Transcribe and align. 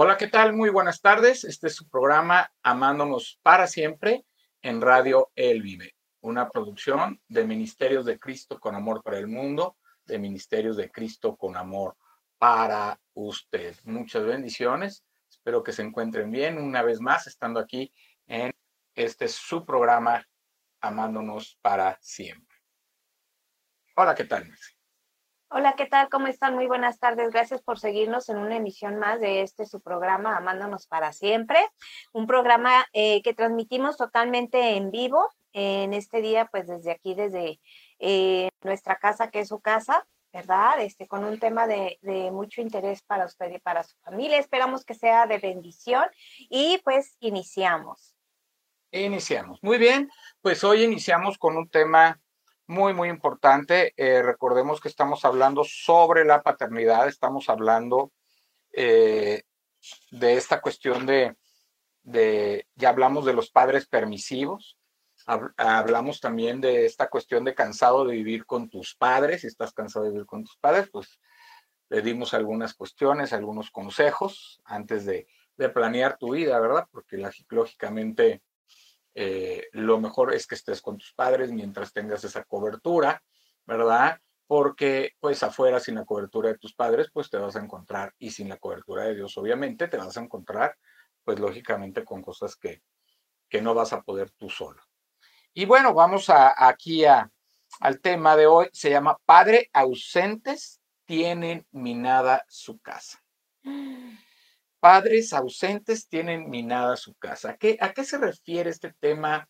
Hola, 0.00 0.16
¿qué 0.16 0.28
tal? 0.28 0.52
Muy 0.52 0.70
buenas 0.70 1.00
tardes. 1.00 1.42
Este 1.42 1.66
es 1.66 1.74
su 1.74 1.88
programa 1.88 2.52
Amándonos 2.62 3.40
para 3.42 3.66
siempre 3.66 4.24
en 4.62 4.80
Radio 4.80 5.32
El 5.34 5.60
Vive, 5.60 5.96
una 6.20 6.48
producción 6.50 7.20
de 7.26 7.44
Ministerios 7.44 8.04
de 8.04 8.16
Cristo 8.16 8.60
con 8.60 8.76
Amor 8.76 9.02
para 9.02 9.18
el 9.18 9.26
Mundo, 9.26 9.76
de 10.04 10.20
Ministerios 10.20 10.76
de 10.76 10.88
Cristo 10.88 11.34
con 11.34 11.56
Amor 11.56 11.96
para 12.38 13.00
usted. 13.14 13.74
Muchas 13.82 14.24
bendiciones. 14.24 15.02
Espero 15.28 15.64
que 15.64 15.72
se 15.72 15.82
encuentren 15.82 16.30
bien 16.30 16.58
una 16.58 16.82
vez 16.82 17.00
más 17.00 17.26
estando 17.26 17.58
aquí 17.58 17.92
en 18.28 18.52
este 18.94 19.26
su 19.26 19.66
programa 19.66 20.24
Amándonos 20.80 21.58
para 21.60 21.98
siempre. 22.00 22.56
Hola, 23.96 24.14
¿qué 24.14 24.26
tal? 24.26 24.48
Hola, 25.50 25.76
¿qué 25.78 25.86
tal? 25.86 26.10
¿Cómo 26.10 26.26
están? 26.26 26.54
Muy 26.54 26.66
buenas 26.66 26.98
tardes. 26.98 27.30
Gracias 27.30 27.62
por 27.62 27.78
seguirnos 27.78 28.28
en 28.28 28.36
una 28.36 28.56
emisión 28.56 28.98
más 28.98 29.18
de 29.18 29.40
este 29.40 29.64
su 29.64 29.80
programa 29.80 30.36
Amándonos 30.36 30.86
para 30.86 31.14
siempre. 31.14 31.58
Un 32.12 32.26
programa 32.26 32.86
eh, 32.92 33.22
que 33.22 33.32
transmitimos 33.32 33.96
totalmente 33.96 34.76
en 34.76 34.90
vivo 34.90 35.26
en 35.54 35.94
este 35.94 36.20
día, 36.20 36.50
pues 36.52 36.66
desde 36.66 36.90
aquí, 36.90 37.14
desde 37.14 37.60
eh, 37.98 38.50
nuestra 38.62 38.96
casa, 38.96 39.30
que 39.30 39.40
es 39.40 39.48
su 39.48 39.58
casa, 39.60 40.06
¿verdad? 40.34 40.82
Este, 40.82 41.08
con 41.08 41.24
un 41.24 41.38
tema 41.38 41.66
de, 41.66 41.98
de, 42.02 42.30
mucho 42.30 42.60
interés 42.60 43.00
para 43.00 43.24
usted 43.24 43.50
y 43.50 43.58
para 43.58 43.84
su 43.84 43.96
familia. 44.00 44.36
Esperamos 44.38 44.84
que 44.84 44.92
sea 44.92 45.26
de 45.26 45.38
bendición 45.38 46.04
y 46.50 46.78
pues 46.84 47.16
iniciamos. 47.20 48.14
Iniciamos. 48.90 49.62
Muy 49.62 49.78
bien, 49.78 50.10
pues 50.42 50.62
hoy 50.62 50.82
iniciamos 50.82 51.38
con 51.38 51.56
un 51.56 51.70
tema 51.70 52.20
muy, 52.68 52.94
muy 52.94 53.08
importante. 53.08 53.94
Eh, 53.96 54.22
recordemos 54.22 54.80
que 54.80 54.88
estamos 54.88 55.24
hablando 55.24 55.64
sobre 55.64 56.24
la 56.24 56.42
paternidad, 56.42 57.08
estamos 57.08 57.48
hablando 57.48 58.12
eh, 58.72 59.42
de 60.10 60.34
esta 60.34 60.60
cuestión 60.60 61.06
de, 61.06 61.34
de, 62.02 62.66
ya 62.74 62.90
hablamos 62.90 63.24
de 63.24 63.32
los 63.32 63.50
padres 63.50 63.86
permisivos, 63.86 64.78
hablamos 65.56 66.20
también 66.20 66.60
de 66.60 66.86
esta 66.86 67.08
cuestión 67.08 67.44
de 67.44 67.54
cansado 67.54 68.04
de 68.04 68.14
vivir 68.14 68.46
con 68.46 68.68
tus 68.68 68.94
padres, 68.94 69.42
si 69.42 69.46
estás 69.46 69.72
cansado 69.72 70.04
de 70.04 70.12
vivir 70.12 70.26
con 70.26 70.44
tus 70.44 70.56
padres, 70.58 70.88
pues 70.90 71.20
le 71.90 72.02
dimos 72.02 72.34
algunas 72.34 72.74
cuestiones, 72.74 73.32
algunos 73.32 73.70
consejos 73.70 74.60
antes 74.64 75.04
de, 75.04 75.26
de 75.56 75.68
planear 75.68 76.16
tu 76.18 76.32
vida, 76.32 76.58
¿verdad? 76.60 76.86
Porque 76.90 77.18
lógicamente 77.48 78.42
eh, 79.14 79.68
lo 79.72 80.00
mejor 80.00 80.34
es 80.34 80.46
que 80.46 80.54
estés 80.54 80.80
con 80.80 80.98
tus 80.98 81.12
padres 81.12 81.52
mientras 81.52 81.92
tengas 81.92 82.24
esa 82.24 82.44
cobertura, 82.44 83.22
¿verdad? 83.66 84.20
Porque 84.46 85.12
pues 85.20 85.42
afuera 85.42 85.80
sin 85.80 85.96
la 85.96 86.04
cobertura 86.04 86.50
de 86.50 86.58
tus 86.58 86.74
padres, 86.74 87.10
pues 87.12 87.28
te 87.30 87.36
vas 87.36 87.56
a 87.56 87.60
encontrar, 87.60 88.14
y 88.18 88.30
sin 88.30 88.48
la 88.48 88.56
cobertura 88.56 89.04
de 89.04 89.14
Dios, 89.14 89.36
obviamente, 89.36 89.88
te 89.88 89.96
vas 89.96 90.16
a 90.16 90.22
encontrar, 90.22 90.76
pues 91.24 91.38
lógicamente 91.38 92.04
con 92.04 92.22
cosas 92.22 92.56
que, 92.56 92.82
que 93.48 93.60
no 93.60 93.74
vas 93.74 93.92
a 93.92 94.02
poder 94.02 94.30
tú 94.30 94.48
solo. 94.48 94.82
Y 95.52 95.64
bueno, 95.64 95.92
vamos 95.92 96.30
a, 96.30 96.54
aquí 96.68 97.04
al 97.04 98.00
tema 98.00 98.36
de 98.36 98.46
hoy, 98.46 98.68
se 98.72 98.90
llama 98.90 99.18
Padre 99.24 99.70
ausentes 99.72 100.80
tienen 101.08 101.66
minada 101.72 102.44
su 102.48 102.78
casa. 102.78 103.22
Padres 104.80 105.32
ausentes 105.32 106.08
tienen 106.08 106.48
minada 106.48 106.96
su 106.96 107.14
casa. 107.14 107.50
¿A 107.50 107.92
qué, 107.92 108.04
se 108.04 108.18
refiere 108.18 108.70
este 108.70 108.94
tema 109.00 109.48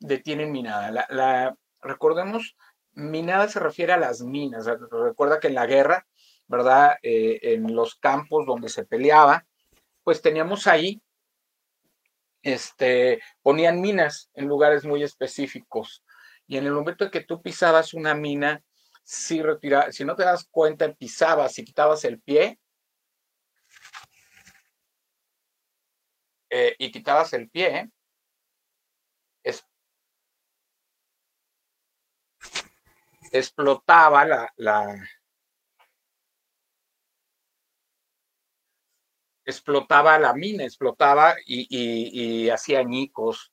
de 0.00 0.18
tienen 0.18 0.50
minada? 0.50 1.06
La, 1.08 1.56
recordemos, 1.80 2.56
minada 2.92 3.48
se 3.48 3.60
refiere 3.60 3.92
a 3.92 3.98
las 3.98 4.22
minas. 4.22 4.66
Recuerda 4.66 5.38
que 5.38 5.48
en 5.48 5.54
la 5.54 5.66
guerra, 5.66 6.06
¿verdad? 6.46 6.96
Eh, 7.02 7.38
en 7.42 7.74
los 7.74 7.94
campos 7.94 8.46
donde 8.46 8.68
se 8.68 8.84
peleaba, 8.84 9.46
pues 10.02 10.20
teníamos 10.20 10.66
ahí, 10.66 11.00
este, 12.42 13.20
ponían 13.42 13.80
minas 13.80 14.30
en 14.34 14.46
lugares 14.46 14.84
muy 14.84 15.02
específicos. 15.02 16.04
Y 16.46 16.58
en 16.58 16.66
el 16.66 16.72
momento 16.72 17.04
en 17.04 17.10
que 17.10 17.22
tú 17.22 17.40
pisabas 17.40 17.94
una 17.94 18.14
mina, 18.14 18.62
si, 19.02 19.42
retira, 19.42 19.92
si 19.92 20.04
no 20.04 20.14
te 20.14 20.24
das 20.24 20.46
cuenta, 20.50 20.92
pisabas 20.92 21.58
y 21.58 21.64
quitabas 21.64 22.04
el 22.04 22.20
pie, 22.20 22.58
eh, 26.56 26.76
y 26.78 26.92
quitabas 26.92 27.32
el 27.32 27.50
pie, 27.50 27.90
es, 29.42 29.66
explotaba 33.32 34.24
la, 34.24 34.52
la, 34.54 35.04
explotaba 39.44 40.16
la 40.20 40.32
mina, 40.32 40.62
explotaba 40.62 41.34
y, 41.44 41.66
y, 41.68 42.44
y 42.44 42.50
hacía 42.50 42.78
añicos 42.78 43.52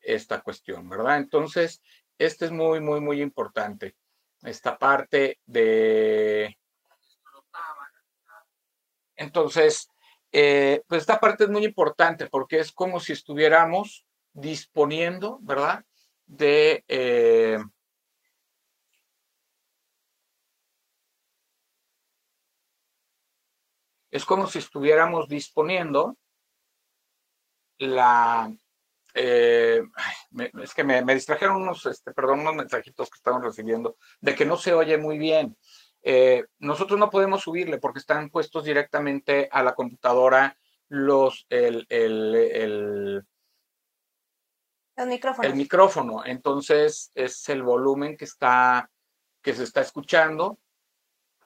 esta 0.00 0.40
cuestión, 0.40 0.88
¿verdad? 0.88 1.18
Entonces, 1.18 1.80
este 2.18 2.46
es 2.46 2.50
muy, 2.50 2.80
muy, 2.80 3.00
muy 3.00 3.22
importante. 3.22 3.94
Esta 4.42 4.76
parte 4.76 5.38
de... 5.46 6.58
Entonces, 9.14 9.91
eh, 10.32 10.82
pues 10.88 11.02
esta 11.02 11.20
parte 11.20 11.44
es 11.44 11.50
muy 11.50 11.64
importante 11.64 12.26
porque 12.26 12.58
es 12.58 12.72
como 12.72 13.00
si 13.00 13.12
estuviéramos 13.12 14.06
disponiendo, 14.32 15.38
¿verdad? 15.42 15.84
De... 16.26 16.84
Eh, 16.88 17.58
es 24.10 24.24
como 24.24 24.46
si 24.46 24.58
estuviéramos 24.58 25.28
disponiendo 25.28 26.16
la... 27.78 28.54
Eh, 29.14 29.82
es 30.62 30.72
que 30.72 30.84
me, 30.84 31.02
distrajeron 31.02 31.60
unos, 31.60 31.84
este, 31.84 32.12
perdón, 32.12 32.40
unos 32.40 32.54
mensajitos 32.54 33.10
que 33.10 33.16
estamos 33.16 33.42
recibiendo 33.42 33.98
de 34.22 34.34
que 34.34 34.46
no 34.46 34.56
se 34.56 34.72
oye 34.72 34.96
muy 34.96 35.18
bien. 35.18 35.56
Eh, 36.02 36.44
nosotros 36.58 36.98
no 36.98 37.10
podemos 37.10 37.42
subirle 37.42 37.78
porque 37.78 38.00
están 38.00 38.28
puestos 38.30 38.64
directamente 38.64 39.48
a 39.50 39.62
la 39.62 39.74
computadora 39.74 40.58
los 40.88 41.46
el, 41.48 41.86
el, 41.88 42.34
el, 42.34 43.26
el 44.96 45.54
micrófono. 45.54 46.24
Entonces 46.24 47.10
es 47.14 47.48
el 47.48 47.62
volumen 47.62 48.16
que 48.16 48.24
está 48.24 48.90
que 49.40 49.54
se 49.54 49.64
está 49.64 49.80
escuchando. 49.80 50.58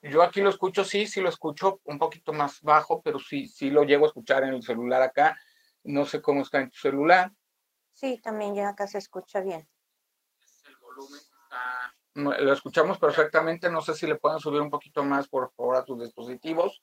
Yo 0.03 0.23
aquí 0.23 0.41
lo 0.41 0.51
escucho, 0.51 0.85
sí, 0.85 1.07
sí 1.07 1.21
lo 1.21 1.29
escucho 1.29 1.81
un 1.85 1.99
poquito 1.99 2.33
más 2.33 2.61
bajo, 2.61 3.03
pero 3.03 3.19
sí, 3.19 3.49
sí 3.49 3.71
lo 3.71 3.85
llego 3.85 4.05
a 4.05 4.09
escuchar 4.09 4.45
en 4.45 4.55
el 4.55 4.63
celular 4.63 5.03
acá. 5.03 5.39
No 5.83 6.05
sé 6.05 6.21
cómo 6.21 6.43
está 6.43 6.61
en 6.61 6.71
tu 6.71 6.77
celular. 6.77 7.33
Sí, 7.93 8.21
también 8.23 8.55
ya 8.55 8.69
acá 8.69 8.87
se 8.87 8.99
escucha 8.99 9.41
bien. 9.41 9.69
El 10.67 10.77
volumen 10.77 11.19
está 11.19 11.97
lo 12.17 12.53
escuchamos 12.53 12.99
perfectamente. 12.99 13.71
No 13.71 13.81
sé 13.81 13.95
si 13.95 14.07
le 14.07 14.17
pueden 14.17 14.41
subir 14.41 14.61
un 14.61 14.71
poquito 14.71 15.05
más, 15.05 15.29
por 15.29 15.53
favor, 15.53 15.77
a 15.77 15.85
tus 15.85 16.01
dispositivos. 16.01 16.83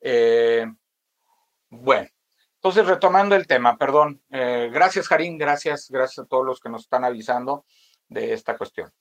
Eh, 0.00 0.66
bueno, 1.70 2.08
entonces 2.54 2.86
retomando 2.86 3.34
el 3.34 3.46
tema, 3.46 3.76
perdón. 3.76 4.22
Eh, 4.30 4.70
gracias, 4.72 5.08
Jarín. 5.08 5.38
Gracias, 5.38 5.90
gracias 5.90 6.24
a 6.24 6.28
todos 6.28 6.44
los 6.44 6.60
que 6.60 6.68
nos 6.68 6.82
están 6.82 7.04
avisando 7.04 7.64
de 8.08 8.32
esta 8.32 8.56
cuestión. 8.56 8.92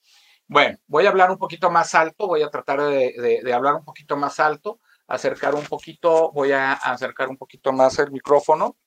Bueno, 0.47 0.77
voy 0.88 1.05
a 1.05 1.09
hablar 1.09 1.31
un 1.31 1.38
poquito 1.38 1.69
más 1.69 1.94
alto. 1.95 2.27
Voy 2.27 2.41
a 2.41 2.50
tratar 2.50 2.81
de, 2.81 3.41
de 3.44 3.53
hablar 3.53 3.75
un 3.75 3.85
poquito 3.85 4.17
más 4.17 4.39
alto, 4.39 4.79
acercar 5.07 5.55
un 5.55 5.65
poquito, 5.65 6.31
voy 6.31 6.51
a 6.51 6.73
acercar 6.73 7.29
un 7.29 7.38
poquito 7.38 7.71
más 7.71 8.00
el 8.00 8.11
micrófono. 8.11 8.77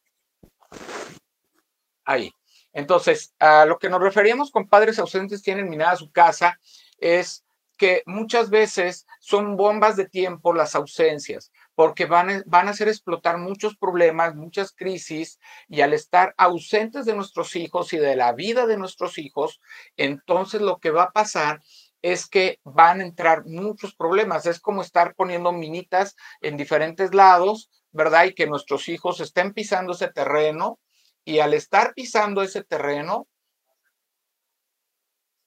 Ahí. 2.05 2.33
Entonces, 2.77 3.35
a 3.39 3.65
lo 3.65 3.79
que 3.79 3.89
nos 3.89 4.03
referíamos 4.03 4.51
con 4.51 4.69
padres 4.69 4.99
ausentes 4.99 5.43
tienen 5.43 5.71
minada 5.71 5.97
su 5.97 6.13
casa 6.13 6.61
es 6.99 7.45
que 7.77 8.03
muchas 8.07 8.51
veces 8.51 9.07
son 9.21 9.57
bombas 9.57 9.97
de 9.97 10.09
tiempo 10.09 10.55
las 10.55 10.75
ausencias, 10.75 11.53
porque 11.75 12.07
van, 12.07 12.43
van 12.47 12.69
a 12.69 12.71
hacer 12.71 12.89
explotar 12.89 13.39
muchos 13.39 13.77
problemas, 13.77 14.35
muchas 14.35 14.73
crisis, 14.73 15.39
y 15.69 15.83
al 15.83 15.93
estar 15.93 16.35
ausentes 16.39 17.05
de 17.05 17.15
nuestros 17.15 17.55
hijos 17.55 17.93
y 17.93 17.99
de 17.99 18.17
la 18.17 18.33
vida 18.33 18.67
de 18.67 18.79
nuestros 18.79 19.19
hijos, 19.19 19.61
entonces 19.97 20.63
lo 20.63 20.79
que 20.79 20.91
va 20.91 21.05
a 21.05 21.13
pasar 21.13 21.61
es 22.03 22.29
que 22.29 22.61
van 22.65 23.01
a 23.01 23.05
entrar 23.05 23.45
muchos 23.47 23.95
problemas. 23.95 24.47
Es 24.47 24.61
como 24.61 24.81
estar 24.81 25.15
poniendo 25.15 25.53
minitas 25.53 26.15
en 26.41 26.57
diferentes 26.57 27.15
lados, 27.15 27.71
¿verdad? 27.91 28.27
Y 28.27 28.35
que 28.35 28.47
nuestros 28.47 28.89
hijos 28.89 29.21
estén 29.21 29.53
pisando 29.53 29.93
ese 29.93 30.09
terreno, 30.09 30.79
y 31.25 31.41
al 31.41 31.55
estar 31.55 31.93
pisando 31.95 32.43
ese 32.43 32.63
terreno, 32.63 33.27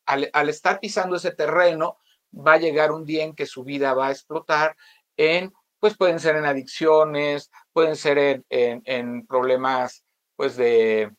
al, 0.10 0.50
estar 0.50 0.80
pisando 0.80 1.16
ese 1.16 1.32
terreno, 1.32 1.98
va 2.34 2.54
a 2.54 2.60
llegar 2.60 2.92
un 2.92 3.06
día 3.06 3.24
en 3.24 3.36
que 3.36 3.46
su 3.46 3.64
vida 3.64 3.94
va 3.94 4.08
a 4.08 4.12
explotar 4.12 4.76
en, 5.18 5.54
pues 5.80 5.96
pueden 5.98 6.20
ser 6.20 6.36
en 6.36 6.46
adicciones, 6.46 7.52
pueden 7.74 7.96
ser 7.96 8.44
en, 8.50 9.28
problemas, 9.28 10.04
pues 10.36 10.56
de, 10.58 11.12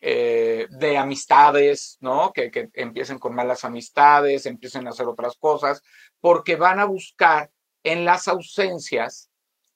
eh, 0.00 0.66
de 0.70 0.98
amistades, 0.98 1.98
¿no? 2.00 2.32
Que, 2.32 2.50
que, 2.50 2.68
empiecen 2.74 3.18
con 3.18 3.34
malas 3.34 3.64
amistades, 3.64 4.46
empiecen 4.46 4.86
a 4.86 4.90
hacer 4.90 5.06
otras 5.06 5.36
cosas, 5.36 5.82
porque 6.20 6.56
van 6.56 6.80
a 6.80 6.84
buscar 6.84 7.50
en 7.82 8.04
las 8.04 8.28
ausencias 8.28 9.30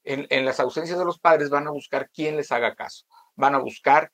en, 0.08 0.44
las 0.44 0.60
ausencias 0.60 0.98
de 0.98 1.04
los 1.04 1.18
padres 1.18 1.50
van 1.50 1.66
a 1.66 1.70
buscar 1.70 2.10
quién 2.10 2.36
les 2.36 2.50
haga 2.50 2.74
caso, 2.74 3.04
van 3.36 3.54
a 3.54 3.58
buscar 3.58 4.10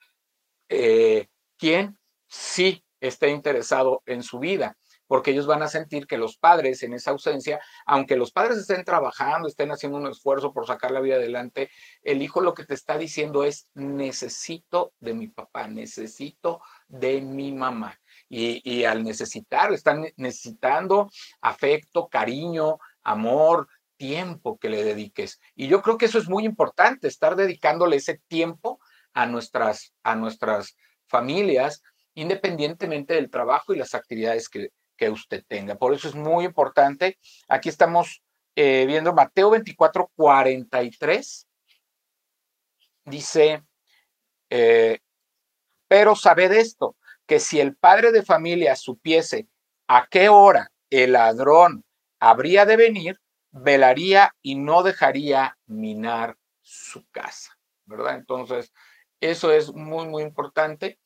eh, 0.68 1.28
quién 1.56 1.98
sí 2.26 2.83
esté 3.06 3.30
interesado 3.30 4.02
en 4.06 4.22
su 4.22 4.38
vida 4.38 4.76
porque 5.06 5.30
ellos 5.30 5.46
van 5.46 5.62
a 5.62 5.68
sentir 5.68 6.06
que 6.06 6.18
los 6.18 6.36
padres 6.36 6.82
en 6.82 6.94
esa 6.94 7.10
ausencia, 7.10 7.60
aunque 7.86 8.16
los 8.16 8.32
padres 8.32 8.58
estén 8.58 8.84
trabajando, 8.84 9.48
estén 9.48 9.70
haciendo 9.70 9.98
un 9.98 10.06
esfuerzo 10.06 10.52
por 10.52 10.66
sacar 10.66 10.90
la 10.90 11.00
vida 11.00 11.16
adelante, 11.16 11.70
el 12.02 12.22
hijo 12.22 12.40
lo 12.40 12.54
que 12.54 12.64
te 12.64 12.74
está 12.74 12.96
diciendo 12.98 13.44
es, 13.44 13.68
necesito 13.74 14.92
de 15.00 15.14
mi 15.14 15.28
papá, 15.28 15.68
necesito 15.68 16.60
de 16.88 17.20
mi 17.20 17.52
mamá. 17.52 17.98
Y, 18.28 18.84
al 18.84 19.04
necesitar, 19.04 19.72
están 19.72 20.06
necesitando 20.16 21.10
afecto, 21.40 22.08
cariño, 22.08 22.78
amor, 23.02 23.68
tiempo 23.96 24.58
que 24.58 24.70
le 24.70 24.82
dediques. 24.82 25.38
Y 25.54 25.68
yo 25.68 25.82
creo 25.82 25.98
que 25.98 26.06
eso 26.06 26.18
es 26.18 26.28
muy 26.28 26.44
importante, 26.44 27.06
estar 27.06 27.36
dedicándole 27.36 27.96
ese 27.96 28.20
tiempo 28.26 28.80
a 29.12 29.26
nuestras, 29.26 29.94
a 30.02 30.16
nuestras 30.16 30.76
familias, 31.06 31.82
independientemente 32.14 33.14
del 33.14 33.30
trabajo 33.30 33.74
y 33.74 33.78
las 33.78 33.94
actividades 33.94 34.48
que, 34.48 34.70
que 34.96 35.10
usted 35.10 35.44
tenga. 35.46 35.76
Por 35.76 35.92
eso 35.94 36.08
es 36.08 36.14
muy 36.14 36.44
importante. 36.44 37.18
Aquí 37.48 37.68
estamos 37.68 38.22
eh, 38.56 38.84
viendo 38.86 39.12
Mateo 39.12 39.50
24, 39.50 40.10
43. 40.14 41.46
Dice, 43.06 43.62
eh, 44.50 44.98
pero 45.88 46.16
sabed 46.16 46.52
esto, 46.52 46.96
que 47.26 47.40
si 47.40 47.60
el 47.60 47.76
padre 47.76 48.12
de 48.12 48.22
familia 48.22 48.76
supiese 48.76 49.48
a 49.88 50.06
qué 50.10 50.28
hora 50.28 50.70
el 50.90 51.12
ladrón 51.12 51.84
habría 52.18 52.64
de 52.64 52.76
venir, 52.76 53.20
velaría 53.50 54.34
y 54.42 54.54
no 54.54 54.82
dejaría 54.82 55.58
minar 55.66 56.36
su 56.60 57.06
casa, 57.10 57.58
¿verdad? 57.84 58.16
Entonces, 58.16 58.72
eso 59.20 59.52
es 59.52 59.72
muy, 59.72 60.06
muy 60.06 60.22
importante. 60.22 60.98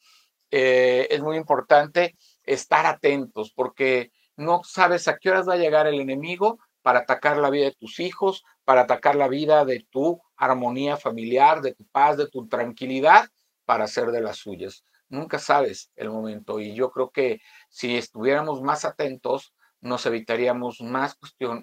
Eh, 0.50 1.08
es 1.10 1.20
muy 1.20 1.36
importante 1.36 2.16
estar 2.44 2.86
atentos 2.86 3.52
porque 3.54 4.12
no 4.36 4.62
sabes 4.64 5.08
a 5.08 5.18
qué 5.18 5.30
horas 5.30 5.48
va 5.48 5.54
a 5.54 5.58
llegar 5.58 5.86
el 5.86 6.00
enemigo 6.00 6.58
para 6.82 7.00
atacar 7.00 7.36
la 7.36 7.50
vida 7.50 7.66
de 7.66 7.74
tus 7.78 8.00
hijos, 8.00 8.44
para 8.64 8.82
atacar 8.82 9.16
la 9.16 9.28
vida 9.28 9.64
de 9.64 9.86
tu 9.90 10.22
armonía 10.36 10.96
familiar, 10.96 11.60
de 11.60 11.74
tu 11.74 11.84
paz, 11.86 12.16
de 12.16 12.28
tu 12.28 12.46
tranquilidad, 12.48 13.28
para 13.64 13.84
hacer 13.84 14.10
de 14.10 14.22
las 14.22 14.38
suyas. 14.38 14.84
Nunca 15.08 15.38
sabes 15.38 15.90
el 15.96 16.10
momento 16.10 16.60
y 16.60 16.74
yo 16.74 16.90
creo 16.90 17.10
que 17.10 17.40
si 17.68 17.96
estuviéramos 17.96 18.62
más 18.62 18.84
atentos, 18.84 19.52
nos 19.80 20.06
evitaríamos 20.06 20.80
más 20.80 21.14
cuestión, 21.14 21.62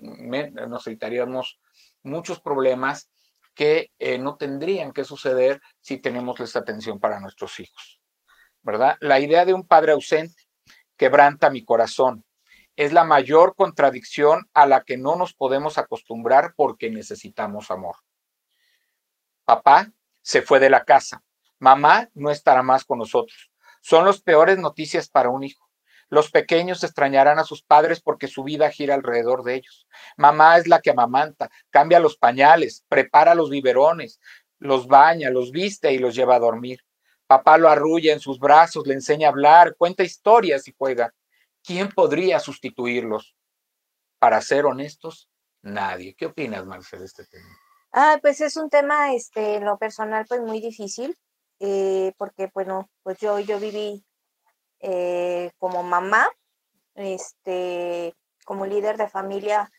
nos 0.70 0.88
evitaríamos 0.88 1.60
muchos 2.04 2.40
problemas 2.40 3.10
que 3.54 3.92
eh, 4.00 4.18
no 4.18 4.36
tendrían 4.36 4.92
que 4.92 5.06
suceder 5.06 5.62
si 5.80 5.98
tenemos 5.98 6.40
esta 6.40 6.60
atención 6.60 7.00
para 7.00 7.20
nuestros 7.20 7.60
hijos. 7.60 8.00
¿Verdad? 8.66 8.98
La 9.00 9.20
idea 9.20 9.46
de 9.46 9.54
un 9.54 9.68
padre 9.68 9.92
ausente 9.92 10.44
quebranta 10.98 11.52
mi 11.52 11.64
corazón. 11.64 12.26
Es 12.76 12.92
la 12.94 13.04
mayor 13.04 13.56
contradicción 13.56 14.50
a 14.56 14.66
la 14.66 14.82
que 14.82 14.98
no 14.98 15.16
nos 15.16 15.36
podemos 15.36 15.78
acostumbrar 15.78 16.56
porque 16.58 16.90
necesitamos 16.90 17.70
amor. 17.70 17.98
Papá 19.46 19.92
se 20.24 20.42
fue 20.42 20.60
de 20.60 20.72
la 20.72 20.84
casa. 20.84 21.22
Mamá 21.60 22.10
no 22.16 22.32
estará 22.32 22.64
más 22.64 22.84
con 22.84 22.98
nosotros. 22.98 23.52
Son 23.82 24.04
las 24.04 24.20
peores 24.20 24.58
noticias 24.58 25.10
para 25.10 25.30
un 25.30 25.44
hijo. 25.44 25.70
Los 26.10 26.32
pequeños 26.32 26.84
extrañarán 26.84 27.38
a 27.38 27.44
sus 27.44 27.62
padres 27.62 28.02
porque 28.02 28.28
su 28.28 28.44
vida 28.44 28.72
gira 28.72 28.96
alrededor 28.96 29.44
de 29.44 29.56
ellos. 29.56 29.88
Mamá 30.18 30.58
es 30.58 30.68
la 30.68 30.82
que 30.82 30.90
amamanta, 30.90 31.52
cambia 31.70 32.00
los 32.00 32.18
pañales, 32.18 32.84
prepara 32.90 33.36
los 33.36 33.52
biberones, 33.52 34.20
los 34.58 34.88
baña, 34.88 35.30
los 35.30 35.52
viste 35.52 35.94
y 35.94 36.00
los 36.00 36.16
lleva 36.16 36.36
a 36.36 36.40
dormir. 36.40 36.85
Papá 37.27 37.57
lo 37.57 37.69
arrulla 37.69 38.13
en 38.13 38.19
sus 38.19 38.39
brazos, 38.39 38.86
le 38.86 38.94
enseña 38.94 39.27
a 39.27 39.31
hablar, 39.31 39.75
cuenta 39.75 40.04
historias 40.04 40.68
y 40.68 40.75
juega. 40.77 41.13
¿Quién 41.63 41.89
podría 41.89 42.39
sustituirlos? 42.39 43.36
Para 44.19 44.42
ser 44.42 44.66
honestos, 44.66 45.30
nadie. 45.62 46.16
¿Qué 46.16 46.27
opinas, 46.27 46.66
Marcel, 46.66 47.00
de 47.00 47.06
este 47.06 47.25
tema? 47.25 47.50
Ah, 47.92 48.19
pues 48.22 48.42
es 48.42 48.57
un 48.57 48.69
tema, 48.69 49.13
este, 49.13 49.56
en 49.56 49.66
lo 49.66 49.77
personal, 49.77 50.25
pues 50.27 50.42
muy 50.42 50.60
difícil, 50.60 51.18
eh, 51.60 52.13
porque, 52.18 52.51
bueno, 52.54 52.89
pues 53.04 53.18
yo, 53.19 53.39
yo 53.39 53.60
viví 53.60 54.06
eh, 54.80 55.51
como 55.57 55.81
mamá, 55.81 56.28
este, 56.94 58.13
como 58.45 58.66
líder 58.66 58.98
de 58.98 59.07
familia, 59.07 59.71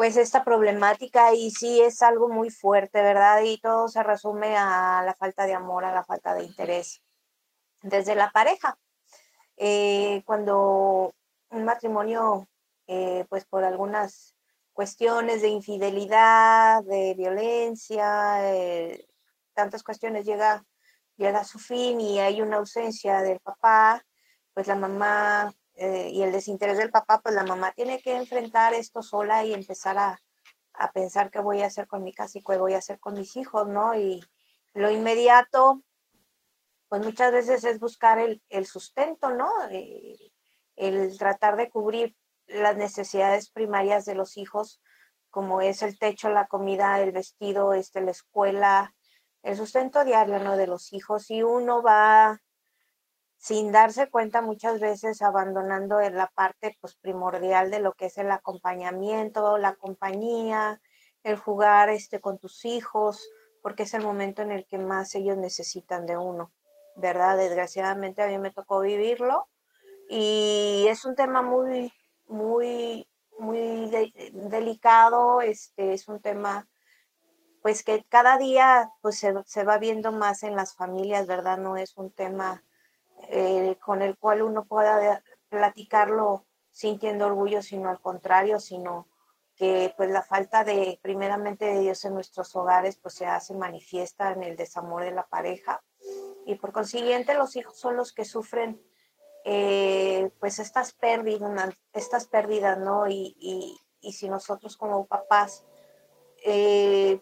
pues 0.00 0.16
esta 0.16 0.44
problemática 0.44 1.34
y 1.34 1.50
sí 1.50 1.82
es 1.82 2.00
algo 2.00 2.30
muy 2.30 2.48
fuerte, 2.48 3.02
¿verdad? 3.02 3.42
Y 3.42 3.58
todo 3.58 3.86
se 3.86 4.02
resume 4.02 4.56
a 4.56 5.02
la 5.04 5.12
falta 5.12 5.44
de 5.44 5.52
amor, 5.52 5.84
a 5.84 5.92
la 5.92 6.02
falta 6.02 6.32
de 6.32 6.44
interés 6.44 7.02
desde 7.82 8.14
la 8.14 8.30
pareja. 8.30 8.78
Eh, 9.58 10.22
cuando 10.24 11.12
un 11.50 11.64
matrimonio, 11.66 12.48
eh, 12.86 13.26
pues 13.28 13.44
por 13.44 13.62
algunas 13.62 14.34
cuestiones 14.72 15.42
de 15.42 15.48
infidelidad, 15.48 16.82
de 16.82 17.12
violencia, 17.12 18.54
eh, 18.54 19.06
tantas 19.52 19.82
cuestiones 19.82 20.24
llega, 20.24 20.64
llega 21.18 21.40
a 21.40 21.44
su 21.44 21.58
fin 21.58 22.00
y 22.00 22.20
hay 22.20 22.40
una 22.40 22.56
ausencia 22.56 23.20
del 23.20 23.38
papá, 23.40 24.02
pues 24.54 24.66
la 24.66 24.76
mamá 24.76 25.52
eh, 25.82 26.10
y 26.10 26.22
el 26.22 26.30
desinterés 26.30 26.76
del 26.76 26.90
papá, 26.90 27.22
pues 27.22 27.34
la 27.34 27.42
mamá 27.42 27.72
tiene 27.72 28.02
que 28.02 28.14
enfrentar 28.14 28.74
esto 28.74 29.02
sola 29.02 29.46
y 29.46 29.54
empezar 29.54 29.96
a, 29.96 30.20
pensar 30.92 31.30
qué 31.30 31.40
voy 31.40 31.62
a 31.62 31.68
hacer 31.68 31.86
con 31.86 32.04
mi 32.04 32.12
casa 32.12 32.38
y 32.38 32.42
qué 32.42 32.58
voy 32.58 32.74
a 32.74 32.78
hacer 32.78 33.00
con 33.00 33.14
mis 33.14 33.34
hijos, 33.36 33.66
¿no? 33.66 33.94
Y 33.94 34.22
lo 34.74 34.90
inmediato, 34.90 35.82
pues 36.88 37.02
muchas 37.02 37.32
veces 37.32 37.64
es 37.64 37.80
buscar 37.80 38.18
el, 38.18 38.66
sustento, 38.66 39.30
¿no? 39.30 39.50
Eh, 39.70 40.18
el 40.76 41.16
tratar 41.16 41.56
de 41.56 41.70
cubrir 41.70 42.14
las 42.46 42.76
necesidades 42.76 43.50
primarias 43.50 44.04
de 44.04 44.14
los 44.14 44.36
hijos, 44.36 44.82
como 45.30 45.62
es 45.62 45.80
el 45.80 45.98
techo, 45.98 46.28
la 46.28 46.46
comida, 46.46 47.00
el 47.00 47.12
vestido, 47.12 47.72
este, 47.72 48.02
la 48.02 48.10
escuela, 48.10 48.94
el 49.42 49.56
sustento 49.56 50.04
diario, 50.04 50.40
¿no? 50.40 50.58
De 50.58 50.66
los 50.66 50.92
hijos. 50.92 51.30
Y 51.30 51.42
uno 51.42 51.82
va 51.82 52.42
sin 53.40 53.72
darse 53.72 54.10
cuenta 54.10 54.42
muchas 54.42 54.80
veces 54.80 55.22
abandonando 55.22 55.98
la 55.98 56.26
parte 56.26 56.76
pues, 56.82 56.94
primordial 56.96 57.70
de 57.70 57.80
lo 57.80 57.94
que 57.94 58.06
es 58.06 58.18
el 58.18 58.30
acompañamiento, 58.30 59.56
la 59.56 59.76
compañía, 59.76 60.82
el 61.22 61.38
jugar 61.38 61.88
este, 61.88 62.20
con 62.20 62.38
tus 62.38 62.66
hijos, 62.66 63.26
porque 63.62 63.84
es 63.84 63.94
el 63.94 64.02
momento 64.02 64.42
en 64.42 64.52
el 64.52 64.66
que 64.66 64.76
más 64.76 65.14
ellos 65.14 65.38
necesitan 65.38 66.04
de 66.04 66.18
uno, 66.18 66.52
¿verdad? 66.96 67.38
Desgraciadamente 67.38 68.22
a 68.22 68.26
mí 68.26 68.36
me 68.36 68.50
tocó 68.50 68.80
vivirlo 68.80 69.48
y 70.10 70.84
es 70.90 71.06
un 71.06 71.14
tema 71.14 71.40
muy, 71.40 71.94
muy, 72.28 73.08
muy 73.38 73.90
delicado, 74.34 75.40
este, 75.40 75.94
es 75.94 76.08
un 76.08 76.20
tema 76.20 76.68
pues 77.62 77.84
que 77.84 78.04
cada 78.10 78.36
día 78.36 78.90
pues 79.00 79.18
se, 79.18 79.32
se 79.46 79.64
va 79.64 79.78
viendo 79.78 80.12
más 80.12 80.42
en 80.42 80.56
las 80.56 80.74
familias, 80.74 81.26
¿verdad? 81.26 81.56
No 81.56 81.78
es 81.78 81.96
un 81.96 82.10
tema 82.10 82.62
eh, 83.28 83.76
con 83.80 84.02
el 84.02 84.16
cual 84.16 84.42
uno 84.42 84.64
pueda 84.64 85.22
platicarlo 85.48 86.46
sintiendo 86.70 87.26
orgullo, 87.26 87.62
sino 87.62 87.90
al 87.90 88.00
contrario, 88.00 88.60
sino 88.60 89.08
que 89.56 89.92
pues 89.96 90.10
la 90.10 90.22
falta 90.22 90.64
de 90.64 90.98
primeramente 91.02 91.66
de 91.66 91.80
Dios 91.80 92.04
en 92.04 92.14
nuestros 92.14 92.54
hogares 92.56 92.96
pues 92.96 93.14
se 93.14 93.26
hace 93.26 93.54
manifiesta 93.54 94.32
en 94.32 94.42
el 94.42 94.56
desamor 94.56 95.04
de 95.04 95.10
la 95.10 95.26
pareja 95.26 95.82
y 96.46 96.54
por 96.54 96.72
consiguiente 96.72 97.34
los 97.34 97.56
hijos 97.56 97.76
son 97.78 97.96
los 97.96 98.12
que 98.12 98.24
sufren 98.24 98.82
eh, 99.44 100.30
pues 100.38 100.58
estas 100.58 100.92
pérdidas, 100.92 101.74
estas 101.92 102.26
pérdidas, 102.26 102.78
¿no? 102.78 103.08
Y, 103.08 103.36
y, 103.38 104.12
si 104.12 104.28
nosotros 104.28 104.76
como 104.76 105.06
papás, 105.06 105.64
eh, 106.44 107.20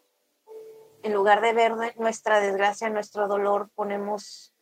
en 1.02 1.12
lugar 1.12 1.40
de 1.40 1.52
ver 1.52 1.74
nuestra 1.96 2.40
desgracia, 2.40 2.88
nuestro 2.90 3.28
dolor, 3.28 3.70
ponemos 3.74 4.54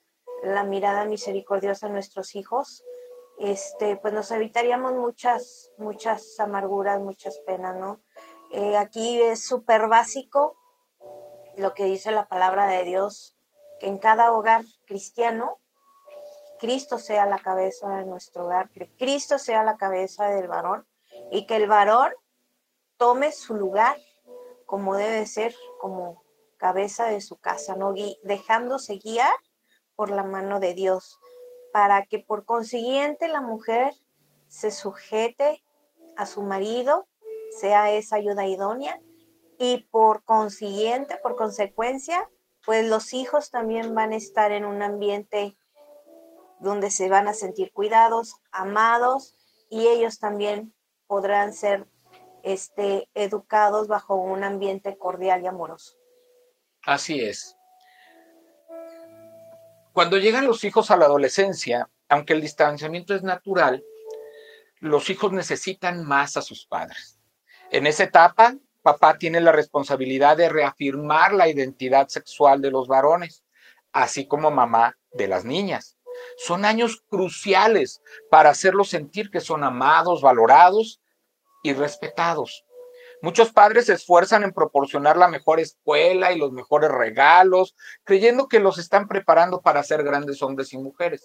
la 0.42 0.64
mirada 0.64 1.04
misericordiosa 1.04 1.86
a 1.86 1.90
nuestros 1.90 2.34
hijos, 2.34 2.84
este, 3.38 3.96
pues 3.96 4.14
nos 4.14 4.30
evitaríamos 4.30 4.94
muchas, 4.94 5.70
muchas 5.78 6.38
amarguras, 6.40 7.00
muchas 7.00 7.38
penas, 7.40 7.76
¿no? 7.76 8.00
Eh, 8.52 8.76
aquí 8.76 9.20
es 9.20 9.44
súper 9.44 9.88
básico 9.88 10.56
lo 11.56 11.74
que 11.74 11.84
dice 11.84 12.10
la 12.10 12.28
palabra 12.28 12.66
de 12.66 12.84
Dios, 12.84 13.36
que 13.80 13.88
en 13.88 13.98
cada 13.98 14.32
hogar 14.32 14.64
cristiano, 14.86 15.58
Cristo 16.58 16.98
sea 16.98 17.26
la 17.26 17.38
cabeza 17.38 17.88
de 17.96 18.06
nuestro 18.06 18.46
hogar, 18.46 18.70
que 18.70 18.90
Cristo 18.96 19.38
sea 19.38 19.62
la 19.62 19.76
cabeza 19.76 20.28
del 20.28 20.48
varón 20.48 20.86
y 21.30 21.46
que 21.46 21.56
el 21.56 21.66
varón 21.66 22.12
tome 22.96 23.32
su 23.32 23.54
lugar 23.54 23.96
como 24.64 24.96
debe 24.96 25.26
ser, 25.26 25.54
como 25.80 26.24
cabeza 26.56 27.06
de 27.06 27.20
su 27.20 27.36
casa, 27.36 27.76
¿no? 27.76 27.94
dejándose 28.22 28.96
guiar 28.96 29.34
por 29.96 30.10
la 30.10 30.22
mano 30.22 30.60
de 30.60 30.74
Dios, 30.74 31.18
para 31.72 32.06
que 32.06 32.18
por 32.18 32.44
consiguiente 32.44 33.28
la 33.28 33.40
mujer 33.40 33.92
se 34.48 34.70
sujete 34.70 35.64
a 36.16 36.26
su 36.26 36.42
marido, 36.42 37.06
sea 37.58 37.90
esa 37.90 38.16
ayuda 38.16 38.46
idónea, 38.46 39.00
y 39.58 39.88
por 39.90 40.22
consiguiente, 40.24 41.16
por 41.22 41.36
consecuencia, 41.36 42.30
pues 42.64 42.86
los 42.88 43.14
hijos 43.14 43.50
también 43.50 43.94
van 43.94 44.12
a 44.12 44.16
estar 44.16 44.52
en 44.52 44.64
un 44.64 44.82
ambiente 44.82 45.56
donde 46.58 46.90
se 46.90 47.08
van 47.08 47.28
a 47.28 47.34
sentir 47.34 47.72
cuidados, 47.72 48.36
amados 48.50 49.34
y 49.70 49.86
ellos 49.88 50.18
también 50.18 50.74
podrán 51.06 51.52
ser 51.52 51.86
este, 52.42 53.08
educados 53.14 53.88
bajo 53.88 54.16
un 54.16 54.44
ambiente 54.44 54.96
cordial 54.96 55.42
y 55.42 55.46
amoroso. 55.46 55.96
Así 56.84 57.20
es. 57.20 57.55
Cuando 59.96 60.18
llegan 60.18 60.46
los 60.46 60.62
hijos 60.64 60.90
a 60.90 60.96
la 60.98 61.06
adolescencia, 61.06 61.88
aunque 62.10 62.34
el 62.34 62.42
distanciamiento 62.42 63.14
es 63.14 63.22
natural, 63.22 63.82
los 64.78 65.08
hijos 65.08 65.32
necesitan 65.32 66.04
más 66.04 66.36
a 66.36 66.42
sus 66.42 66.66
padres. 66.66 67.18
En 67.70 67.86
esa 67.86 68.04
etapa, 68.04 68.56
papá 68.82 69.16
tiene 69.16 69.40
la 69.40 69.52
responsabilidad 69.52 70.36
de 70.36 70.50
reafirmar 70.50 71.32
la 71.32 71.48
identidad 71.48 72.08
sexual 72.08 72.60
de 72.60 72.70
los 72.70 72.88
varones, 72.88 73.42
así 73.90 74.28
como 74.28 74.50
mamá 74.50 74.98
de 75.12 75.28
las 75.28 75.46
niñas. 75.46 75.96
Son 76.36 76.66
años 76.66 77.02
cruciales 77.08 78.02
para 78.30 78.50
hacerlos 78.50 78.90
sentir 78.90 79.30
que 79.30 79.40
son 79.40 79.64
amados, 79.64 80.20
valorados 80.20 81.00
y 81.62 81.72
respetados. 81.72 82.65
Muchos 83.22 83.52
padres 83.52 83.86
se 83.86 83.94
esfuerzan 83.94 84.44
en 84.44 84.52
proporcionar 84.52 85.16
la 85.16 85.28
mejor 85.28 85.58
escuela 85.58 86.32
y 86.32 86.38
los 86.38 86.52
mejores 86.52 86.90
regalos, 86.90 87.74
creyendo 88.04 88.46
que 88.46 88.60
los 88.60 88.78
están 88.78 89.08
preparando 89.08 89.62
para 89.62 89.82
ser 89.82 90.04
grandes 90.04 90.42
hombres 90.42 90.72
y 90.72 90.78
mujeres. 90.78 91.24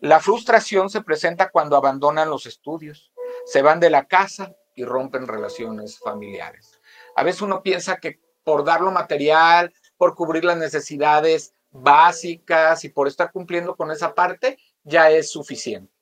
La 0.00 0.20
frustración 0.20 0.90
se 0.90 1.02
presenta 1.02 1.50
cuando 1.50 1.76
abandonan 1.76 2.30
los 2.30 2.46
estudios, 2.46 3.12
se 3.46 3.62
van 3.62 3.80
de 3.80 3.90
la 3.90 4.06
casa 4.06 4.54
y 4.74 4.84
rompen 4.84 5.26
relaciones 5.26 5.98
familiares. 5.98 6.80
A 7.16 7.24
veces 7.24 7.42
uno 7.42 7.62
piensa 7.62 7.96
que 7.96 8.20
por 8.44 8.64
dar 8.64 8.82
lo 8.82 8.92
material, 8.92 9.74
por 9.96 10.14
cubrir 10.14 10.44
las 10.44 10.58
necesidades 10.58 11.54
básicas 11.70 12.84
y 12.84 12.90
por 12.90 13.08
estar 13.08 13.32
cumpliendo 13.32 13.74
con 13.74 13.90
esa 13.90 14.14
parte, 14.14 14.58
ya 14.84 15.10
es 15.10 15.30
suficiente. 15.30 15.92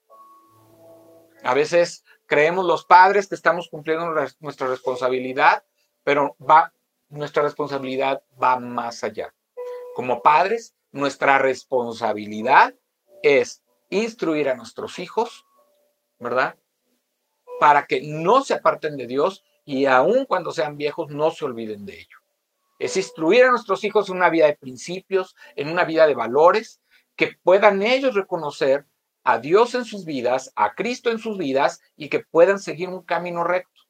A 1.42 1.54
veces 1.54 2.03
creemos 2.26 2.64
los 2.64 2.84
padres 2.84 3.28
que 3.28 3.34
estamos 3.34 3.68
cumpliendo 3.68 4.12
nuestra 4.40 4.66
responsabilidad, 4.66 5.64
pero 6.02 6.36
va, 6.40 6.72
nuestra 7.08 7.42
responsabilidad 7.42 8.22
va 8.42 8.58
más 8.58 9.04
allá. 9.04 9.34
Como 9.94 10.22
padres, 10.22 10.74
nuestra 10.92 11.38
responsabilidad 11.38 12.74
es 13.22 13.62
instruir 13.90 14.48
a 14.48 14.54
nuestros 14.54 14.98
hijos, 14.98 15.46
¿verdad? 16.18 16.56
Para 17.60 17.86
que 17.86 18.00
no 18.02 18.42
se 18.42 18.54
aparten 18.54 18.96
de 18.96 19.06
Dios 19.06 19.44
y 19.64 19.86
aun 19.86 20.26
cuando 20.26 20.52
sean 20.52 20.76
viejos 20.76 21.10
no 21.10 21.30
se 21.30 21.44
olviden 21.44 21.86
de 21.86 22.00
ello. 22.00 22.18
Es 22.78 22.96
instruir 22.96 23.44
a 23.44 23.50
nuestros 23.50 23.84
hijos 23.84 24.08
en 24.08 24.16
una 24.16 24.30
vida 24.30 24.46
de 24.46 24.56
principios, 24.56 25.36
en 25.56 25.68
una 25.68 25.84
vida 25.84 26.06
de 26.06 26.14
valores, 26.14 26.80
que 27.16 27.38
puedan 27.42 27.82
ellos 27.82 28.14
reconocer 28.14 28.86
a 29.24 29.38
Dios 29.38 29.74
en 29.74 29.84
sus 29.84 30.04
vidas, 30.04 30.52
a 30.54 30.74
Cristo 30.74 31.10
en 31.10 31.18
sus 31.18 31.38
vidas 31.38 31.80
y 31.96 32.10
que 32.10 32.20
puedan 32.20 32.58
seguir 32.58 32.90
un 32.90 33.02
camino 33.02 33.42
recto, 33.42 33.82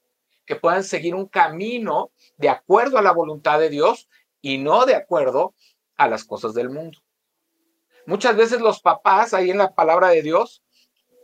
que 0.46 0.56
puedan 0.56 0.84
seguir 0.84 1.14
un 1.14 1.26
camino 1.26 2.12
de 2.36 2.48
acuerdo 2.48 2.98
a 2.98 3.02
la 3.02 3.12
voluntad 3.12 3.58
de 3.58 3.68
Dios 3.68 4.08
y 4.40 4.58
no 4.58 4.86
de 4.86 4.94
acuerdo 4.94 5.54
a 5.96 6.08
las 6.08 6.24
cosas 6.24 6.54
del 6.54 6.70
mundo. 6.70 7.00
Muchas 8.06 8.36
veces 8.36 8.60
los 8.60 8.80
papás, 8.80 9.34
ahí 9.34 9.50
en 9.50 9.58
la 9.58 9.74
palabra 9.74 10.08
de 10.08 10.22
Dios, 10.22 10.62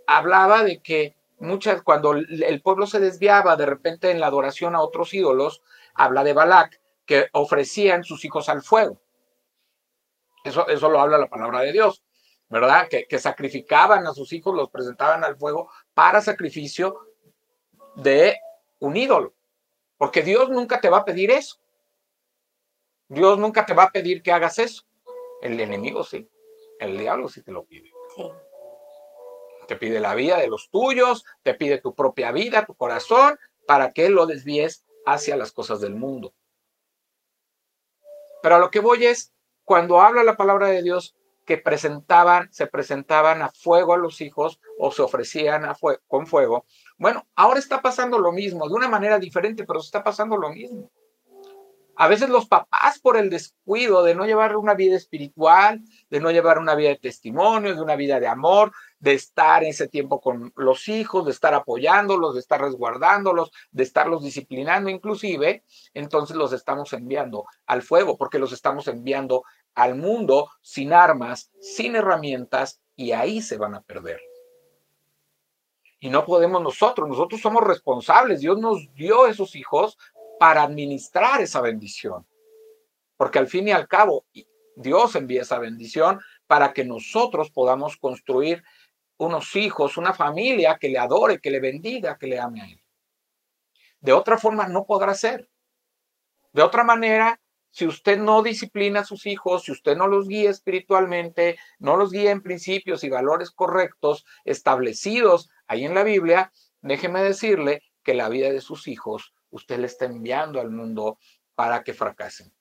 hablaba 0.06 0.64
de 0.64 0.82
que 0.82 1.16
muchas, 1.38 1.82
cuando 1.82 2.12
el 2.12 2.62
pueblo 2.62 2.86
se 2.86 2.98
desviaba 2.98 3.56
de 3.56 3.66
repente 3.66 4.10
en 4.10 4.18
la 4.18 4.26
adoración 4.26 4.74
a 4.74 4.80
otros 4.80 5.14
ídolos, 5.14 5.62
habla 5.94 6.24
de 6.24 6.32
Balac, 6.32 6.80
que 7.06 7.28
ofrecían 7.32 8.02
sus 8.02 8.24
hijos 8.24 8.48
al 8.48 8.62
fuego. 8.62 9.00
Eso, 10.42 10.66
eso 10.68 10.88
lo 10.88 11.00
habla 11.00 11.18
la 11.18 11.28
palabra 11.28 11.60
de 11.60 11.72
Dios, 11.72 12.02
¿verdad? 12.50 12.88
Que, 12.88 13.06
que 13.06 13.18
sacrificaban 13.18 14.06
a 14.06 14.12
sus 14.12 14.32
hijos, 14.32 14.54
los 14.54 14.70
presentaban 14.70 15.24
al 15.24 15.36
fuego 15.36 15.70
para 15.94 16.20
sacrificio 16.20 17.06
de 17.94 18.38
un 18.80 18.96
ídolo. 18.96 19.32
Porque 19.96 20.22
Dios 20.22 20.50
nunca 20.50 20.80
te 20.80 20.90
va 20.90 20.98
a 20.98 21.04
pedir 21.04 21.30
eso. 21.30 21.58
Dios 23.08 23.38
nunca 23.38 23.64
te 23.66 23.74
va 23.74 23.84
a 23.84 23.90
pedir 23.90 24.22
que 24.22 24.32
hagas 24.32 24.58
eso. 24.58 24.84
El 25.42 25.58
enemigo 25.60 26.04
sí. 26.04 26.28
El 26.78 26.98
diablo 26.98 27.28
sí 27.28 27.42
te 27.42 27.52
lo 27.52 27.64
pide. 27.64 27.92
Te 29.68 29.76
pide 29.76 30.00
la 30.00 30.14
vida 30.14 30.38
de 30.38 30.48
los 30.48 30.70
tuyos, 30.70 31.24
te 31.42 31.54
pide 31.54 31.78
tu 31.78 31.94
propia 31.94 32.32
vida, 32.32 32.66
tu 32.66 32.74
corazón, 32.74 33.38
para 33.66 33.92
que 33.92 34.08
lo 34.08 34.26
desvíes 34.26 34.84
hacia 35.06 35.36
las 35.36 35.52
cosas 35.52 35.80
del 35.80 35.94
mundo. 35.94 36.34
Pero 38.42 38.56
a 38.56 38.58
lo 38.58 38.70
que 38.70 38.80
voy 38.80 39.06
es, 39.06 39.32
cuando 39.64 40.00
habla 40.00 40.24
la 40.24 40.36
palabra 40.36 40.68
de 40.68 40.82
Dios, 40.82 41.14
que 41.50 41.58
presentaban, 41.58 42.48
se 42.52 42.68
presentaban 42.68 43.42
a 43.42 43.50
fuego 43.50 43.92
a 43.92 43.96
los 43.96 44.20
hijos 44.20 44.60
o 44.78 44.92
se 44.92 45.02
ofrecían 45.02 45.64
a 45.64 45.76
con 46.06 46.28
fuego. 46.28 46.64
Bueno, 46.96 47.26
ahora 47.34 47.58
está 47.58 47.82
pasando 47.82 48.20
lo 48.20 48.30
mismo, 48.30 48.68
de 48.68 48.74
una 48.74 48.86
manera 48.86 49.18
diferente, 49.18 49.64
pero 49.66 49.80
está 49.80 50.04
pasando 50.04 50.36
lo 50.36 50.50
mismo. 50.50 50.92
A 52.00 52.08
veces 52.08 52.30
los 52.30 52.46
papás 52.46 52.98
por 52.98 53.18
el 53.18 53.28
descuido 53.28 54.02
de 54.02 54.14
no 54.14 54.24
llevar 54.24 54.56
una 54.56 54.72
vida 54.72 54.96
espiritual, 54.96 55.82
de 56.08 56.18
no 56.18 56.30
llevar 56.30 56.58
una 56.58 56.74
vida 56.74 56.88
de 56.88 56.96
testimonio, 56.96 57.74
de 57.74 57.82
una 57.82 57.94
vida 57.94 58.18
de 58.18 58.26
amor, 58.26 58.72
de 59.00 59.12
estar 59.12 59.62
en 59.62 59.68
ese 59.68 59.86
tiempo 59.86 60.18
con 60.18 60.50
los 60.56 60.88
hijos, 60.88 61.26
de 61.26 61.32
estar 61.32 61.52
apoyándolos, 61.52 62.32
de 62.32 62.40
estar 62.40 62.58
resguardándolos, 62.58 63.50
de 63.70 63.82
estarlos 63.82 64.22
disciplinando 64.22 64.88
inclusive, 64.88 65.62
entonces 65.92 66.38
los 66.38 66.54
estamos 66.54 66.90
enviando 66.94 67.44
al 67.66 67.82
fuego 67.82 68.16
porque 68.16 68.38
los 68.38 68.52
estamos 68.52 68.88
enviando 68.88 69.44
al 69.74 69.94
mundo 69.94 70.48
sin 70.62 70.94
armas, 70.94 71.50
sin 71.60 71.96
herramientas 71.96 72.80
y 72.96 73.12
ahí 73.12 73.42
se 73.42 73.58
van 73.58 73.74
a 73.74 73.82
perder. 73.82 74.22
Y 76.02 76.08
no 76.08 76.24
podemos 76.24 76.62
nosotros, 76.62 77.06
nosotros 77.06 77.42
somos 77.42 77.62
responsables. 77.62 78.40
Dios 78.40 78.58
nos 78.58 78.90
dio 78.94 79.26
esos 79.26 79.54
hijos 79.54 79.98
para 80.40 80.62
administrar 80.62 81.42
esa 81.42 81.60
bendición. 81.60 82.26
Porque 83.18 83.38
al 83.38 83.46
fin 83.46 83.68
y 83.68 83.72
al 83.72 83.86
cabo, 83.86 84.24
Dios 84.74 85.14
envía 85.14 85.42
esa 85.42 85.58
bendición 85.58 86.18
para 86.46 86.72
que 86.72 86.82
nosotros 86.82 87.50
podamos 87.50 87.98
construir 87.98 88.64
unos 89.18 89.54
hijos, 89.54 89.98
una 89.98 90.14
familia 90.14 90.78
que 90.80 90.88
le 90.88 90.98
adore, 90.98 91.40
que 91.40 91.50
le 91.50 91.60
bendiga, 91.60 92.16
que 92.16 92.26
le 92.26 92.40
ame 92.40 92.62
a 92.62 92.64
Él. 92.64 92.80
De 94.00 94.14
otra 94.14 94.38
forma 94.38 94.66
no 94.66 94.86
podrá 94.86 95.12
ser. 95.12 95.50
De 96.54 96.62
otra 96.62 96.84
manera, 96.84 97.38
si 97.70 97.86
usted 97.86 98.18
no 98.18 98.42
disciplina 98.42 99.00
a 99.00 99.04
sus 99.04 99.26
hijos, 99.26 99.64
si 99.64 99.72
usted 99.72 99.94
no 99.94 100.06
los 100.06 100.26
guía 100.26 100.48
espiritualmente, 100.48 101.58
no 101.78 101.98
los 101.98 102.12
guía 102.12 102.30
en 102.30 102.40
principios 102.40 103.04
y 103.04 103.10
valores 103.10 103.50
correctos 103.50 104.24
establecidos 104.46 105.50
ahí 105.66 105.84
en 105.84 105.92
la 105.92 106.02
Biblia, 106.02 106.50
déjeme 106.80 107.22
decirle 107.22 107.82
que 108.02 108.14
la 108.14 108.30
vida 108.30 108.50
de 108.50 108.62
sus 108.62 108.88
hijos 108.88 109.34
usted 109.50 109.78
le 109.78 109.86
está 109.86 110.06
enviando 110.06 110.60
al 110.60 110.70
mundo 110.70 111.18
para 111.54 111.82
que 111.82 111.94
fracasen. 111.94 112.52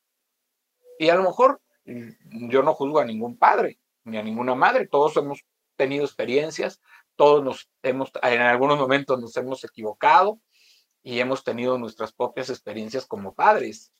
Y 0.97 1.09
a 1.09 1.15
lo 1.15 1.23
mejor 1.23 1.61
mm, 1.85 2.49
yo 2.49 2.63
no 2.63 2.73
juzgo 2.73 2.99
a 2.99 3.05
ningún 3.05 3.37
padre 3.37 3.79
ni 4.03 4.17
a 4.17 4.23
ninguna 4.23 4.55
madre, 4.55 4.87
todos 4.87 5.15
hemos 5.17 5.45
tenido 5.75 6.03
experiencias, 6.03 6.81
todos 7.15 7.43
nos 7.43 7.69
hemos, 7.83 8.11
en 8.23 8.41
algunos 8.41 8.79
momentos 8.79 9.19
nos 9.19 9.35
hemos 9.37 9.63
equivocado 9.63 10.39
y 11.03 11.19
hemos 11.19 11.43
tenido 11.43 11.77
nuestras 11.77 12.11
propias 12.11 12.49
experiencias 12.49 13.05
como 13.05 13.33
padres. 13.33 13.93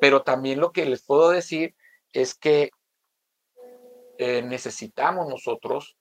Pero 0.00 0.22
también 0.22 0.60
lo 0.60 0.72
que 0.72 0.86
les 0.86 1.02
puedo 1.02 1.30
decir 1.30 1.76
es 2.12 2.34
que 2.34 2.70
eh, 4.18 4.42
necesitamos 4.42 5.28
nosotros 5.28 5.96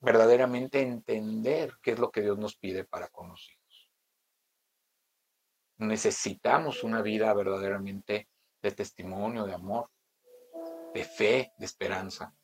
verdaderamente 0.00 0.80
entender 0.80 1.74
qué 1.82 1.92
es 1.92 1.98
lo 1.98 2.10
que 2.10 2.22
Dios 2.22 2.38
nos 2.38 2.56
pide 2.56 2.84
para 2.84 3.08
conocer 3.08 3.61
necesitamos 5.82 6.82
una 6.82 7.02
vida 7.02 7.32
verdaderamente 7.34 8.28
de 8.62 8.70
testimonio, 8.70 9.44
de 9.44 9.54
amor, 9.54 9.90
de 10.94 11.04
fe, 11.04 11.52
de 11.56 11.66
esperanza. 11.66 12.34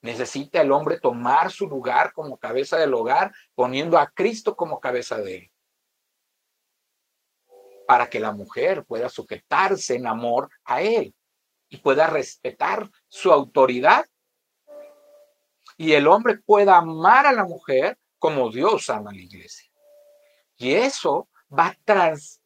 Necesita 0.00 0.60
el 0.60 0.70
hombre 0.72 1.00
tomar 1.00 1.50
su 1.50 1.68
lugar 1.68 2.12
como 2.12 2.38
cabeza 2.38 2.76
del 2.76 2.94
hogar, 2.94 3.32
poniendo 3.54 3.98
a 3.98 4.08
Cristo 4.08 4.56
como 4.56 4.80
cabeza 4.80 5.18
de 5.18 5.36
él. 5.36 5.52
Para 7.86 8.08
que 8.08 8.20
la 8.20 8.32
mujer 8.32 8.84
pueda 8.84 9.08
sujetarse 9.08 9.96
en 9.96 10.06
amor 10.06 10.50
a 10.64 10.82
él 10.82 11.14
y 11.68 11.78
pueda 11.78 12.06
respetar 12.06 12.90
su 13.08 13.32
autoridad. 13.32 14.06
Y 15.76 15.92
el 15.92 16.06
hombre 16.06 16.38
pueda 16.38 16.76
amar 16.76 17.26
a 17.26 17.32
la 17.32 17.44
mujer 17.44 17.98
como 18.18 18.50
Dios 18.50 18.90
ama 18.90 19.10
a 19.10 19.14
la 19.14 19.20
iglesia. 19.20 19.70
Y 20.56 20.74
eso 20.74 21.28
va 21.56 21.68
a 21.68 21.78
trans 21.84 22.37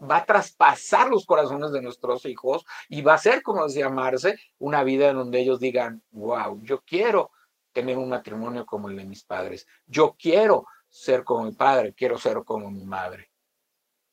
va 0.00 0.18
a 0.18 0.26
traspasar 0.26 1.08
los 1.08 1.26
corazones 1.26 1.72
de 1.72 1.82
nuestros 1.82 2.24
hijos 2.24 2.64
y 2.88 3.02
va 3.02 3.14
a 3.14 3.18
ser, 3.18 3.42
como 3.42 3.66
decía 3.66 3.88
Marce, 3.88 4.38
una 4.58 4.82
vida 4.82 5.10
en 5.10 5.16
donde 5.16 5.40
ellos 5.40 5.60
digan, 5.60 6.02
wow, 6.10 6.60
yo 6.62 6.82
quiero 6.82 7.30
tener 7.72 7.98
un 7.98 8.08
matrimonio 8.08 8.66
como 8.66 8.88
el 8.88 8.96
de 8.96 9.04
mis 9.04 9.24
padres, 9.24 9.66
yo 9.86 10.16
quiero 10.18 10.66
ser 10.88 11.24
como 11.24 11.44
mi 11.44 11.52
padre, 11.52 11.94
quiero 11.94 12.18
ser 12.18 12.42
como 12.44 12.70
mi 12.70 12.84
madre. 12.84 13.30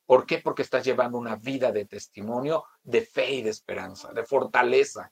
¿Por 0.06 0.26
qué? 0.26 0.38
Porque 0.38 0.62
estás 0.62 0.86
llevando 0.86 1.18
una 1.18 1.36
vida 1.36 1.72
de 1.72 1.86
testimonio, 1.86 2.64
de 2.84 3.02
fe 3.02 3.32
y 3.34 3.42
de 3.42 3.50
esperanza, 3.50 4.14
de 4.14 4.24
fortaleza. 4.24 5.12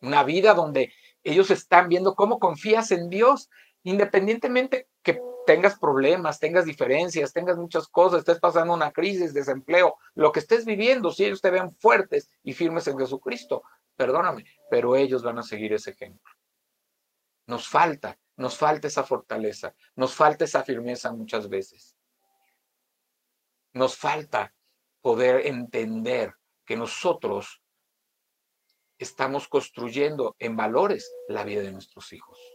Una 0.00 0.22
vida 0.22 0.54
donde 0.54 0.92
ellos 1.22 1.50
están 1.50 1.88
viendo 1.88 2.14
cómo 2.14 2.38
confías 2.38 2.90
en 2.90 3.10
Dios, 3.10 3.50
independientemente 3.82 4.88
que 5.02 5.20
tengas 5.46 5.78
problemas, 5.78 6.38
tengas 6.38 6.64
diferencias, 6.64 7.32
tengas 7.32 7.56
muchas 7.56 7.88
cosas, 7.88 8.20
estés 8.20 8.40
pasando 8.40 8.72
una 8.72 8.92
crisis, 8.92 9.34
desempleo, 9.34 9.96
lo 10.14 10.32
que 10.32 10.40
estés 10.40 10.64
viviendo, 10.64 11.12
si 11.12 11.24
ellos 11.24 11.40
te 11.40 11.50
ven 11.50 11.74
fuertes 11.76 12.30
y 12.42 12.52
firmes 12.52 12.86
en 12.88 12.98
Jesucristo, 12.98 13.62
perdóname, 13.96 14.44
pero 14.70 14.96
ellos 14.96 15.22
van 15.22 15.38
a 15.38 15.42
seguir 15.42 15.72
ese 15.72 15.90
ejemplo. 15.90 16.32
Nos 17.46 17.68
falta, 17.68 18.18
nos 18.36 18.56
falta 18.56 18.88
esa 18.88 19.04
fortaleza, 19.04 19.74
nos 19.96 20.14
falta 20.14 20.44
esa 20.44 20.62
firmeza 20.64 21.12
muchas 21.12 21.48
veces. 21.48 21.96
Nos 23.72 23.96
falta 23.96 24.54
poder 25.00 25.46
entender 25.46 26.34
que 26.64 26.76
nosotros 26.76 27.62
estamos 28.98 29.48
construyendo 29.48 30.34
en 30.38 30.56
valores 30.56 31.12
la 31.28 31.44
vida 31.44 31.62
de 31.62 31.72
nuestros 31.72 32.12
hijos. 32.12 32.53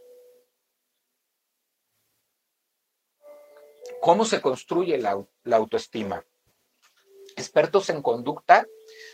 ¿Cómo 4.01 4.23
se 4.25 4.41
construye 4.41 4.97
la, 4.97 5.17
autoestima? 5.51 6.23
Expertos 7.35 7.89
en 7.89 8.01
conducta 8.01 8.65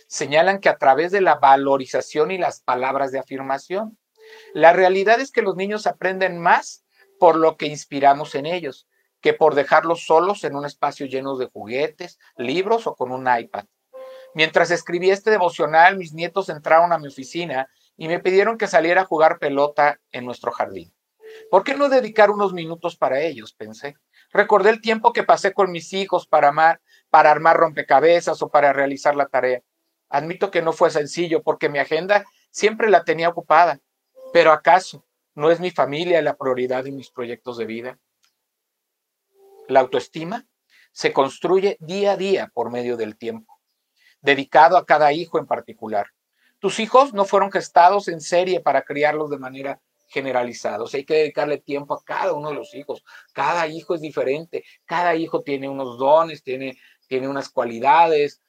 señalan 0.08 0.60
que 0.60 0.70
a 0.70 0.77
través 0.77 1.12
de 1.12 1.22
la 1.22 1.36
valorización 1.36 2.32
y 2.32 2.38
las 2.38 2.62
palabras 2.62 3.12
de 3.12 3.20
afirmación, 3.20 3.98
la 4.54 4.74
realidad 4.74 5.20
es 5.20 5.32
que 5.32 5.42
los 5.42 5.56
niños 5.56 5.88
aprenden 5.88 6.39
más 6.39 6.86
por 7.20 7.36
lo 7.36 7.58
que 7.58 7.68
inspiramos 7.68 8.36
en 8.36 8.46
ellos 8.46 8.88
que 9.22 9.34
por 9.34 9.56
dejarlos 9.56 10.06
solos 10.06 10.44
en 10.44 10.56
un 10.56 10.68
espacio 10.68 11.08
lleno 11.08 11.36
de 11.36 11.48
juguetes, 11.48 12.20
libros 12.38 12.86
o 12.86 12.96
con 12.96 13.12
un 13.12 13.27
iPad. 13.27 13.65
Mientras 14.36 14.70
escribí 14.70 15.10
este 15.10 15.32
devocional, 15.32 15.98
mis 15.98 16.13
nietos 16.13 16.48
entraron 16.50 16.94
a 16.94 17.00
mi 17.00 17.08
oficina 17.08 17.68
y 17.98 18.08
me 18.08 18.20
pidieron 18.20 18.60
que 18.60 18.68
saliera 18.68 19.01
a 19.01 19.06
jugar 19.06 19.39
pelota 19.39 20.00
en 20.12 20.25
nuestro 20.25 20.51
jardín. 20.51 20.94
¿Por 21.50 21.63
qué 21.63 21.74
no 21.74 21.89
dedicar 21.89 22.30
unos 22.30 22.54
minutos 22.54 22.98
para 22.98 23.20
ellos? 23.20 23.51
pensé. 23.54 23.96
Recordé 24.36 24.70
el 24.70 24.82
tiempo 24.82 25.13
que 25.13 25.24
pasé 25.24 25.54
con 25.54 25.72
mis 25.72 25.94
hijos 25.94 26.27
para, 26.27 26.50
amar, 26.50 26.82
para 27.10 27.32
armar 27.32 27.56
rompecabezas 27.56 28.42
o 28.42 28.50
para 28.50 28.74
realizar 28.74 29.15
la 29.15 29.27
tarea. 29.27 29.62
Admito 30.10 30.51
que 30.51 30.62
no 30.62 30.74
fue 30.74 30.92
sencillo 30.92 31.42
porque 31.42 31.70
mi 31.70 31.80
agenda 31.80 32.25
siempre 32.51 32.89
la 32.89 33.06
tenía 33.06 33.30
ocupada. 33.30 33.80
Pero 34.34 34.51
¿acaso 34.51 35.06
no 35.36 35.51
es 35.51 35.62
mi 35.62 35.72
familia 35.72 36.22
la 36.22 36.36
prioridad 36.36 36.84
de 36.84 36.92
mis 36.92 37.10
proyectos 37.12 37.58
de 37.58 37.63
vida? 37.63 37.98
La 39.70 39.80
autoestima 39.80 40.46
se 40.92 41.13
construye 41.13 41.77
día 41.80 42.12
a 42.12 42.18
día 42.18 42.51
por 42.54 42.70
medio 42.72 42.98
del 42.98 43.15
tiempo, 43.15 43.62
dedicado 44.20 44.75
a 44.75 44.86
cada 44.86 45.13
hijo 45.13 45.39
en 45.39 45.46
particular. 45.46 46.08
Tus 46.60 46.82
hijos 46.82 47.13
no 47.13 47.24
fueron 47.24 47.54
gestados 47.54 48.10
en 48.10 48.20
serie 48.20 48.60
para 48.60 48.82
criarlos 48.82 49.30
de 49.30 49.39
manera 49.39 49.80
sea, 50.88 51.00
hay 51.00 51.05
que 51.05 51.13
dedicarle 51.13 51.57
tiempo 51.57 51.93
a 51.93 52.03
cada 52.03 52.34
uno 52.34 52.50
de 52.50 52.55
los 52.55 52.74
hijos. 52.75 53.03
Cada 53.34 53.67
hijo 53.67 53.95
es 53.95 54.01
diferente, 54.01 54.63
cada 54.86 55.15
hijo 55.15 55.41
tiene 55.41 55.69
unos 55.69 55.98
dones, 55.98 56.43
tiene, 56.43 56.77
tiene 57.07 57.27
unas 57.27 57.50
cualidades, 57.50 58.41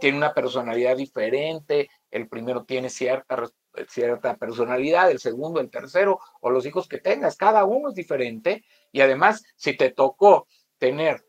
tiene 0.00 0.16
una 0.16 0.34
personalidad 0.34 0.96
diferente. 0.96 1.88
El 2.10 2.28
primero 2.28 2.64
tiene 2.64 2.90
cierta, 2.90 3.44
cierta 3.88 4.36
personalidad, 4.36 5.10
el 5.10 5.20
segundo, 5.20 5.60
el 5.60 5.70
tercero, 5.70 6.18
o 6.40 6.50
los 6.50 6.66
hijos 6.66 6.88
que 6.88 6.98
tengas. 6.98 7.36
Cada 7.36 7.64
uno 7.64 7.90
es 7.90 7.94
diferente. 7.94 8.64
Y 8.92 9.00
además, 9.00 9.44
si 9.56 9.76
te 9.76 9.90
tocó 9.90 10.46
tener 10.78 11.24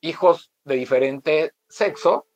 hijos 0.00 0.52
de 0.64 0.76
diferente 0.76 1.52
sexo, 1.68 2.26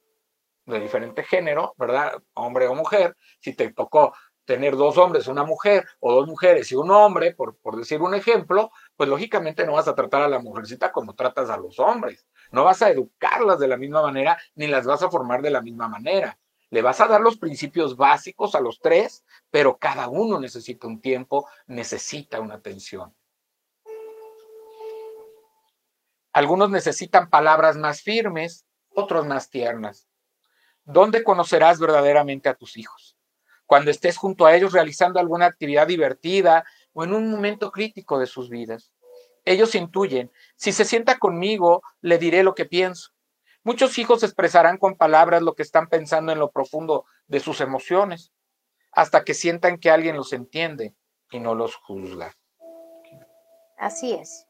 de 0.66 0.80
diferente 0.80 1.23
género, 1.25 1.75
¿verdad? 1.76 2.23
Hombre 2.35 2.68
o 2.68 2.75
mujer, 2.75 3.16
si 3.40 3.54
te 3.54 3.73
tocó 3.73 4.14
tener 4.45 4.77
dos 4.77 4.99
hombres, 4.99 5.27
una 5.29 5.45
mujer, 5.45 5.87
o 6.01 6.13
dos 6.13 6.26
mujeres 6.26 6.71
y 6.73 6.75
un 6.75 6.91
hombre, 6.91 7.35
por, 7.35 7.57
por 7.57 7.76
decir 7.76 8.00
un 8.00 8.15
ejemplo, 8.15 8.71
pues 8.97 9.09
lógicamente 9.09 9.65
no 9.65 9.73
vas 9.73 9.89
a 9.89 9.95
tratar 9.95 10.23
a 10.23 10.28
la 10.28 10.39
mujercita 10.39 10.93
como 10.93 11.15
tratas 11.15 11.50
a 11.50 11.57
los 11.57 11.78
hombres. 11.78 12.26
No 12.50 12.65
vas 12.65 12.83
a 12.83 12.91
educarlas 12.91 13.59
de 13.59 13.69
la 13.69 13.76
misma 13.76 14.02
manera, 14.02 14.39
ni 14.55 14.67
las 14.67 14.87
vas 14.87 15.02
a 15.02 15.11
formar 15.11 15.43
de 15.43 15.50
la 15.50 15.63
misma 15.63 15.89
manera. 15.89 16.39
Le 16.71 16.83
vas 16.83 17.00
a 17.00 17.07
dar 17.07 17.21
los 17.21 17.37
principios 17.37 17.97
básicos 17.97 18.55
a 18.55 18.61
los 18.61 18.81
tres, 18.81 19.25
pero 19.50 19.76
cada 19.76 20.09
uno 20.09 20.41
necesita 20.41 20.87
un 20.87 21.00
tiempo, 21.00 21.47
necesita 21.67 22.41
una 22.41 22.55
atención. 22.55 23.15
Algunos 26.33 26.71
necesitan 26.71 27.28
palabras 27.28 27.76
más 27.76 28.00
firmes, 28.00 28.65
otros 28.95 29.26
más 29.26 29.50
tiernas. 29.50 30.09
¿Dónde 30.85 31.23
conocerás 31.23 31.78
verdaderamente 31.78 32.49
a 32.49 32.55
tus 32.55 32.78
hijos? 32.78 33.12
Cuando 33.73 33.91
estés 33.91 34.19
junto 34.19 34.45
a 34.45 34.54
ellos 34.54 34.75
realizando 34.75 35.19
alguna 35.19 35.47
actividad 35.47 35.87
divertida 35.87 36.63
o 36.93 37.04
en 37.04 37.15
un 37.15 37.30
momento 37.30 37.73
crítico 37.73 38.19
de 38.19 38.26
sus 38.26 38.50
vidas. 38.50 38.93
Ellos 39.47 39.75
intuyen, 39.75 40.30
si 40.56 40.73
se 40.73 40.85
sienta 40.85 41.19
conmigo, 41.19 41.80
le 42.02 42.19
diré 42.19 42.43
lo 42.43 42.54
que 42.54 42.67
pienso. 42.67 43.13
Muchos 43.63 43.97
hijos 43.97 44.23
expresarán 44.25 44.76
con 44.76 44.99
palabras 44.99 45.41
lo 45.41 45.54
que 45.54 45.63
están 45.63 45.89
pensando 45.89 46.32
en 46.32 46.39
lo 46.39 46.50
profundo 46.50 47.06
de 47.28 47.41
sus 47.41 47.63
emociones, 47.63 48.30
hasta 48.91 49.25
que 49.25 49.32
sientan 49.32 49.78
que 49.78 49.89
alguien 49.89 50.17
los 50.17 50.35
entiende 50.35 50.95
y 51.30 51.41
no 51.41 51.54
los 51.54 51.75
juzga. 51.75 52.37
Así 53.78 54.13
es. 54.13 54.47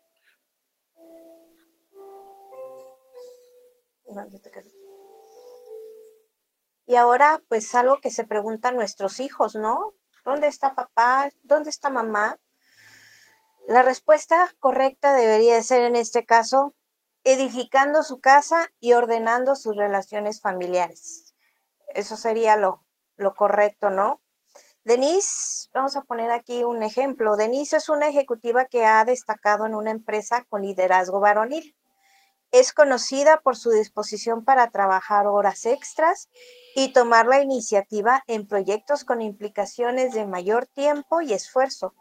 Y 6.86 6.96
ahora, 6.96 7.42
pues 7.48 7.74
algo 7.74 8.00
que 8.00 8.10
se 8.10 8.24
preguntan 8.24 8.76
nuestros 8.76 9.20
hijos, 9.20 9.54
¿no? 9.54 9.94
¿Dónde 10.24 10.48
está 10.48 10.74
papá? 10.74 11.30
¿Dónde 11.42 11.70
está 11.70 11.90
mamá? 11.90 12.38
La 13.68 13.82
respuesta 13.82 14.52
correcta 14.58 15.14
debería 15.14 15.62
ser 15.62 15.82
en 15.82 15.96
este 15.96 16.24
caso, 16.24 16.74
edificando 17.24 18.02
su 18.02 18.20
casa 18.20 18.68
y 18.80 18.92
ordenando 18.92 19.54
sus 19.54 19.76
relaciones 19.76 20.40
familiares. 20.40 21.34
Eso 21.94 22.16
sería 22.16 22.56
lo, 22.56 22.84
lo 23.16 23.34
correcto, 23.34 23.90
¿no? 23.90 24.20
Denise, 24.84 25.68
vamos 25.72 25.94
a 25.94 26.02
poner 26.02 26.32
aquí 26.32 26.64
un 26.64 26.82
ejemplo. 26.82 27.36
Denise 27.36 27.76
es 27.76 27.88
una 27.88 28.08
ejecutiva 28.08 28.64
que 28.64 28.84
ha 28.84 29.04
destacado 29.04 29.64
en 29.66 29.76
una 29.76 29.92
empresa 29.92 30.44
con 30.48 30.62
liderazgo 30.62 31.20
varonil. 31.20 31.76
Es 32.52 32.74
conocida 32.74 33.40
por 33.40 33.56
su 33.56 33.70
disposición 33.70 34.44
para 34.44 34.70
trabajar 34.70 35.26
horas 35.26 35.64
extras 35.64 36.28
y 36.74 36.92
tomar 36.92 37.26
la 37.26 37.40
iniciativa 37.40 38.22
en 38.26 38.46
proyectos 38.46 39.04
con 39.04 39.22
implicaciones 39.22 40.12
de 40.12 40.26
mayor 40.26 40.66
tiempo 40.66 41.22
y 41.22 41.32
esfuerzo. 41.32 41.94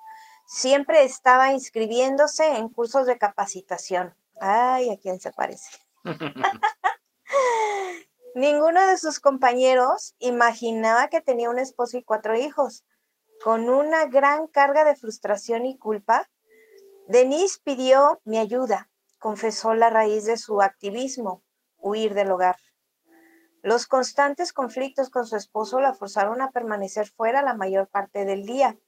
Siempre 0.45 1.05
estaba 1.05 1.53
inscribiéndose 1.53 2.57
en 2.57 2.67
cursos 2.67 3.07
de 3.07 3.17
capacitación. 3.17 4.13
Ay, 4.41 4.89
¿a 4.89 4.97
quién 4.97 5.21
se 5.21 5.31
parece? 5.31 5.69
Ninguno 8.35 8.85
de 8.87 8.97
sus 8.97 9.21
compañeros 9.21 10.15
imaginaba 10.19 11.07
que 11.07 11.21
tenía 11.21 11.49
un 11.49 11.59
esposo 11.59 11.97
y 11.97 12.03
cuatro 12.03 12.37
hijos. 12.37 12.83
Con 13.41 13.69
una 13.69 14.05
gran 14.05 14.47
carga 14.47 14.83
de 14.83 14.97
frustración 14.97 15.65
y 15.65 15.77
culpa, 15.77 16.29
Denise 17.07 17.59
pidió 17.63 18.19
mi 18.25 18.37
ayuda 18.37 18.90
confesó 19.21 19.75
la 19.75 19.91
raíz 19.91 20.25
de 20.25 20.36
su 20.36 20.63
activismo, 20.63 21.43
huir 21.77 22.15
del 22.15 22.31
hogar. 22.31 22.57
Los 23.62 23.86
constantes 23.86 24.51
conflictos 24.51 25.12
con 25.12 25.27
su 25.27 25.36
esposo 25.36 25.79
la 25.79 25.93
forzaron 25.93 26.41
a 26.41 26.49
permanecer 26.49 27.07
fuera 27.07 27.43
la 27.43 27.53
mayor 27.53 27.88
parte 27.88 28.25
del 28.25 28.47
día. 28.47 28.79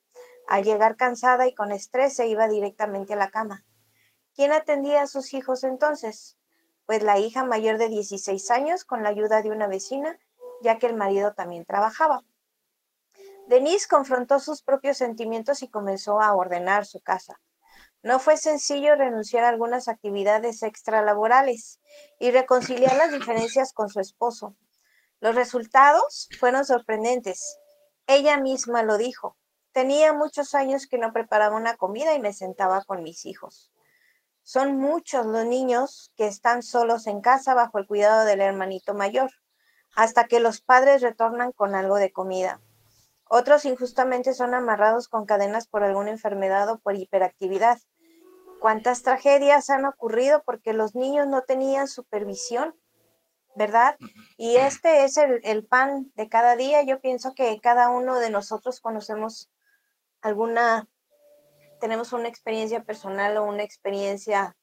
Al 0.48 0.64
llegar 0.64 0.96
cansada 0.96 1.46
y 1.48 1.54
con 1.54 1.72
estrés 1.72 2.16
se 2.16 2.26
iba 2.26 2.48
directamente 2.48 3.14
a 3.14 3.16
la 3.16 3.30
cama. 3.30 3.64
¿Quién 4.34 4.52
atendía 4.54 5.04
a 5.04 5.08
sus 5.08 5.36
hijos 5.36 5.64
entonces? 5.64 6.36
Pues 6.88 7.04
la 7.04 7.20
hija 7.20 7.44
mayor 7.44 7.78
de 7.78 7.90
16 7.90 8.50
años 8.50 8.86
con 8.86 9.04
la 9.04 9.10
ayuda 9.10 9.44
de 9.44 9.52
una 9.52 9.68
vecina, 9.68 10.18
ya 10.64 10.80
que 10.80 10.88
el 10.88 10.96
marido 10.96 11.36
también 11.36 11.64
trabajaba. 11.64 12.24
Denise 13.46 13.88
confrontó 13.88 14.40
sus 14.40 14.64
propios 14.64 14.98
sentimientos 14.98 15.62
y 15.62 15.70
comenzó 15.70 16.20
a 16.20 16.34
ordenar 16.34 16.88
su 16.88 17.02
casa. 17.02 17.40
No 18.04 18.20
fue 18.20 18.36
sencillo 18.36 18.96
renunciar 18.96 19.46
a 19.46 19.50
algunas 19.50 19.88
actividades 19.88 20.62
extralaborales 20.62 21.80
y 22.20 22.32
reconciliar 22.32 22.98
las 22.98 23.14
diferencias 23.14 23.72
con 23.72 23.88
su 23.88 24.02
esposo. 24.02 24.58
Los 25.22 25.36
resultados 25.36 26.28
fueron 26.38 26.66
sorprendentes. 26.66 27.58
Ella 28.06 28.38
misma 28.38 28.84
lo 28.84 28.98
dijo. 28.98 29.38
Tenía 29.72 30.12
muchos 30.12 30.54
años 30.54 30.86
que 30.86 30.98
no 30.98 31.14
preparaba 31.14 31.56
una 31.56 31.78
comida 31.78 32.14
y 32.14 32.20
me 32.20 32.34
sentaba 32.34 32.84
con 32.84 33.04
mis 33.04 33.26
hijos. 33.26 33.72
Son 34.42 34.78
muchos 34.78 35.26
los 35.26 35.46
niños 35.46 36.12
que 36.18 36.28
están 36.28 36.62
solos 36.62 37.08
en 37.08 37.22
casa 37.22 37.54
bajo 37.54 37.78
el 37.78 37.88
cuidado 37.88 38.26
del 38.26 38.42
hermanito 38.42 38.94
mayor, 38.94 39.32
hasta 39.96 40.26
que 40.26 40.42
los 40.42 40.60
padres 40.60 41.02
retornan 41.02 41.54
con 41.54 41.74
algo 41.74 41.96
de 41.96 42.12
comida. 42.12 42.60
Otros 43.24 43.64
injustamente 43.64 44.34
son 44.34 44.54
amarrados 44.54 45.08
con 45.08 45.26
cadenas 45.26 45.68
por 45.68 45.84
alguna 45.84 46.12
enfermedad 46.12 46.70
o 46.70 46.80
por 46.80 46.96
hiperactividad. 46.96 47.80
¿Cuántas 48.64 49.04
tragedias 49.04 49.70
han 49.70 49.84
ocurrido 49.84 50.42
porque 50.46 50.72
los 50.72 50.96
niños 50.96 51.28
no 51.28 51.42
tenían 51.42 51.90
supervisión? 51.90 52.74
¿verdad? 53.58 53.98
Y 54.38 54.56
este 54.56 55.04
es 55.04 55.18
el, 55.18 55.42
el, 55.44 55.66
pan 55.66 56.14
de 56.16 56.30
cada 56.30 56.56
día. 56.56 56.82
Yo 56.82 57.02
pienso 57.02 57.36
que 57.36 57.60
cada 57.60 57.90
uno 57.90 58.22
de 58.22 58.30
nosotros 58.30 58.80
conocemos 58.80 59.52
alguna, 60.22 60.88
tenemos 61.82 62.14
una 62.14 62.30
experiencia 62.30 62.86
personal 62.86 63.36
o 63.36 63.44
una 63.44 63.64
experiencia 63.64 64.56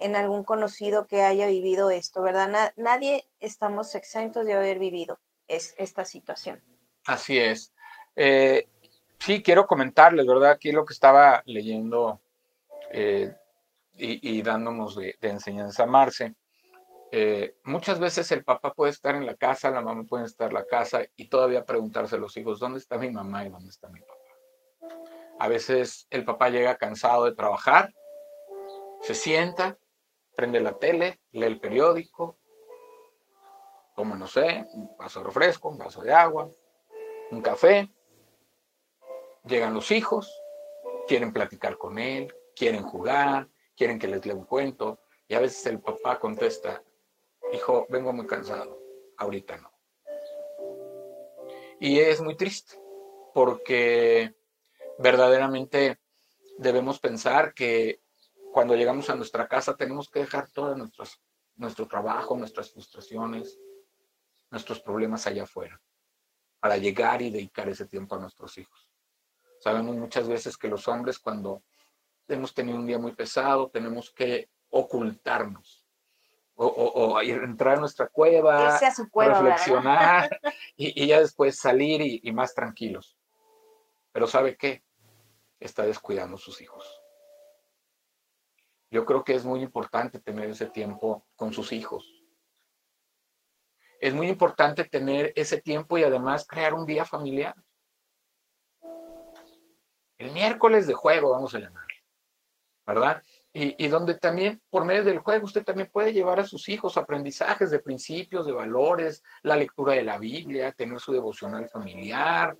en 0.00 0.16
algún 0.16 0.42
conocido 0.42 1.06
que 1.06 1.22
haya 1.22 1.46
vivido 1.46 1.90
esto, 1.90 2.22
¿verdad? 2.22 2.72
nadie 2.74 3.30
estamos 3.38 3.94
exentos 3.94 4.46
de 4.46 4.54
haber 4.54 4.80
vivido 4.80 5.20
es, 5.46 5.76
esta 5.78 6.04
situación. 6.04 6.60
Así 7.06 7.38
es. 7.38 7.72
Eh, 8.16 8.68
sí, 9.20 9.44
quiero 9.44 9.68
comentarles, 9.68 10.26
¿verdad? 10.26 10.50
Aquí 10.50 10.72
lo 10.72 10.84
que 10.84 10.92
estaba 10.92 11.44
leyendo 11.46 12.20
eh, 12.92 13.34
y, 14.00 14.42
dándonos 14.42 14.96
de, 14.96 15.16
enseñanza 15.22 15.82
a 15.82 15.86
Marce. 15.86 16.34
Eh, 17.10 17.56
muchas 17.64 17.98
veces 17.98 18.30
el 18.32 18.44
papá 18.44 18.72
puede 18.72 18.92
estar 18.92 19.14
en 19.14 19.26
la 19.26 19.34
casa, 19.34 19.70
la 19.70 19.80
mamá 19.80 20.04
puede 20.04 20.26
estar 20.26 20.48
en 20.48 20.54
la 20.54 20.66
casa 20.66 21.02
y 21.16 21.28
todavía 21.28 21.64
preguntarse 21.64 22.16
a 22.16 22.18
los 22.18 22.36
hijos, 22.36 22.60
¿dónde 22.60 22.78
está 22.78 22.98
mi 22.98 23.10
mamá 23.10 23.44
y 23.44 23.48
dónde 23.48 23.70
está 23.70 23.88
mi 23.88 24.00
papá? 24.00 24.14
A 25.40 25.48
veces 25.48 26.06
el 26.10 26.24
papá 26.24 26.50
llega 26.50 26.76
cansado 26.76 27.24
de 27.24 27.34
trabajar, 27.34 27.92
se 29.00 29.14
sienta, 29.14 29.78
prende 30.36 30.60
la 30.60 30.78
tele, 30.78 31.20
lee 31.32 31.46
el 31.46 31.60
periódico, 31.60 32.38
toma, 33.96 34.16
no 34.16 34.26
sé, 34.26 34.66
un 34.74 34.96
vaso 34.96 35.20
de 35.20 35.26
refresco, 35.26 35.70
un 35.70 35.78
vaso 35.78 36.02
de 36.02 36.12
agua, 36.12 36.48
un 37.30 37.42
café. 37.42 37.90
Llegan 39.44 39.74
los 39.74 39.90
hijos, 39.90 40.32
quieren 41.08 41.32
platicar 41.32 41.78
con 41.78 41.98
él, 41.98 42.32
quieren 42.58 42.82
jugar, 42.82 43.48
quieren 43.76 43.98
que 43.98 44.08
les 44.08 44.26
lea 44.26 44.34
un 44.34 44.44
cuento. 44.44 45.00
Y 45.28 45.34
a 45.34 45.40
veces 45.40 45.64
el 45.66 45.80
papá 45.80 46.18
contesta, 46.18 46.82
hijo, 47.52 47.86
vengo 47.88 48.12
muy 48.12 48.26
cansado, 48.26 48.78
ahorita 49.16 49.56
no. 49.58 49.70
Y 51.80 52.00
es 52.00 52.20
muy 52.20 52.36
triste, 52.36 52.76
porque 53.32 54.34
verdaderamente 54.98 56.00
debemos 56.58 56.98
pensar 56.98 57.54
que 57.54 58.00
cuando 58.52 58.74
llegamos 58.74 59.08
a 59.10 59.14
nuestra 59.14 59.46
casa 59.46 59.76
tenemos 59.76 60.08
que 60.08 60.20
dejar 60.20 60.50
todo 60.50 60.74
nuestro 61.54 61.86
trabajo, 61.86 62.36
nuestras 62.36 62.72
frustraciones, 62.72 63.60
nuestros 64.50 64.80
problemas 64.80 65.26
allá 65.26 65.44
afuera, 65.44 65.80
para 66.58 66.78
llegar 66.78 67.22
y 67.22 67.30
dedicar 67.30 67.68
ese 67.68 67.86
tiempo 67.86 68.16
a 68.16 68.18
nuestros 68.18 68.58
hijos. 68.58 68.90
Sabemos 69.60 69.94
muchas 69.94 70.26
veces 70.26 70.56
que 70.56 70.68
los 70.68 70.88
hombres 70.88 71.18
cuando 71.18 71.62
hemos 72.28 72.54
tenido 72.54 72.78
un 72.78 72.86
día 72.86 72.98
muy 72.98 73.12
pesado, 73.12 73.70
tenemos 73.70 74.10
que 74.10 74.48
ocultarnos 74.70 75.88
o, 76.60 77.20
entrar 77.20 77.76
a 77.76 77.80
nuestra 77.80 78.08
cueva, 78.08 78.78
reflexionar 78.80 80.40
y, 80.76 81.06
ya 81.06 81.20
después 81.20 81.56
salir 81.56 82.20
y, 82.22 82.32
más 82.32 82.52
tranquilos. 82.52 83.16
Pero 84.12 84.26
¿sabe 84.26 84.56
qué? 84.56 84.82
Está 85.60 85.84
descuidando 85.84 86.36
a 86.36 86.40
sus 86.40 86.60
hijos. 86.60 87.00
Yo 88.90 89.04
creo 89.04 89.22
que 89.22 89.34
es 89.34 89.44
muy 89.44 89.62
importante 89.62 90.18
tener 90.18 90.50
ese 90.50 90.66
tiempo 90.66 91.26
con 91.36 91.52
sus 91.52 91.72
hijos. 91.72 92.12
Es 94.00 94.14
muy 94.14 94.28
importante 94.28 94.84
tener 94.84 95.32
ese 95.36 95.60
tiempo 95.60 95.98
y 95.98 96.04
además 96.04 96.46
crear 96.46 96.74
un 96.74 96.86
día 96.86 97.04
familiar. 97.04 97.54
El 100.16 100.32
miércoles 100.32 100.86
de 100.88 100.94
juego, 100.94 101.30
vamos 101.30 101.54
a 101.54 101.60
llamarlo. 101.60 101.87
¿Verdad? 102.88 103.22
Y, 103.52 103.88
donde 103.88 104.14
también 104.14 104.62
por 104.70 104.84
medio 104.84 105.04
del 105.04 105.18
juego 105.18 105.44
usted 105.44 105.62
también 105.62 105.90
puede 105.92 106.12
llevar 106.12 106.40
a 106.40 106.46
sus 106.46 106.68
hijos 106.68 106.96
aprendizajes 106.96 107.70
de 107.70 107.80
principios, 107.80 108.46
de 108.46 108.52
valores, 108.52 109.22
la 109.42 109.56
lectura 109.56 109.92
de 109.92 110.04
la 110.04 110.16
Biblia, 110.16 110.72
tener 110.72 110.98
su 110.98 111.12
devocional 111.12 111.68
familiar, 111.68 112.56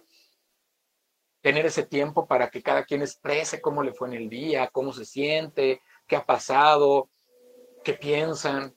tener 1.40 1.64
ese 1.64 1.86
tiempo 1.86 2.26
para 2.26 2.50
que 2.50 2.62
cada 2.62 2.84
quien 2.84 3.00
exprese 3.00 3.62
cómo 3.62 3.82
le 3.82 3.94
fue 3.94 4.08
en 4.08 4.14
el 4.14 4.28
día, 4.28 4.68
cómo 4.70 4.92
se 4.92 5.06
siente, 5.06 5.80
qué 6.06 6.16
ha 6.16 6.26
pasado, 6.26 7.08
qué 7.82 7.94
piensan. 7.94 8.76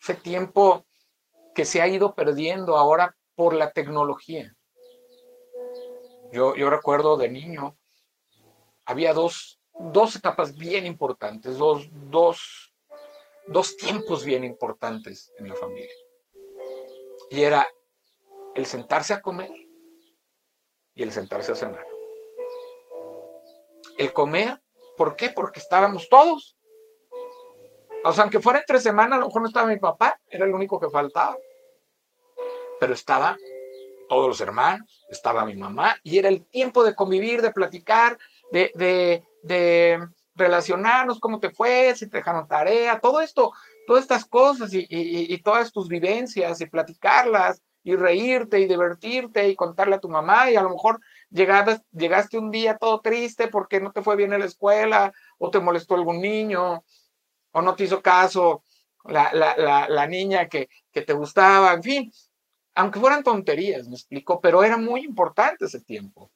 Ese 0.00 0.14
tiempo 0.14 0.86
que 1.54 1.64
se 1.64 1.82
ha 1.82 1.88
ido 1.88 2.14
perdiendo 2.14 2.76
ahora 2.76 3.16
por 3.34 3.54
la 3.54 3.72
tecnología. 3.72 4.54
Yo, 6.30 6.54
yo 6.54 6.70
recuerdo 6.70 7.16
de 7.16 7.30
niño, 7.30 7.76
había 8.84 9.12
dos 9.14 9.60
dos 9.78 10.16
etapas 10.16 10.56
bien 10.56 10.86
importantes, 10.86 11.58
dos, 11.58 11.88
dos, 12.10 12.74
dos 13.46 13.76
tiempos 13.76 14.24
bien 14.24 14.44
importantes 14.44 15.32
en 15.38 15.48
la 15.48 15.54
familia. 15.54 15.90
Y 17.30 17.42
era 17.42 17.66
el 18.54 18.66
sentarse 18.66 19.14
a 19.14 19.20
comer 19.20 19.50
y 20.94 21.02
el 21.02 21.12
sentarse 21.12 21.52
a 21.52 21.56
cenar. 21.56 21.86
El 23.98 24.12
comer, 24.12 24.60
¿por 24.96 25.16
qué? 25.16 25.30
Porque 25.30 25.60
estábamos 25.60 26.08
todos. 26.08 26.56
O 28.04 28.12
sea, 28.12 28.24
aunque 28.24 28.40
fuera 28.40 28.60
entre 28.60 28.80
semana, 28.80 29.16
a 29.16 29.18
lo 29.18 29.26
mejor 29.26 29.42
no 29.42 29.48
estaba 29.48 29.66
mi 29.66 29.78
papá, 29.78 30.20
era 30.28 30.44
el 30.44 30.54
único 30.54 30.78
que 30.78 30.90
faltaba. 30.90 31.36
Pero 32.78 32.92
estaba 32.92 33.36
todos 34.08 34.28
los 34.28 34.40
hermanos, 34.40 35.06
estaba 35.08 35.44
mi 35.44 35.56
mamá, 35.56 35.96
y 36.02 36.18
era 36.18 36.28
el 36.28 36.44
tiempo 36.46 36.84
de 36.84 36.94
convivir, 36.94 37.40
de 37.40 37.52
platicar, 37.52 38.18
de, 38.54 39.22
de, 39.42 40.08
relacionarnos, 40.36 41.20
cómo 41.20 41.38
te 41.38 41.50
fue, 41.50 41.94
si 41.94 42.08
te 42.08 42.18
dejaron 42.18 42.48
tarea, 42.48 42.98
todo 42.98 43.20
esto, 43.20 43.52
todas 43.86 44.02
estas 44.02 44.24
cosas 44.24 44.70
y, 44.72 45.38
todas 45.42 45.72
tus 45.72 45.88
vivencias 45.88 46.60
y 46.60 46.66
platicarlas 46.66 47.62
y 47.84 47.94
reírte 47.94 48.58
y 48.58 48.66
divertirte 48.66 49.48
y 49.48 49.54
contarle 49.54 49.96
a 49.96 50.00
tu 50.00 50.08
mamá 50.08 50.50
y 50.50 50.56
a 50.56 50.62
lo 50.62 50.70
mejor 50.70 51.00
llegaste, 51.30 51.84
llegaste 51.92 52.38
un 52.38 52.50
día 52.50 52.78
todo 52.78 53.00
triste 53.00 53.46
porque 53.46 53.80
no 53.80 53.92
te 53.92 54.02
fue 54.02 54.16
bien 54.16 54.32
en 54.32 54.40
la 54.40 54.46
escuela 54.46 55.12
o 55.38 55.50
te 55.50 55.60
molestó 55.60 55.94
algún 55.94 56.20
niño 56.20 56.82
o 57.52 57.62
no 57.62 57.76
te 57.76 57.84
hizo 57.84 58.02
caso 58.02 58.64
la, 59.04 59.86
la 59.88 60.06
niña 60.08 60.48
que, 60.48 60.68
que 60.90 61.02
te 61.02 61.12
gustaba, 61.12 61.74
en 61.74 61.82
fin, 61.82 62.12
aunque 62.74 62.98
fueran 62.98 63.22
tonterías, 63.22 63.86
me 63.86 63.94
explico, 63.94 64.40
pero 64.40 64.64
era 64.64 64.76
muy 64.76 65.04
importante 65.04 65.66
ese 65.66 65.80
tiempo. 65.80 66.32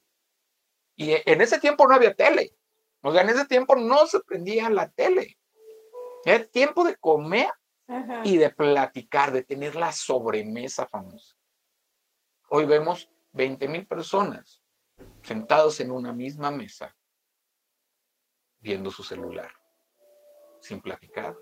Y 0.99 1.13
en 1.13 1.39
ese 1.39 1.61
tiempo 1.61 1.87
no 1.87 1.95
había 1.95 2.13
tele. 2.13 2.53
O 3.01 3.13
sea, 3.13 3.21
en 3.21 3.29
ese 3.29 3.45
tiempo 3.45 3.73
no 3.77 4.05
se 4.05 4.19
prendía 4.19 4.69
la 4.69 4.89
tele. 4.89 5.39
Era 6.25 6.43
tiempo 6.45 6.83
de 6.83 6.97
comer 6.97 7.49
y 8.25 8.35
de 8.35 8.49
platicar, 8.49 9.31
de 9.31 9.43
tener 9.43 9.75
la 9.75 9.93
sobremesa 9.93 10.85
famosa. 10.87 11.37
Hoy 12.49 12.65
vemos 12.65 13.09
20 13.31 13.69
mil 13.69 13.87
personas 13.87 14.61
sentados 15.23 15.79
en 15.79 15.91
una 15.91 16.11
misma 16.11 16.51
mesa, 16.51 16.93
viendo 18.59 18.91
su 18.91 19.01
celular, 19.01 19.53
sin 20.59 20.81
platicar, 20.81 21.33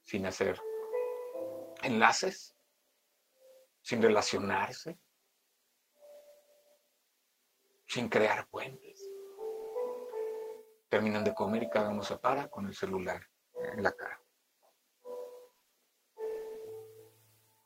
sin 0.00 0.24
hacer 0.24 0.58
enlaces, 1.82 2.56
sin 3.82 4.00
relacionarse, 4.00 4.98
sin 7.86 8.08
crear 8.08 8.46
puentes 8.48 9.08
terminan 10.88 11.24
de 11.24 11.34
comer 11.34 11.64
y 11.64 11.70
cada 11.70 11.90
uno 11.90 12.02
se 12.02 12.16
para 12.16 12.48
con 12.48 12.66
el 12.66 12.74
celular 12.74 13.20
en 13.72 13.82
la 13.82 13.92
cara. 13.92 14.20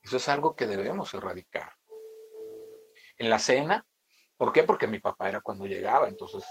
Eso 0.02 0.16
es 0.16 0.28
algo 0.28 0.56
que 0.56 0.66
debemos 0.66 1.12
erradicar. 1.14 1.72
En 3.18 3.28
la 3.28 3.38
cena, 3.38 3.86
¿por 4.36 4.52
qué? 4.52 4.64
Porque 4.64 4.86
mi 4.86 4.98
papá 4.98 5.28
era 5.28 5.40
cuando 5.40 5.66
llegaba, 5.66 6.08
entonces 6.08 6.44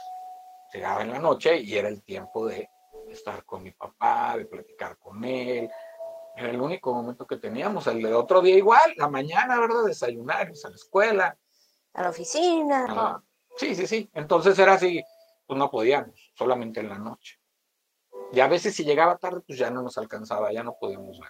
llegaba 0.72 1.02
en 1.02 1.12
la 1.12 1.20
noche 1.20 1.58
y 1.58 1.76
era 1.76 1.90
el 1.90 2.04
tiempo 2.04 2.46
de 2.46 2.70
estar 3.10 3.44
con 3.44 3.64
mi 3.64 3.72
papá, 3.72 4.38
de 4.38 4.46
platicar 4.46 4.98
con 4.98 5.24
él. 5.24 5.70
Era 6.36 6.52
el 6.52 6.62
único 6.62 6.94
momento 6.94 7.26
que 7.26 7.38
teníamos. 7.38 7.88
El 7.88 8.02
de 8.02 8.14
otro 8.14 8.42
día 8.42 8.56
igual, 8.56 8.94
la 8.96 9.10
mañana, 9.10 9.60
¿verdad? 9.60 9.84
Desayunar, 9.86 10.42
a 10.48 10.70
la 10.70 10.76
escuela. 10.76 11.38
A 11.94 12.04
la 12.04 12.10
oficina. 12.12 12.86
Ah, 12.88 13.24
sí, 13.60 13.76
sí, 13.76 13.88
sí. 13.88 14.10
Entonces 14.14 14.58
era 14.58 14.74
así, 14.74 15.04
pues 15.46 15.60
no 15.60 15.70
podíamos, 15.70 16.32
solamente 16.36 16.80
en 16.80 16.90
la 16.90 16.98
noche. 16.98 17.40
Y 18.32 18.40
a 18.40 18.48
veces 18.48 18.76
si 18.76 18.86
llegaba 18.86 19.18
tarde, 19.18 19.42
pues 19.42 19.60
ya 19.60 19.70
no 19.70 19.82
nos 19.82 19.98
alcanzaba, 19.98 20.54
ya 20.54 20.64
no 20.64 20.78
podíamos 20.80 21.20
ver. 21.20 21.30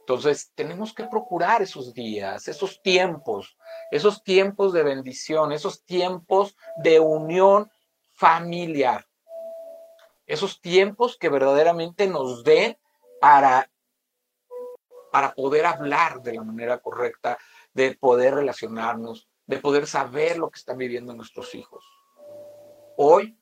Entonces, 0.00 0.50
tenemos 0.56 0.92
que 0.92 1.04
procurar 1.04 1.62
esos 1.62 1.94
días, 1.94 2.48
esos 2.48 2.82
tiempos, 2.82 3.56
esos 3.92 4.24
tiempos 4.24 4.72
de 4.72 4.82
bendición, 4.82 5.52
esos 5.52 5.84
tiempos 5.84 6.56
de 6.82 6.98
unión 6.98 7.70
familiar. 8.10 9.06
Esos 10.26 10.60
tiempos 10.60 11.16
que 11.16 11.28
verdaderamente 11.28 12.08
nos 12.08 12.42
den 12.42 12.76
para, 13.20 13.70
para 15.12 15.34
poder 15.34 15.66
hablar 15.66 16.20
de 16.20 16.34
la 16.34 16.42
manera 16.42 16.78
correcta, 16.78 17.38
de 17.72 17.94
poder 17.94 18.34
relacionarnos, 18.34 19.28
de 19.52 19.58
poder 19.58 19.86
saber 19.86 20.38
lo 20.38 20.48
que 20.50 20.58
están 20.58 20.78
viviendo 20.78 21.12
nuestros 21.12 21.54
hijos. 21.54 21.84
Hoy, 22.96 23.38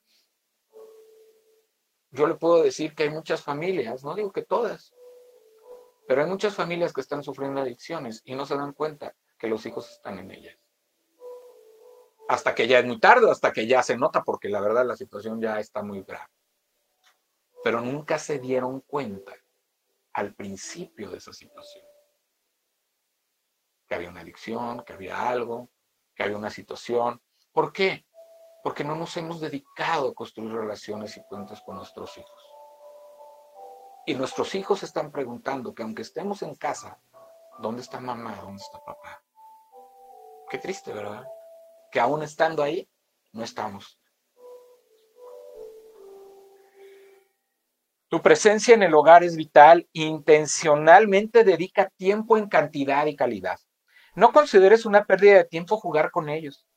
yo 2.09 2.27
le 2.27 2.35
puedo 2.35 2.61
decir 2.61 2.93
que 2.93 3.03
hay 3.03 3.09
muchas 3.09 3.41
familias, 3.41 4.03
no 4.03 4.13
digo 4.13 4.33
que 4.33 4.43
todas, 4.43 4.93
Pero 6.09 6.23
hay 6.23 6.29
muchas 6.29 6.53
familias 6.53 6.91
que 6.91 6.99
están 6.99 7.23
sufriendo 7.23 7.61
adicciones 7.61 8.21
y 8.25 8.35
no 8.35 8.45
se 8.45 8.57
dan 8.57 8.73
cuenta 8.73 9.15
que 9.39 9.47
los 9.47 9.65
hijos 9.65 9.89
están 9.89 10.19
en 10.19 10.31
ellas. 10.31 10.57
Hasta 12.27 12.53
que 12.53 12.67
ya 12.67 12.79
es 12.79 12.85
muy 12.85 12.99
tarde, 12.99 13.31
hasta 13.31 13.53
que 13.53 13.65
ya 13.65 13.81
se 13.81 13.95
nota, 13.95 14.21
porque 14.21 14.49
la 14.49 14.59
verdad 14.59 14.85
la 14.85 14.97
situación 14.97 15.39
ya 15.39 15.61
está 15.61 15.81
muy 15.81 16.03
grave. 16.03 16.27
Pero 17.63 17.79
nunca 17.79 18.19
se 18.19 18.39
dieron 18.39 18.81
cuenta 18.81 19.33
al 20.11 20.35
principio 20.35 21.09
de 21.09 21.19
esa 21.19 21.31
situación. 21.31 21.85
Que 23.87 23.95
había 23.95 24.09
una 24.09 24.19
adicción, 24.19 24.83
que 24.83 24.91
había 24.91 25.29
algo, 25.29 25.70
que 26.21 26.25
había 26.25 26.37
una 26.37 26.51
situación. 26.51 27.19
¿Por 27.51 27.73
qué? 27.73 28.05
Porque 28.63 28.83
no 28.83 28.95
nos 28.95 29.17
hemos 29.17 29.41
dedicado 29.41 30.09
a 30.09 30.13
construir 30.13 30.53
relaciones 30.53 31.17
y 31.17 31.23
cuentas 31.23 31.61
con 31.61 31.77
nuestros 31.77 32.15
hijos. 32.15 32.53
Y 34.05 34.13
nuestros 34.13 34.53
hijos 34.53 34.83
están 34.83 35.11
preguntando 35.11 35.73
que 35.73 35.81
aunque 35.81 36.03
estemos 36.03 36.43
en 36.43 36.53
casa, 36.55 37.01
¿dónde 37.59 37.81
está 37.81 37.99
mamá? 37.99 38.35
¿Dónde 38.39 38.61
está 38.61 38.77
papá? 38.83 39.23
Qué 40.47 40.59
triste, 40.59 40.93
¿verdad? 40.93 41.25
Que 41.91 41.99
aún 41.99 42.21
estando 42.21 42.61
ahí, 42.61 42.87
no 43.31 43.43
estamos. 43.43 43.99
Tu 48.09 48.21
presencia 48.21 48.75
en 48.75 48.83
el 48.83 48.93
hogar 48.93 49.23
es 49.23 49.35
vital. 49.35 49.87
Intencionalmente 49.93 51.43
dedica 51.43 51.89
tiempo 51.97 52.37
en 52.37 52.47
cantidad 52.47 53.07
y 53.07 53.15
calidad. 53.15 53.59
No 54.15 54.33
consideres 54.33 54.85
una 54.85 55.05
pérdida 55.05 55.35
de 55.35 55.45
tiempo 55.45 55.77
jugar 55.77 56.11
con 56.11 56.29
ellos, 56.29 56.67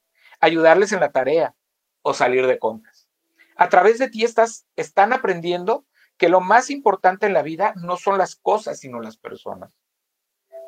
ayudarles 0.40 0.92
en 0.92 1.01
la 1.01 1.11
tarea 1.11 1.55
o 2.03 2.14
salir 2.14 2.47
de 2.47 2.59
compras. 2.59 3.09
A 3.57 3.68
través 3.68 3.99
de 3.99 4.09
ti 4.09 4.25
estás, 4.25 4.66
están 4.77 5.12
aprendiendo 5.12 5.85
que 6.16 6.29
lo 6.29 6.40
más 6.40 6.70
importante 6.70 7.27
en 7.27 7.33
la 7.33 7.42
vida 7.42 7.73
no 7.77 7.97
son 7.97 8.18
las 8.18 8.37
cosas, 8.37 8.79
sino 8.79 9.01
las 9.01 9.16
personas. 9.16 9.81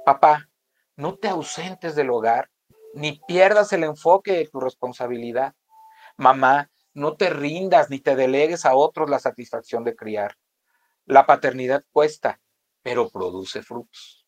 Papá, 0.04 0.48
no 0.96 1.16
te 1.16 1.28
ausentes 1.28 1.94
del 1.94 2.10
hogar, 2.10 2.50
ni 2.94 3.20
pierdas 3.28 3.72
el 3.72 3.84
enfoque 3.84 4.32
de 4.32 4.48
tu 4.48 4.60
responsabilidad. 4.60 5.54
Mamá, 6.16 6.70
no 6.94 7.16
te 7.16 7.30
rindas 7.30 7.90
ni 7.90 8.00
te 8.00 8.16
delegues 8.16 8.64
a 8.64 8.74
otros 8.74 9.10
la 9.10 9.18
satisfacción 9.18 9.84
de 9.84 9.94
criar. 9.94 10.36
La 11.04 11.26
paternidad 11.26 11.84
cuesta, 11.92 12.40
pero 12.82 13.10
produce 13.10 13.62
frutos. 13.62 14.25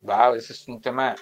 Wow, 0.00 0.34
ese 0.34 0.52
es 0.52 0.68
un 0.68 0.80
tema, 0.80 1.14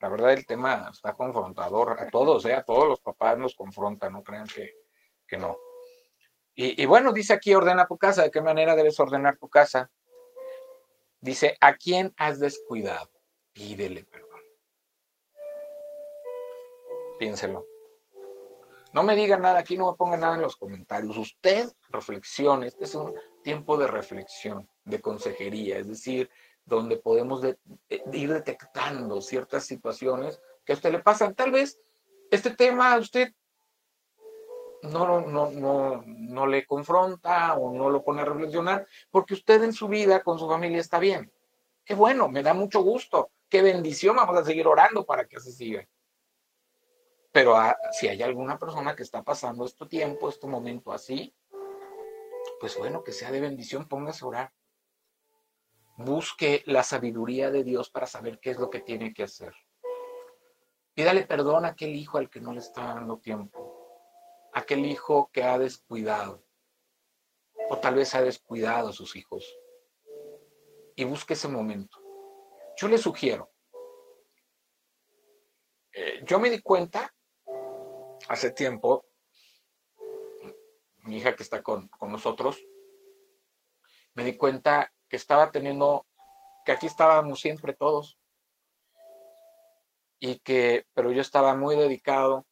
la 0.00 0.08
verdad 0.08 0.32
el 0.32 0.46
tema 0.46 0.88
está 0.92 1.12
confrontador 1.14 2.00
a 2.00 2.08
todos, 2.08 2.44
¿eh? 2.46 2.54
a 2.54 2.62
todos 2.62 2.88
los 2.88 3.00
papás 3.00 3.36
nos 3.38 3.54
confronta, 3.54 4.08
no 4.10 4.22
crean 4.22 4.46
que, 4.46 4.74
que 5.26 5.36
no. 5.36 5.56
Y, 6.54 6.84
bueno, 6.84 7.12
dice 7.12 7.32
aquí, 7.32 7.54
ordena 7.54 7.86
tu 7.86 7.96
casa. 7.96 8.24
¿De 8.24 8.30
qué 8.30 8.42
manera 8.42 8.76
debes 8.76 9.00
ordenar 9.00 9.38
tu 9.38 9.48
casa? 9.48 9.90
Dice, 11.20 11.56
¿a 11.60 11.76
quién 11.76 12.12
has 12.18 12.40
descuidado? 12.40 13.10
Pídele 13.52 14.04
perdón. 14.04 14.40
Piénselo. 17.18 17.66
No 18.92 19.02
me 19.02 19.16
diga 19.16 19.38
nada 19.38 19.60
aquí, 19.60 19.78
no 19.78 19.90
me 19.90 19.96
ponga 19.96 20.18
nada 20.18 20.34
en 20.34 20.42
los 20.42 20.56
comentarios. 20.56 21.16
Usted 21.16 21.70
reflexione. 21.88 22.66
Este 22.66 22.84
es 22.84 22.94
un 22.94 23.14
tiempo 23.42 23.78
de 23.78 23.86
reflexión, 23.86 24.68
de 24.84 25.00
consejería, 25.00 25.78
es 25.78 25.88
decir, 25.88 26.30
donde 26.64 26.96
podemos 26.96 27.42
ir 27.44 28.28
detectando 28.28 29.20
ciertas 29.20 29.64
situaciones 29.64 30.40
que 30.64 30.72
a 30.72 30.76
usted 30.76 30.92
le 30.92 31.00
pasan. 31.00 31.34
Tal 31.34 31.50
vez 31.50 31.78
este 32.30 32.50
tema 32.50 32.92
a 32.92 32.98
usted 32.98 33.32
no, 34.82 35.20
no, 35.20 35.50
no, 35.50 36.02
no 36.06 36.46
le 36.46 36.66
confronta 36.66 37.54
o 37.54 37.72
no 37.72 37.88
lo 37.88 38.02
pone 38.02 38.22
a 38.22 38.24
reflexionar, 38.24 38.86
porque 39.10 39.34
usted 39.34 39.62
en 39.62 39.72
su 39.72 39.88
vida 39.88 40.22
con 40.22 40.38
su 40.38 40.48
familia 40.48 40.80
está 40.80 40.98
bien. 40.98 41.32
Qué 41.84 41.94
bueno, 41.94 42.28
me 42.28 42.42
da 42.42 42.54
mucho 42.54 42.82
gusto. 42.82 43.30
Qué 43.48 43.62
bendición, 43.62 44.16
vamos 44.16 44.36
a 44.38 44.44
seguir 44.44 44.66
orando 44.66 45.04
para 45.04 45.26
que 45.26 45.36
así 45.36 45.52
siga. 45.52 45.86
Pero 47.32 47.56
ah, 47.56 47.76
si 47.92 48.08
hay 48.08 48.22
alguna 48.22 48.58
persona 48.58 48.94
que 48.94 49.02
está 49.02 49.22
pasando 49.22 49.64
este 49.64 49.86
tiempo, 49.86 50.28
este 50.28 50.46
momento 50.46 50.92
así, 50.92 51.34
pues 52.60 52.76
bueno, 52.76 53.02
que 53.02 53.12
sea 53.12 53.30
de 53.30 53.40
bendición, 53.40 53.88
póngase 53.88 54.24
a 54.24 54.28
orar. 54.28 54.52
Busque 55.96 56.62
la 56.66 56.82
sabiduría 56.82 57.50
de 57.50 57.64
Dios 57.64 57.90
para 57.90 58.06
saber 58.06 58.40
qué 58.40 58.50
es 58.50 58.58
lo 58.58 58.70
que 58.70 58.80
tiene 58.80 59.12
que 59.12 59.24
hacer. 59.24 59.54
Pídale 60.94 61.26
perdón 61.26 61.64
a 61.64 61.68
aquel 61.68 61.94
hijo 61.94 62.18
al 62.18 62.28
que 62.28 62.40
no 62.40 62.52
le 62.52 62.60
está 62.60 62.94
dando 62.94 63.18
tiempo 63.18 63.72
aquel 64.52 64.84
hijo 64.84 65.30
que 65.32 65.42
ha 65.42 65.58
descuidado, 65.58 66.44
o 67.70 67.78
tal 67.78 67.94
vez 67.94 68.14
ha 68.14 68.22
descuidado 68.22 68.90
a 68.90 68.92
sus 68.92 69.16
hijos, 69.16 69.58
y 70.94 71.04
busque 71.04 71.32
ese 71.32 71.48
momento. 71.48 71.98
Yo 72.76 72.88
le 72.88 72.98
sugiero, 72.98 73.50
eh, 75.92 76.22
yo 76.24 76.38
me 76.38 76.50
di 76.50 76.60
cuenta 76.60 77.14
hace 78.28 78.50
tiempo, 78.50 79.06
mi 80.98 81.16
hija 81.16 81.34
que 81.34 81.42
está 81.42 81.62
con, 81.62 81.88
con 81.88 82.12
nosotros, 82.12 82.62
me 84.14 84.24
di 84.24 84.36
cuenta 84.36 84.92
que 85.12 85.16
estaba 85.16 85.50
teniendo, 85.50 86.06
que 86.64 86.72
aquí 86.72 86.86
estábamos 86.86 87.38
siempre 87.38 87.74
todos, 87.74 88.18
y 90.18 90.38
que, 90.38 90.86
pero 90.94 91.12
yo 91.12 91.20
estaba 91.20 91.54
muy 91.54 91.76
dedicado 91.76 92.46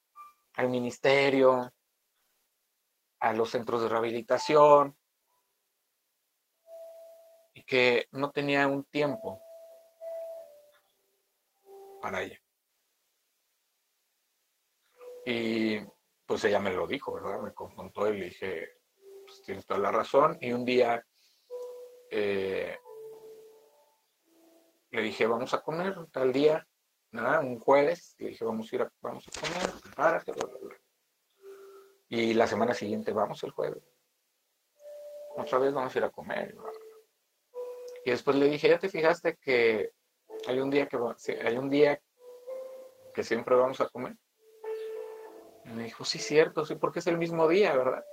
al 0.57 0.69
ministerio, 0.69 1.73
a 3.19 3.33
los 3.33 3.49
centros 3.49 3.81
de 3.81 3.89
rehabilitación 3.89 4.95
y 7.55 7.63
que 7.63 8.09
no 8.11 8.31
tenía 8.31 8.69
un 8.69 8.85
tiempo 8.85 9.41
para 12.03 12.21
ella. 12.21 12.39
Y 15.25 15.79
pues 16.27 16.45
ella 16.45 16.59
me 16.59 16.75
lo 16.75 16.87
dijo, 16.87 17.15
¿verdad? 17.15 17.41
Me 17.41 17.55
confrontó 17.55 18.07
y 18.13 18.19
le 18.19 18.25
dije, 18.27 18.69
pues 19.27 19.43
tienes 19.45 19.65
toda 19.65 19.81
la 19.81 19.93
razón. 19.93 20.37
Y 20.43 20.53
un 20.53 20.67
día 20.67 21.03
eh, 22.11 22.77
le 24.91 25.03
dije, 25.03 25.27
vamos 25.27 25.55
a 25.55 25.63
comer 25.63 25.95
tal 26.11 26.33
día, 26.33 26.67
nada, 27.13 27.41
un 27.41 27.59
jueves, 27.59 28.17
le 28.19 28.29
dije, 28.29 28.45
vamos 28.45 28.73
a 28.73 28.77
ir 28.77 28.83
a, 28.83 28.93
vamos 29.01 29.27
a 29.29 29.41
comer, 29.41 29.81
prepárate, 29.83 30.33
bla, 30.33 30.47
bla, 30.47 30.59
bla. 30.59 30.77
Y 32.09 32.35
la 32.35 32.47
semana 32.47 32.75
siguiente 32.75 33.13
vamos 33.13 33.43
el 33.45 33.53
jueves. 33.53 33.83
Otra 35.37 35.59
vez 35.59 35.73
vamos 35.73 35.95
a 35.95 35.99
ir 35.99 36.05
a 36.05 36.11
comer. 36.11 36.57
Y 38.05 38.11
después 38.11 38.37
le 38.37 38.47
dije, 38.47 38.69
¿ya 38.69 38.79
te 38.79 38.89
fijaste 38.89 39.37
que 39.37 39.93
hay 40.49 40.59
un 40.59 40.71
día 40.71 40.89
que 40.89 40.99
hay 41.45 41.57
un 41.57 41.71
día 41.71 42.01
que 43.15 43.23
siempre 43.23 43.55
vamos 43.55 43.81
a 43.81 43.89
comer? 43.89 44.17
Y 45.67 45.69
me 45.71 45.85
dijo, 45.85 46.05
sí, 46.05 46.19
cierto, 46.19 46.65
sí, 46.65 46.75
porque 46.75 46.99
es 46.99 47.07
el 47.07 47.19
mismo 47.19 47.47
día, 47.47 47.77
¿verdad? 47.77 48.05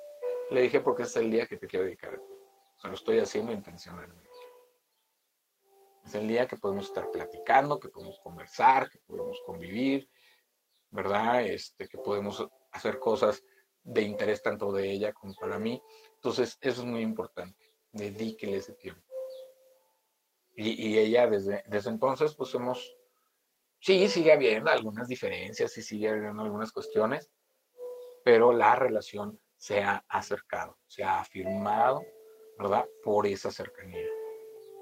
Le 0.51 0.61
dije, 0.61 0.81
porque 0.81 1.03
es 1.03 1.15
el 1.15 1.31
día 1.31 1.47
que 1.47 1.57
te 1.57 1.65
quiero 1.65 1.85
dedicar. 1.85 2.19
O 2.77 2.79
sea, 2.79 2.89
lo 2.89 2.95
estoy 2.95 3.19
haciendo 3.19 3.51
intencionalmente. 3.51 4.29
Es 6.05 6.15
el 6.15 6.27
día 6.27 6.47
que 6.47 6.57
podemos 6.57 6.85
estar 6.85 7.09
platicando, 7.11 7.79
que 7.79 7.89
podemos 7.89 8.19
conversar, 8.19 8.89
que 8.89 8.99
podemos 8.99 9.41
convivir, 9.45 10.09
¿verdad? 10.89 11.43
Este, 11.43 11.87
que 11.87 11.97
podemos 11.97 12.47
hacer 12.71 12.99
cosas 12.99 13.43
de 13.83 14.03
interés 14.03 14.41
tanto 14.41 14.71
de 14.71 14.89
ella 14.91 15.11
como 15.11 15.33
para 15.33 15.59
mí. 15.59 15.81
Entonces, 16.15 16.57
eso 16.61 16.81
es 16.81 16.87
muy 16.87 17.01
importante. 17.01 17.73
Dedíquele 17.91 18.57
ese 18.57 18.73
tiempo. 18.73 19.01
Y, 20.55 20.97
ella 20.97 21.27
desde, 21.27 21.63
desde 21.67 21.91
entonces, 21.91 22.33
pues 22.33 22.53
hemos, 22.55 22.95
sí, 23.79 24.07
sigue 24.07 24.33
habiendo 24.33 24.71
algunas 24.71 25.07
diferencias 25.07 25.77
y 25.77 25.83
sigue 25.83 26.09
habiendo 26.09 26.41
algunas 26.41 26.71
cuestiones, 26.71 27.29
pero 28.23 28.51
la 28.51 28.75
relación 28.75 29.39
se 29.55 29.83
ha 29.83 30.03
acercado, 30.09 30.79
se 30.87 31.03
ha 31.03 31.19
afirmado, 31.19 32.01
¿verdad? 32.57 32.85
Por 33.03 33.27
esa 33.27 33.51
cercanía. 33.51 34.07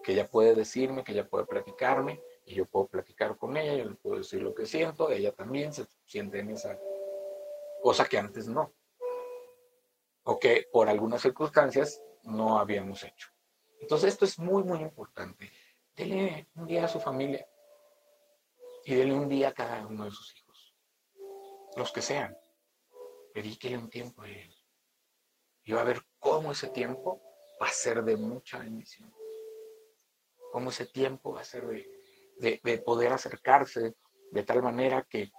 Que 0.04 0.14
ella 0.14 0.28
puede 0.28 0.54
decirme, 0.54 1.04
que 1.04 1.12
ella 1.12 1.28
puede 1.28 1.46
platicarme, 1.46 2.22
y 2.46 2.56
yo 2.56 2.66
puedo 2.66 2.88
platicar 2.88 3.38
con 3.38 3.58
ella, 3.58 3.76
yo 3.76 3.90
le 3.90 3.96
puedo 3.96 4.18
decir 4.18 4.42
lo 4.42 4.54
que 4.54 4.66
siento, 4.66 5.10
ella 5.10 5.32
también 5.32 5.74
se 5.74 5.86
siente 6.06 6.40
en 6.40 6.52
esa 6.52 6.80
cosa 7.82 8.06
que 8.06 8.18
antes 8.18 8.48
no 8.48 8.72
o 10.26 10.40
que 10.40 10.68
por 10.72 10.90
algunas 10.90 11.22
circunstancias 11.22 12.02
no 12.24 12.58
habíamos 12.58 13.04
hecho. 13.04 13.30
Entonces 13.80 14.14
esto 14.14 14.26
es 14.26 14.40
muy, 14.40 14.64
muy 14.64 14.80
importante. 14.80 15.52
Dele 15.96 16.48
un 16.56 16.66
día 16.66 16.86
a 16.86 16.88
su 16.88 17.00
familia 17.00 17.48
y 18.84 18.96
dele 18.96 19.14
un 19.14 19.30
día 19.30 19.50
a 19.50 19.54
cada 19.54 19.86
uno 19.86 20.06
de 20.06 20.12
sus 20.12 20.36
hijos, 20.36 20.76
los 21.76 21.92
que 21.92 22.02
sean. 22.02 22.36
Dedíquele 23.34 23.78
un 23.78 23.90
tiempo 23.90 24.24
a 24.24 24.30
él. 24.30 24.56
Y 25.64 25.74
va 25.74 25.82
a 25.82 25.86
ver 25.86 26.02
cómo 26.20 26.52
ese 26.52 26.70
tiempo 26.70 27.22
va 27.62 27.68
a 27.68 27.72
ser 27.72 28.04
de 28.04 28.18
mucha 28.18 28.60
bendición. 28.60 29.14
Cómo 30.52 30.70
ese 30.70 30.86
tiempo 30.86 31.34
va 31.34 31.42
a 31.42 31.46
ser 31.46 31.66
de, 31.66 32.62
de 32.64 32.78
poder 32.80 33.14
acercarse 33.14 33.96
de 34.32 34.44
tal 34.44 34.62
manera 34.62 35.06
que, 35.10 35.32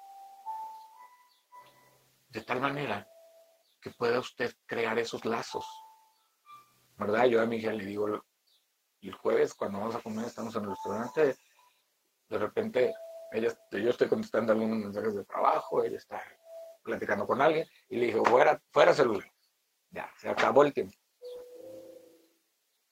de 2.28 2.42
tal 2.42 2.60
manera 2.60 3.08
que 3.80 3.90
pueda 3.90 4.18
usted 4.20 4.54
crear 4.66 4.98
esos 4.98 5.24
lazos 5.24 5.66
¿verdad? 6.98 7.26
Yo 7.26 7.40
a 7.40 7.46
mi 7.46 7.56
hija 7.56 7.72
le 7.72 7.84
digo, 7.84 8.06
el 8.06 9.12
jueves 9.14 9.54
cuando 9.54 9.78
vamos 9.78 9.94
a 9.94 10.00
comer, 10.00 10.26
estamos 10.26 10.54
en 10.56 10.64
el 10.64 10.70
restaurante, 10.70 11.36
de 12.28 12.38
repente 12.38 12.94
ella, 13.32 13.56
yo 13.70 13.90
estoy 13.90 14.08
contestando 14.08 14.52
algunos 14.52 14.78
mensajes 14.78 15.14
de 15.14 15.24
trabajo, 15.24 15.84
ella 15.84 15.98
está 15.98 16.22
platicando 16.82 17.26
con 17.26 17.40
alguien 17.40 17.66
y 17.88 17.96
le 17.96 18.06
dije, 18.06 18.20
fuera, 18.24 18.60
fuera 18.70 18.94
celular. 18.94 19.30
Ya, 19.90 20.10
se 20.18 20.28
acabó 20.28 20.62
el 20.62 20.72
tiempo. 20.72 20.96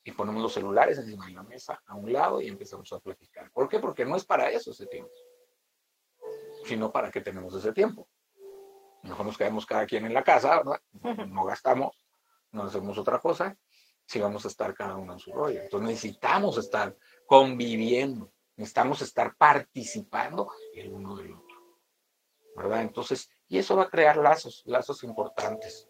Y 0.04 0.12
ponemos 0.12 0.42
los 0.42 0.52
celulares 0.52 0.98
encima 0.98 1.26
de 1.26 1.32
la 1.32 1.42
mesa 1.42 1.82
a 1.86 1.94
un 1.94 2.12
lado 2.12 2.40
y 2.40 2.48
empezamos 2.48 2.92
a 2.92 3.00
platicar. 3.00 3.50
¿Por 3.50 3.68
qué? 3.68 3.78
Porque 3.78 4.04
no 4.04 4.16
es 4.16 4.24
para 4.24 4.50
eso 4.50 4.70
ese 4.70 4.86
tiempo, 4.86 5.12
sino 6.64 6.92
para 6.92 7.10
qué 7.10 7.22
tenemos 7.22 7.54
ese 7.54 7.72
tiempo. 7.72 8.06
Mejor 9.02 9.26
nos 9.26 9.38
quedamos 9.38 9.66
cada 9.66 9.86
quien 9.86 10.04
en 10.04 10.14
la 10.14 10.22
casa, 10.22 10.62
No 11.28 11.44
gastamos, 11.44 12.06
no 12.52 12.64
hacemos 12.64 12.96
otra 12.98 13.18
cosa, 13.18 13.56
si 14.06 14.20
vamos 14.20 14.44
a 14.44 14.48
estar 14.48 14.74
cada 14.74 14.96
uno 14.96 15.14
en 15.14 15.18
su 15.18 15.32
rollo. 15.32 15.62
Entonces 15.62 15.88
necesitamos 15.88 16.58
estar 16.58 16.96
conviviendo, 17.26 18.32
necesitamos 18.56 19.02
estar 19.02 19.34
participando 19.36 20.50
el 20.74 20.92
uno 20.92 21.16
del 21.16 21.32
otro. 21.32 21.56
¿Verdad? 22.56 22.82
Entonces, 22.82 23.30
y 23.48 23.58
eso 23.58 23.76
va 23.76 23.84
a 23.84 23.90
crear 23.90 24.16
lazos, 24.16 24.62
lazos 24.66 25.02
importantes. 25.02 25.88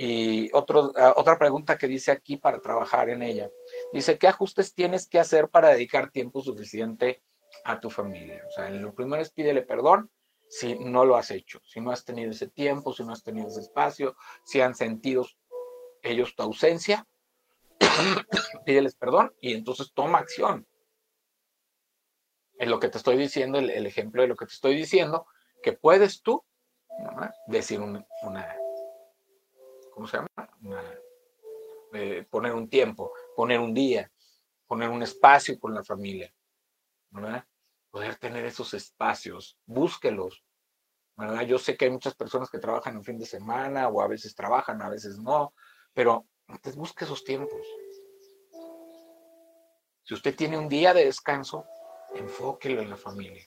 Y 0.00 0.48
ah, 0.54 1.14
otra 1.16 1.38
pregunta 1.38 1.76
que 1.76 1.88
dice 1.88 2.12
aquí 2.12 2.36
para 2.36 2.60
trabajar 2.60 3.10
en 3.10 3.20
ella. 3.20 3.50
Dice, 3.92 4.16
¿qué 4.16 4.28
ajustes 4.28 4.72
tienes 4.72 5.08
que 5.08 5.18
hacer 5.18 5.48
para 5.48 5.70
dedicar 5.70 6.12
tiempo 6.12 6.40
suficiente 6.40 7.20
a 7.64 7.80
tu 7.80 7.90
familia? 7.90 8.44
O 8.46 8.50
sea, 8.52 8.70
lo 8.70 8.94
primero 8.94 9.20
es 9.20 9.32
pídele 9.32 9.62
perdón 9.62 10.08
si 10.48 10.78
no 10.78 11.04
lo 11.04 11.16
has 11.16 11.32
hecho, 11.32 11.60
si 11.64 11.80
no 11.80 11.90
has 11.90 12.04
tenido 12.04 12.30
ese 12.30 12.46
tiempo, 12.46 12.92
si 12.92 13.02
no 13.02 13.12
has 13.12 13.24
tenido 13.24 13.48
ese 13.48 13.60
espacio, 13.60 14.16
si 14.44 14.60
han 14.60 14.76
sentido 14.76 15.26
ellos 16.02 16.36
tu 16.36 16.44
ausencia, 16.44 17.04
pídeles 18.64 18.94
perdón 18.94 19.34
y 19.40 19.52
entonces 19.52 19.92
toma 19.92 20.18
acción. 20.18 20.64
Es 22.56 22.68
lo 22.68 22.78
que 22.78 22.88
te 22.88 22.98
estoy 22.98 23.16
diciendo, 23.16 23.58
el, 23.58 23.86
ejemplo 23.86 24.22
de 24.22 24.28
lo 24.28 24.36
que 24.36 24.46
te 24.46 24.52
estoy 24.52 24.76
diciendo, 24.76 25.26
que 25.60 25.72
puedes 25.72 26.22
tú 26.22 26.44
decir 27.48 27.80
una, 27.80 28.06
¿cómo 29.98 30.06
se 30.06 30.16
llama? 30.16 30.28
Eh, 31.92 32.24
poner 32.30 32.52
un 32.52 32.70
tiempo, 32.70 33.12
poner 33.34 33.58
un 33.58 33.74
día, 33.74 34.08
poner 34.64 34.88
un 34.90 35.02
espacio 35.02 35.58
con 35.58 35.74
la 35.74 35.82
familia. 35.82 36.32
Poder 37.90 38.14
tener 38.14 38.44
esos 38.44 38.74
espacios, 38.74 39.58
búsquelos. 39.66 40.44
Yo 41.48 41.58
sé 41.58 41.76
que 41.76 41.86
hay 41.86 41.90
muchas 41.90 42.14
personas 42.14 42.48
que 42.48 42.60
trabajan 42.60 42.94
en 42.94 43.02
fin 43.02 43.18
de 43.18 43.26
semana 43.26 43.88
o 43.88 44.00
a 44.00 44.06
veces 44.06 44.36
trabajan, 44.36 44.80
a 44.82 44.88
veces 44.88 45.18
no, 45.18 45.52
pero 45.92 46.28
busque 46.76 47.04
esos 47.04 47.24
tiempos. 47.24 47.66
Si 50.04 50.14
usted 50.14 50.36
tiene 50.36 50.56
un 50.56 50.68
día 50.68 50.94
de 50.94 51.06
descanso, 51.06 51.66
enfóquelo 52.14 52.82
en 52.82 52.90
la 52.90 52.96
familia 52.96 53.44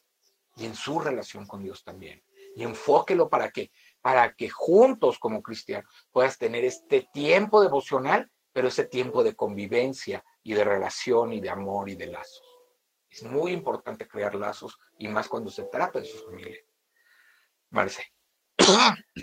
y 0.57 0.65
en 0.65 0.75
su 0.75 0.99
relación 0.99 1.47
con 1.47 1.63
Dios 1.63 1.81
también. 1.85 2.21
Y 2.57 2.63
enfóquelo 2.63 3.29
para 3.29 3.51
que 3.51 3.71
para 4.01 4.33
que 4.33 4.49
juntos 4.49 5.19
como 5.19 5.41
cristianos 5.41 5.89
puedas 6.11 6.37
tener 6.37 6.65
este 6.65 7.07
tiempo 7.13 7.61
devocional, 7.61 8.31
pero 8.53 8.67
ese 8.67 8.85
tiempo 8.85 9.23
de 9.23 9.35
convivencia 9.35 10.23
y 10.43 10.53
de 10.53 10.63
relación 10.63 11.33
y 11.33 11.39
de 11.39 11.49
amor 11.49 11.89
y 11.89 11.95
de 11.95 12.07
lazos. 12.07 12.43
Es 13.09 13.23
muy 13.23 13.51
importante 13.51 14.07
crear 14.07 14.35
lazos 14.35 14.77
y 14.97 15.07
más 15.07 15.27
cuando 15.27 15.51
se 15.51 15.63
trata 15.63 15.99
de 15.99 16.05
su 16.05 16.17
familia. 16.25 16.59
Marce. 17.69 18.03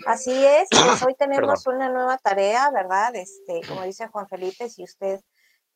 Así 0.06 0.32
es, 0.44 0.68
pues 0.70 1.02
hoy 1.02 1.14
tenemos 1.14 1.66
una 1.66 1.88
nueva 1.88 2.18
tarea, 2.18 2.70
¿verdad? 2.70 3.14
Este, 3.14 3.60
como 3.68 3.82
dice 3.82 4.08
Juan 4.08 4.28
Felipe, 4.28 4.68
si 4.68 4.82
usted 4.82 5.20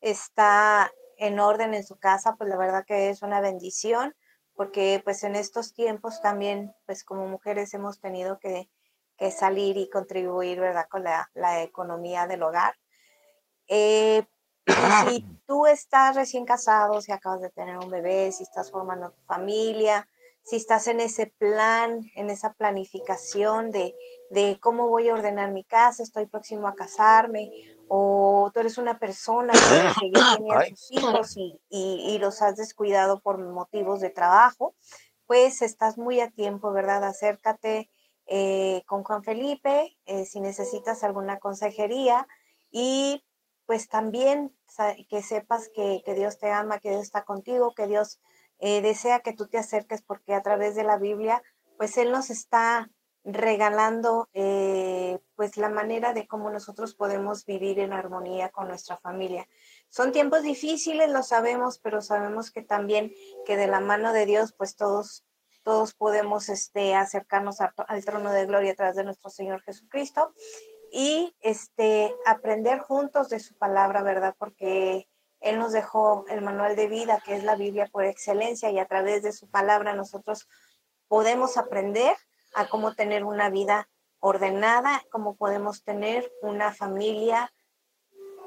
está 0.01 0.91
en 1.17 1.39
orden 1.39 1.73
en 1.73 1.83
su 1.83 1.97
casa, 1.97 2.35
pues 2.35 2.49
la 2.49 2.57
verdad 2.57 2.83
que 2.85 3.09
es 3.09 3.21
una 3.21 3.41
bendición, 3.41 4.13
porque 4.53 5.01
pues 5.03 5.23
en 5.23 5.35
estos 5.35 5.73
tiempos 5.73 6.21
también, 6.21 6.73
pues 6.85 7.03
como 7.03 7.27
mujeres 7.27 7.73
hemos 7.73 7.99
tenido 7.99 8.37
que 8.39 8.69
que 9.17 9.31
salir 9.31 9.77
y 9.77 9.89
contribuir, 9.89 10.59
¿verdad?, 10.59 10.87
con 10.89 11.03
la, 11.03 11.61
economía 11.61 12.27
del 12.27 12.43
hogar. 12.43 12.75
Eh, 13.67 14.25
si 15.07 15.25
tú 15.47 15.65
estás 15.65 16.15
recién 16.15 16.45
casado, 16.45 17.01
si 17.01 17.11
acabas 17.11 17.41
de 17.41 17.49
tener 17.49 17.77
un 17.77 17.89
bebé, 17.89 18.31
si 18.31 18.43
estás 18.43 18.71
formando 18.71 19.11
tu 19.11 19.21
familia, 19.25 20.07
si 20.43 20.57
estás 20.57 20.87
en 20.87 20.99
ese 20.99 21.27
plan, 21.37 22.01
en 22.15 22.29
esa 22.29 22.53
planificación 22.53 23.71
de, 23.71 23.95
de, 24.29 24.59
cómo 24.59 24.89
voy 24.89 25.09
a 25.09 25.13
ordenar 25.13 25.51
mi 25.51 25.63
casa, 25.63 26.03
estoy 26.03 26.25
próximo 26.25 26.67
a 26.67 26.75
casarme, 26.75 27.49
o 27.87 28.51
tú 28.53 28.59
eres 28.59 28.77
una 28.77 28.99
persona 28.99 29.53
que, 29.53 30.11
tenía 30.37 30.65
sus 30.69 30.91
hijos 30.91 31.37
y, 31.37 31.59
y, 31.69 32.17
los 32.19 32.41
has 32.41 32.57
descuidado 32.57 33.21
por 33.21 33.37
motivos 33.37 34.01
de 34.01 34.09
trabajo, 34.09 34.75
pues 35.27 35.61
estás 35.61 35.97
muy 35.97 36.19
a 36.19 36.29
tiempo, 36.29 36.73
¿verdad? 36.73 37.05
Acércate 37.05 37.89
eh, 38.35 38.81
con 38.87 39.03
Juan 39.03 39.23
Felipe, 39.23 39.95
eh, 40.07 40.25
si 40.25 40.41
necesitas 40.41 41.03
alguna 41.03 41.37
consejería 41.37 42.27
y 42.71 43.23
pues 43.67 43.87
también 43.89 44.57
que 45.07 45.21
sepas 45.21 45.69
que, 45.69 46.01
Dios 46.15 46.39
te 46.39 46.49
ama, 46.49 46.79
que 46.79 46.89
Dios 46.89 47.03
está 47.03 47.25
contigo, 47.25 47.75
que 47.75 47.85
Dios 47.85 48.19
eh, 48.57 48.81
desea 48.81 49.19
que 49.19 49.33
tú 49.33 49.45
te 49.45 49.59
acerques 49.59 50.01
porque 50.01 50.33
a 50.33 50.41
través 50.41 50.73
de 50.73 50.83
la 50.83 50.97
Biblia, 50.97 51.43
pues 51.77 51.95
Él 51.97 52.11
nos 52.11 52.31
está 52.31 52.89
regalando 53.23 54.27
pues 55.35 55.55
la 55.57 55.69
manera 55.69 56.13
de 56.13 56.25
cómo 56.25 56.49
nosotros 56.49 56.95
podemos 56.95 57.45
vivir 57.45 57.77
en 57.77 57.93
armonía 57.93 58.49
con 58.49 58.67
nuestra 58.67 58.97
familia. 58.97 59.47
Son 59.89 60.11
tiempos 60.11 60.41
difíciles, 60.41 61.11
lo 61.11 61.21
sabemos, 61.21 61.77
pero 61.77 62.01
sabemos 62.01 62.49
que 62.49 62.63
también 62.63 63.13
que 63.45 63.57
de 63.57 63.67
la 63.67 63.79
mano 63.79 64.11
de 64.11 64.25
Dios 64.25 64.53
pues 64.57 64.75
todos 64.75 65.23
todos 65.63 65.93
podemos 65.93 66.49
este, 66.49 66.95
acercarnos 66.95 67.59
al 67.61 68.05
trono 68.05 68.31
de 68.31 68.45
gloria 68.45 68.73
a 68.73 68.75
través 68.75 68.95
de 68.95 69.03
nuestro 69.03 69.29
Señor 69.29 69.61
Jesucristo 69.61 70.33
y 70.91 71.35
este, 71.41 72.15
aprender 72.25 72.79
juntos 72.79 73.29
de 73.29 73.39
su 73.39 73.55
palabra, 73.55 74.03
¿verdad? 74.03 74.35
Porque 74.37 75.07
Él 75.39 75.57
nos 75.57 75.71
dejó 75.71 76.25
el 76.29 76.41
manual 76.41 76.75
de 76.75 76.87
vida, 76.87 77.21
que 77.25 77.35
es 77.35 77.43
la 77.43 77.55
Biblia 77.55 77.89
por 77.91 78.05
excelencia, 78.05 78.69
y 78.69 78.77
a 78.77 78.85
través 78.85 79.23
de 79.23 79.31
su 79.31 79.49
palabra 79.49 79.95
nosotros 79.95 80.47
podemos 81.07 81.57
aprender 81.57 82.15
a 82.53 82.67
cómo 82.67 82.93
tener 82.93 83.23
una 83.23 83.49
vida 83.49 83.89
ordenada, 84.19 85.03
cómo 85.11 85.35
podemos 85.35 85.83
tener 85.83 86.31
una 86.41 86.73
familia 86.73 87.51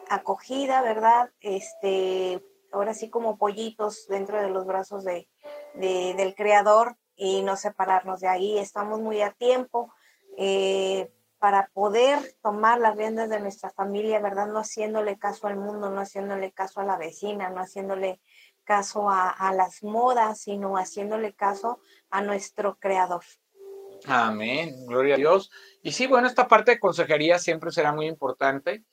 acogida, 0.09 0.83
¿verdad? 0.83 1.31
Este, 1.41 2.43
ahora 2.73 2.95
sí 2.95 3.11
como 3.11 3.39
pollitos 3.39 4.07
dentro 4.07 4.41
de 4.41 4.51
los 4.51 4.67
brazos 4.67 5.05
de, 5.05 5.29
del 5.75 6.35
Creador, 6.35 6.97
y 7.17 7.43
no 7.43 7.57
separarnos 7.57 8.21
de 8.21 8.29
ahí. 8.29 8.59
Estamos 8.59 9.01
muy 9.01 9.23
a 9.23 9.33
tiempo 9.33 9.93
eh, 10.37 11.11
para 11.39 11.71
poder 11.73 12.19
tomar 12.43 12.81
las 12.81 12.97
riendas 12.97 13.29
de 13.29 13.41
nuestra 13.41 13.71
familia, 13.71 14.21
¿verdad? 14.21 14.47
No 14.47 14.59
haciéndole 14.59 15.19
caso 15.19 15.47
al 15.47 15.57
mundo, 15.57 15.91
no 15.91 16.01
haciéndole 16.01 16.53
caso 16.53 16.81
a 16.81 16.85
la 16.85 16.97
vecina, 16.97 17.51
no 17.51 17.61
haciéndole 17.61 18.21
caso 18.65 19.09
a, 19.09 19.53
las 19.55 19.83
modas, 19.85 20.41
sino 20.41 20.77
haciéndole 20.77 21.35
caso 21.35 21.81
a 22.11 22.21
nuestro 22.21 22.77
creador. 22.81 23.23
Amén, 24.07 24.75
gloria 24.87 25.15
a 25.15 25.19
Dios. 25.19 25.51
Y 25.83 25.93
sí, 25.93 26.07
bueno, 26.07 26.27
esta 26.27 26.49
parte 26.49 26.73
de 26.73 26.81
consejería 26.81 27.39
siempre 27.39 27.71
será 27.71 27.93
muy 27.93 28.07
importante. 28.07 28.85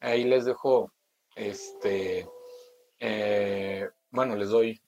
Ahí 0.00 0.24
les 0.24 0.44
dejo, 0.44 0.92
este, 1.34 2.28
eh, 2.98 3.88
bueno, 4.10 4.36
les 4.36 4.50
doy 4.50 4.82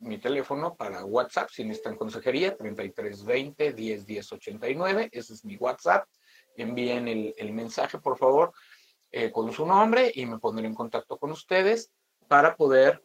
mi 0.00 0.18
teléfono 0.18 0.76
para 0.76 1.04
WhatsApp 1.04 1.50
si 1.50 1.64
necesitan 1.64 1.96
consejería, 1.96 2.56
3320 2.56 3.72
10 3.72 4.32
89. 4.32 5.08
Ese 5.12 5.34
es 5.34 5.44
mi 5.44 5.56
WhatsApp. 5.56 6.08
Envíen 6.56 7.08
el, 7.08 7.52
mensaje, 7.52 7.98
por 7.98 8.18
favor, 8.18 8.52
eh, 9.10 9.30
con 9.30 9.52
su 9.52 9.64
nombre 9.64 10.10
y 10.14 10.26
me 10.26 10.38
pondré 10.38 10.66
en 10.66 10.74
contacto 10.74 11.18
con 11.18 11.30
ustedes 11.30 11.90
para 12.26 12.56
poder, 12.56 13.02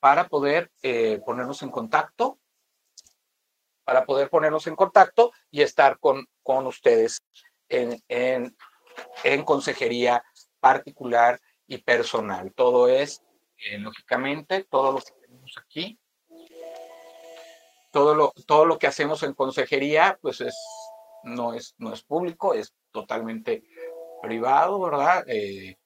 para 0.00 0.28
poder 0.28 0.70
eh, 0.82 1.20
ponernos 1.24 1.62
en 1.62 1.70
contacto, 1.70 2.38
para 3.84 4.04
poder 4.04 4.28
ponernos 4.28 4.66
en 4.66 4.76
contacto 4.76 5.32
y 5.50 5.62
estar 5.62 5.98
con, 5.98 6.26
con 6.42 6.66
ustedes 6.66 7.22
en, 7.68 8.02
en, 8.08 8.56
en 9.24 9.44
consejería 9.44 10.22
particular 10.60 11.40
y 11.66 11.78
personal. 11.78 12.52
Todo 12.54 12.88
es 12.88 13.22
eh, 13.58 13.78
lógicamente, 13.78 14.64
todo 14.64 14.92
lo 14.92 14.98
que 14.98 15.12
tenemos 15.20 15.54
aquí, 15.58 15.98
todo 17.92 18.14
lo, 18.14 18.32
todo 18.46 18.66
lo 18.66 18.78
que 18.78 18.86
hacemos 18.86 19.22
en 19.22 19.32
consejería, 19.32 20.18
pues 20.20 20.40
es, 20.40 20.54
no, 21.24 21.54
es, 21.54 21.74
no 21.78 21.92
es 21.92 22.02
público, 22.02 22.52
es 22.52 22.74
totalmente 22.90 23.64
privado, 24.22 24.80
¿verdad? 24.80 25.24
Eh, 25.28 25.78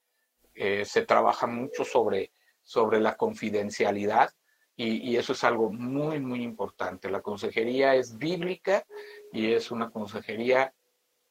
eh, 0.54 0.84
se 0.84 1.06
trabaja 1.06 1.46
mucho 1.46 1.84
sobre, 1.84 2.32
sobre 2.62 3.00
la 3.00 3.16
confidencialidad 3.16 4.30
y, 4.76 5.10
y, 5.10 5.16
eso 5.16 5.34
es 5.34 5.44
algo 5.44 5.70
muy, 5.70 6.20
muy 6.20 6.42
importante. 6.42 7.10
La 7.10 7.20
consejería 7.20 7.94
es 7.94 8.16
bíblica 8.16 8.84
y 9.32 9.52
es 9.52 9.70
una 9.70 9.90
consejería 9.90 10.74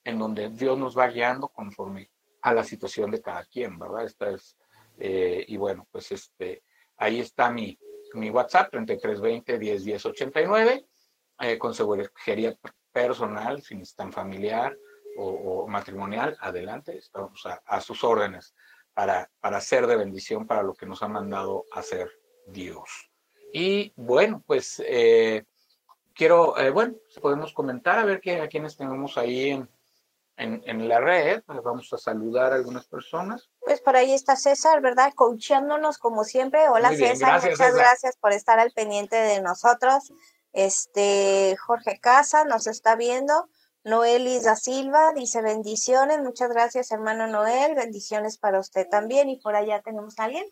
en 0.03 0.19
donde 0.19 0.49
Dios 0.49 0.77
nos 0.77 0.97
va 0.97 1.07
guiando 1.07 1.49
conforme 1.49 2.09
a 2.41 2.53
la 2.53 2.63
situación 2.63 3.11
de 3.11 3.21
cada 3.21 3.43
quien, 3.45 3.77
¿verdad? 3.77 4.05
Esta 4.05 4.29
es, 4.29 4.55
eh, 4.99 5.45
y 5.47 5.57
bueno, 5.57 5.87
pues 5.91 6.11
este, 6.11 6.63
ahí 6.97 7.19
está 7.19 7.49
mi, 7.49 7.77
mi 8.13 8.29
WhatsApp, 8.29 8.71
3320 8.71 9.57
101089, 9.57 10.85
eh, 11.41 11.57
consejería 11.57 12.57
personal, 12.91 13.61
si 13.61 13.75
necesitan 13.75 14.11
familiar 14.11 14.77
o, 15.17 15.67
matrimonial, 15.67 16.37
adelante, 16.39 16.97
estamos 16.97 17.45
a, 17.45 17.81
sus 17.81 18.03
órdenes 18.03 18.55
para, 18.93 19.29
para 19.39 19.59
ser 19.59 19.85
de 19.87 19.97
bendición 19.97 20.47
para 20.47 20.63
lo 20.63 20.73
que 20.73 20.85
nos 20.85 21.03
ha 21.03 21.07
mandado 21.07 21.65
hacer 21.71 22.09
Dios. 22.47 23.09
Y 23.51 23.91
bueno, 23.95 24.43
pues 24.45 24.81
eh, 24.85 25.43
quiero, 26.13 26.57
eh, 26.57 26.69
bueno, 26.69 26.95
podemos 27.21 27.53
comentar 27.53 27.99
a 27.99 28.05
ver 28.05 28.21
qué, 28.21 28.41
a 28.41 28.47
quienes 28.47 28.77
tenemos 28.77 29.17
ahí 29.17 29.49
en, 29.49 29.69
en, 30.37 30.87
la 30.87 30.99
red. 30.99 31.41
Pues 31.45 31.61
vamos 31.63 31.91
a 31.93 31.97
saludar 31.97 32.51
a 32.51 32.55
algunas 32.55 32.87
personas. 32.87 33.49
Pues 33.69 33.81
por 33.81 33.95
ahí 33.95 34.13
está 34.13 34.35
César, 34.35 34.81
¿verdad? 34.81 35.13
Coachándonos 35.13 35.99
como 35.99 36.23
siempre. 36.23 36.67
Hola 36.69 36.89
César, 36.89 37.39
muchas 37.39 37.75
gracias 37.75 38.17
por 38.17 38.33
estar 38.33 38.57
al 38.59 38.71
pendiente 38.71 39.15
de 39.15 39.43
nosotros. 39.43 40.11
Este 40.53 41.55
Jorge 41.67 41.99
Casa 41.99 42.45
nos 42.45 42.65
está 42.65 42.95
viendo. 42.95 43.47
Noelis 43.83 44.45
da 44.45 44.55
Silva 44.55 45.13
dice 45.13 45.43
bendiciones. 45.43 46.17
Muchas 46.17 46.49
gracias, 46.49 46.91
hermano 46.91 47.27
Noel. 47.27 47.75
Bendiciones 47.75 48.39
para 48.39 48.59
usted 48.59 48.87
también. 48.89 49.29
Y 49.29 49.39
por 49.39 49.55
allá 49.55 49.83
tenemos 49.83 50.17
a 50.17 50.23
alguien. 50.23 50.47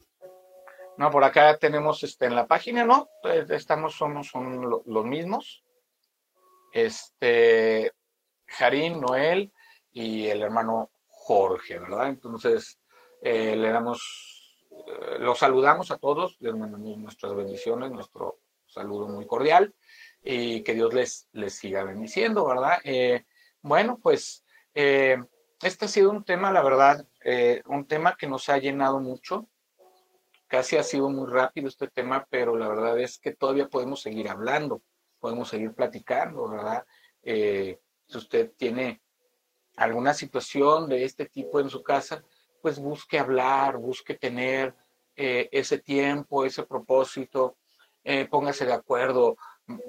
No, 0.97 1.09
por 1.09 1.23
acá 1.23 1.57
tenemos 1.57 2.03
este 2.03 2.27
en 2.27 2.35
la 2.35 2.45
página, 2.45 2.85
¿no? 2.85 3.09
Eh, 3.23 3.47
estamos, 3.49 3.95
somos 3.95 4.27
son 4.27 4.69
los 4.85 5.05
mismos. 5.05 5.65
Este, 6.71 7.91
Jarín, 8.45 9.01
Noel 9.01 9.51
y 9.91 10.27
el 10.27 10.43
hermano 10.43 10.91
Jorge, 11.07 11.79
¿verdad? 11.79 12.09
Entonces, 12.09 12.77
eh, 13.21 13.55
le 13.55 13.69
damos, 13.69 14.57
eh, 14.71 15.19
los 15.19 15.39
saludamos 15.39 15.91
a 15.91 15.97
todos, 15.97 16.37
les 16.39 16.55
mandamos 16.55 16.97
nuestras 16.97 17.35
bendiciones, 17.35 17.91
nuestro 17.91 18.39
saludo 18.65 19.07
muy 19.07 19.25
cordial 19.25 19.73
y 20.23 20.61
que 20.63 20.73
Dios 20.73 20.93
les, 20.93 21.29
les 21.31 21.53
siga 21.53 21.83
bendiciendo, 21.83 22.45
¿verdad? 22.45 22.79
bueno, 23.61 23.97
pues 24.01 24.43
este 24.73 25.85
ha 25.85 25.87
sido 25.87 26.11
un 26.11 26.23
tema, 26.23 26.51
la 26.51 26.61
verdad, 26.61 27.07
un 27.65 27.87
tema 27.87 28.15
que 28.17 28.27
nos 28.27 28.49
ha 28.49 28.57
llenado 28.57 28.99
mucho 28.99 29.47
Casi 30.47 30.77
ha 30.77 30.83
sido 30.83 31.09
muy 31.09 31.29
rápido 31.29 31.67
este 31.67 31.89
tema, 31.89 32.25
pero 32.29 32.55
la 32.55 32.69
verdad 32.69 32.97
es 32.99 33.19
que 33.19 33.33
todavía 33.33 33.67
podemos 33.67 34.01
seguir 34.01 34.29
hablando, 34.29 34.81
podemos 35.19 35.49
seguir 35.49 35.73
platicando, 35.73 36.47
¿verdad? 36.47 36.85
Eh, 37.21 37.79
si 38.07 38.17
usted 38.17 38.53
tiene 38.55 39.01
alguna 39.75 40.13
situación 40.13 40.87
de 40.87 41.03
este 41.03 41.25
tipo 41.25 41.59
en 41.59 41.69
su 41.69 41.83
casa, 41.83 42.23
pues 42.67 42.79
busque 42.79 43.17
hablar, 43.17 43.77
busque 43.77 44.13
tener 44.13 44.75
eh, 45.15 45.47
ese 45.53 45.77
tiempo, 45.77 46.43
ese 46.43 46.63
propósito, 46.63 47.55
eh, 48.03 48.27
póngase 48.29 48.65
de 48.65 48.73
acuerdo, 48.73 49.37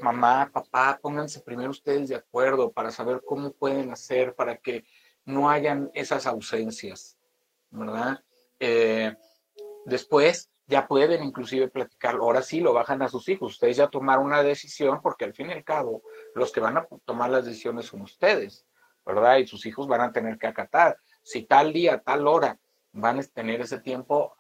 mamá, 0.01 0.49
papá, 0.53 0.97
pónganse 1.03 1.41
primero 1.41 1.71
ustedes 1.71 2.09
de 2.09 2.15
acuerdo 2.15 2.71
para 2.71 2.93
saber 2.93 3.21
cómo 3.27 3.51
pueden 3.51 3.91
hacer 3.91 4.37
para 4.37 4.59
que 4.59 4.85
no 5.25 5.51
hayan 5.51 5.91
esas 5.93 6.25
ausencias, 6.29 7.19
¿verdad? 7.71 8.23
Después 9.85 10.49
ya 10.69 10.87
pueden 10.87 11.25
inclusive 11.25 11.67
platicar, 11.67 12.15
ahora 12.15 12.43
sí 12.43 12.61
lo 12.61 12.73
bajan 12.73 13.03
a 13.03 13.09
sus 13.09 13.29
hijos, 13.29 13.55
ustedes 13.55 13.77
ya 13.77 13.89
tomaron 13.89 14.27
una 14.27 14.45
decisión 14.45 15.01
porque 15.03 15.25
al 15.25 15.35
fin 15.35 15.51
y 15.51 15.53
al 15.55 15.65
cabo 15.65 16.05
los 16.37 16.53
que 16.53 16.61
van 16.61 16.77
a 16.77 16.87
tomar 17.05 17.31
las 17.31 17.45
decisiones 17.45 17.87
son 17.87 18.03
ustedes, 18.03 18.65
¿verdad? 19.05 19.39
Y 19.39 19.49
sus 19.49 19.67
hijos 19.67 19.89
van 19.89 20.03
a 20.03 20.13
tener 20.13 20.39
que 20.39 20.47
acatar. 20.47 20.97
Si 21.25 21.43
tal 21.43 21.73
día, 21.73 21.99
tal 21.99 22.29
hora 22.29 22.57
van 23.01 23.19
a 23.21 23.23
tener 23.23 23.61
ese 23.61 23.81
tiempo, 23.81 24.35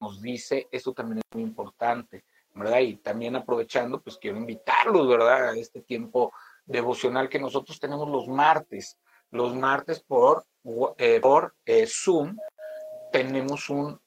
nos 0.00 0.20
dice, 0.20 0.68
esto 0.70 0.92
también 0.92 1.18
es 1.18 1.24
muy 1.34 1.42
importante. 1.42 2.24
¿verdad? 2.54 2.80
Y 2.80 2.96
también 2.96 3.36
aprovechando, 3.36 4.00
pues 4.00 4.16
quiero 4.16 4.38
invitarlos, 4.38 5.08
¿verdad? 5.08 5.50
A 5.50 5.56
este 5.56 5.82
tiempo 5.82 6.32
devocional 6.64 7.28
que 7.28 7.38
nosotros 7.38 7.78
tenemos 7.80 8.08
los 8.08 8.28
martes. 8.28 8.96
Los 9.30 9.54
martes 9.54 10.00
por, 10.00 10.44
eh, 10.98 11.20
por 11.20 11.56
eh, 11.66 11.86
Zoom 11.88 12.36
tenemos 13.10 13.68
un 13.68 14.00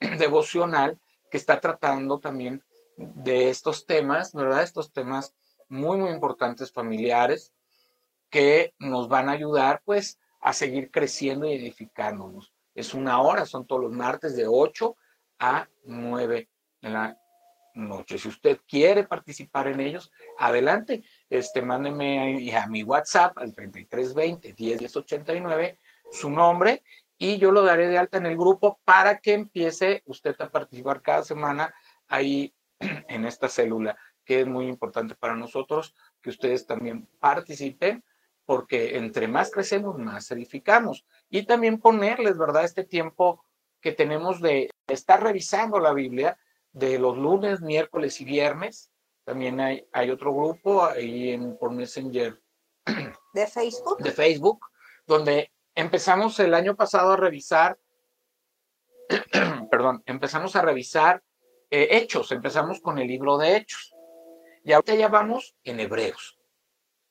devocional 0.18 0.98
que 1.30 1.38
está 1.38 1.58
tratando 1.58 2.18
también 2.18 2.62
de 2.96 3.50
estos 3.50 3.86
temas, 3.86 4.32
¿verdad? 4.32 4.62
Estos 4.62 4.92
temas 4.92 5.34
muy, 5.68 5.96
muy 5.96 6.10
importantes 6.10 6.72
familiares 6.72 7.52
que 8.30 8.74
nos 8.78 9.08
van 9.08 9.28
a 9.28 9.32
ayudar, 9.32 9.82
pues, 9.84 10.18
a 10.40 10.52
seguir 10.52 10.90
creciendo 10.90 11.46
y 11.46 11.54
edificándonos. 11.54 12.52
Es 12.74 12.94
una 12.94 13.20
hora, 13.20 13.46
son 13.46 13.66
todos 13.66 13.82
los 13.82 13.92
martes 13.92 14.36
de 14.36 14.46
8 14.46 14.96
a 15.38 15.68
9 15.84 16.48
en 16.82 16.92
la 16.92 17.18
noche. 17.74 18.18
Si 18.18 18.28
usted 18.28 18.60
quiere 18.68 19.04
participar 19.04 19.68
en 19.68 19.80
ellos, 19.80 20.10
adelante. 20.38 21.04
Este, 21.28 21.62
mándeme 21.62 22.54
a, 22.56 22.66
mi 22.66 22.82
WhatsApp 22.82 23.36
al 23.38 23.54
3320 23.54 24.54
101089 24.54 25.78
su 26.10 26.30
nombre 26.30 26.82
y 27.18 27.38
yo 27.38 27.50
lo 27.50 27.62
daré 27.62 27.88
de 27.88 27.98
alta 27.98 28.18
en 28.18 28.26
el 28.26 28.36
grupo 28.36 28.78
para 28.84 29.18
que 29.18 29.34
empiece 29.34 30.02
usted 30.06 30.36
a 30.40 30.50
participar 30.50 31.02
cada 31.02 31.24
semana 31.24 31.74
ahí 32.08 32.54
en 33.08 33.24
esta 33.24 33.48
célula, 33.48 33.96
que 34.24 34.40
es 34.40 34.46
muy 34.46 34.66
importante 34.66 35.14
para 35.14 35.36
nosotros 35.36 35.94
que 36.20 36.30
ustedes 36.30 36.66
también 36.66 37.08
participen, 37.18 38.04
porque 38.44 38.96
entre 38.96 39.28
más 39.28 39.50
crecemos, 39.50 39.98
más 39.98 40.30
edificamos. 40.30 41.06
Y 41.30 41.46
también 41.46 41.80
ponerles, 41.80 42.36
¿verdad?, 42.36 42.64
este 42.64 42.84
tiempo 42.84 43.44
que 43.80 43.92
tenemos 43.92 44.40
de 44.40 44.70
estar 44.86 45.22
revisando 45.22 45.78
la 45.78 45.92
Biblia, 45.92 46.38
de 46.72 46.98
los 46.98 47.16
lunes, 47.16 47.60
miércoles 47.60 48.20
y 48.20 48.24
viernes. 48.24 48.90
También 49.24 49.60
hay, 49.60 49.86
hay 49.92 50.10
otro 50.10 50.34
grupo 50.34 50.84
ahí 50.84 51.30
en, 51.30 51.56
por 51.56 51.70
Messenger. 51.70 52.40
¿De 53.34 53.46
Facebook? 53.46 53.98
De 54.02 54.10
Facebook, 54.10 54.66
donde 55.06 55.50
empezamos 55.74 56.38
el 56.40 56.54
año 56.54 56.76
pasado 56.76 57.12
a 57.12 57.16
revisar, 57.16 57.78
perdón, 59.70 60.02
empezamos 60.06 60.56
a 60.56 60.62
revisar 60.62 61.22
eh, 61.82 61.96
hechos, 61.96 62.30
empezamos 62.32 62.80
con 62.80 62.98
el 62.98 63.08
libro 63.08 63.38
de 63.38 63.56
hechos. 63.56 63.94
Y 64.64 64.72
ahorita 64.72 64.94
ya 64.94 65.08
vamos 65.08 65.54
en 65.64 65.80
Hebreos. 65.80 66.38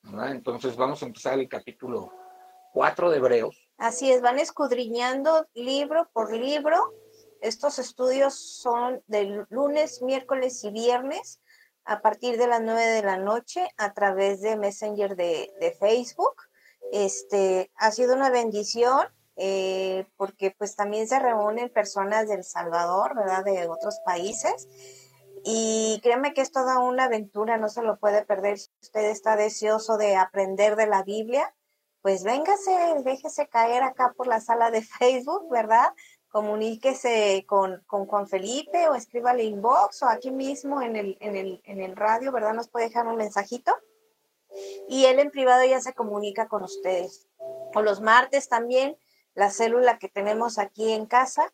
Entonces 0.04 0.76
vamos 0.76 1.02
a 1.04 1.06
empezar 1.06 1.40
el 1.40 1.48
capítulo 1.48 2.12
4 2.74 3.12
de 3.12 3.18
Hebreos. 3.18 3.70
Así 3.78 4.12
es, 4.12 4.22
van 4.22 4.40
escudriñando 4.40 5.48
libro 5.54 6.10
por 6.14 6.34
libro 6.34 6.94
estos 7.44 7.78
estudios 7.78 8.36
son 8.36 9.04
de 9.08 9.46
lunes, 9.50 10.02
miércoles 10.02 10.64
y 10.64 10.72
viernes 10.72 11.42
a 11.84 12.02
partir 12.02 12.38
de 12.38 12.48
las 12.48 12.62
9 12.62 12.82
de 12.82 13.04
la 13.04 13.18
noche 13.18 13.68
a 13.76 13.94
través 13.94 14.40
de 14.40 14.56
Messenger 14.56 15.18
de, 15.18 15.76
Facebook. 15.78 16.36
Este, 16.94 17.70
ha 17.76 17.92
sido 17.92 18.16
una 18.16 18.30
bendición 18.30 19.08
eh, 19.36 20.06
porque 20.18 20.52
pues 20.58 20.76
también 20.76 21.08
se 21.08 21.20
reúnen 21.20 21.70
personas 21.70 22.28
del 22.28 22.44
Salvador, 22.44 23.16
¿verdad? 23.16 23.44
De 23.44 23.68
otros 23.68 24.00
países. 24.06 24.68
Y 25.44 26.00
créeme 26.04 26.34
que 26.34 26.42
es 26.42 26.52
toda 26.52 26.80
una 26.80 27.06
aventura, 27.06 27.58
no 27.58 27.68
se 27.70 27.82
lo 27.82 27.98
puede 27.98 28.24
perder. 28.24 28.60
Si 28.60 28.70
usted 28.82 29.10
está 29.10 29.36
deseoso 29.36 29.98
de 29.98 30.16
aprender 30.16 30.76
de 30.76 30.88
la 30.88 31.04
Biblia, 31.04 31.54
pues 32.02 32.24
véngase, 32.24 32.72
déjese 33.04 33.48
caer 33.48 33.84
acá 33.84 34.14
por 34.16 34.28
la 34.28 34.40
sala 34.40 34.72
de 34.72 34.82
Facebook, 35.00 35.50
¿verdad? 35.50 35.94
comuníquese 36.34 37.46
con, 37.48 37.84
con 37.86 38.08
Juan 38.08 38.28
Felipe 38.28 38.88
o 38.88 38.96
escríbale 38.96 39.44
inbox 39.44 40.02
o 40.02 40.08
aquí 40.08 40.32
mismo 40.32 40.82
en 40.82 40.96
el, 40.96 41.16
en, 41.20 41.36
el, 41.36 41.62
en 41.64 41.80
el 41.80 41.96
radio, 41.96 42.32
¿verdad? 42.32 42.56
Nos 42.56 42.70
puede 42.70 42.88
dejar 42.88 43.06
un 43.06 43.18
mensajito 43.18 43.72
y 44.90 45.06
él 45.06 45.20
en 45.20 45.30
privado 45.30 45.64
ya 45.64 45.80
se 45.80 45.94
comunica 45.94 46.48
con 46.48 46.64
ustedes. 46.64 47.28
O 47.76 47.84
los 47.84 48.02
martes 48.02 48.50
también, 48.50 48.98
la 49.36 49.50
célula 49.50 49.98
que 50.00 50.10
tenemos 50.10 50.60
aquí 50.60 50.92
en 50.92 51.06
casa, 51.06 51.54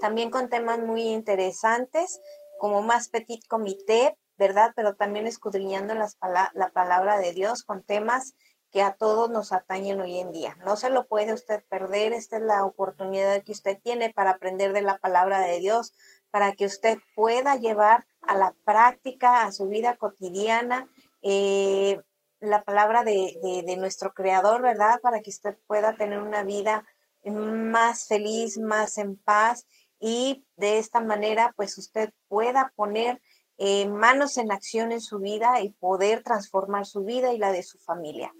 también 0.00 0.30
con 0.30 0.48
temas 0.48 0.78
muy 0.80 1.02
interesantes, 1.02 2.20
como 2.58 2.82
más 2.82 3.08
petit 3.08 3.46
comité, 3.46 4.16
¿verdad? 4.36 4.72
Pero 4.74 4.94
también 4.94 5.26
escudriñando 5.26 5.94
las, 5.94 6.18
la 6.54 6.70
palabra 6.70 7.18
de 7.18 7.32
Dios 7.32 7.62
con 7.62 7.82
temas 7.82 8.34
que 8.74 8.82
a 8.82 8.94
todos 8.94 9.30
nos 9.30 9.52
atañen 9.52 10.00
hoy 10.00 10.18
en 10.18 10.32
día. 10.32 10.56
No 10.64 10.74
se 10.74 10.90
lo 10.90 11.06
puede 11.06 11.32
usted 11.32 11.62
perder, 11.68 12.12
esta 12.12 12.38
es 12.38 12.42
la 12.42 12.64
oportunidad 12.64 13.40
que 13.44 13.52
usted 13.52 13.78
tiene 13.80 14.12
para 14.12 14.30
aprender 14.30 14.72
de 14.72 14.82
la 14.82 14.98
palabra 14.98 15.38
de 15.38 15.60
Dios, 15.60 15.94
para 16.32 16.54
que 16.54 16.66
usted 16.66 16.98
pueda 17.14 17.54
llevar 17.54 18.04
a 18.20 18.36
la 18.36 18.52
práctica, 18.64 19.44
a 19.44 19.52
su 19.52 19.68
vida 19.68 19.96
cotidiana, 19.96 20.88
eh, 21.22 22.00
la 22.40 22.64
palabra 22.64 23.04
de, 23.04 23.62
de 23.64 23.76
nuestro 23.76 24.12
Creador, 24.12 24.60
¿verdad? 24.60 25.00
Para 25.00 25.20
que 25.20 25.30
usted 25.30 25.56
pueda 25.68 25.94
tener 25.96 26.18
una 26.18 26.42
vida 26.42 26.84
más 27.30 28.06
feliz, 28.06 28.58
más 28.58 28.98
en 28.98 29.16
paz 29.16 29.66
y 30.00 30.44
de 30.56 30.78
esta 30.78 31.00
manera, 31.00 31.52
pues 31.56 31.78
usted 31.78 32.10
pueda 32.28 32.72
poner 32.76 33.20
eh, 33.56 33.86
manos 33.88 34.36
en 34.36 34.50
acción 34.50 34.92
en 34.92 35.00
su 35.00 35.18
vida 35.18 35.60
y 35.60 35.70
poder 35.70 36.22
transformar 36.22 36.86
su 36.86 37.04
vida 37.04 37.32
y 37.32 37.38
la 37.38 37.52
de 37.52 37.62
su 37.62 37.78
familia. 37.78 38.32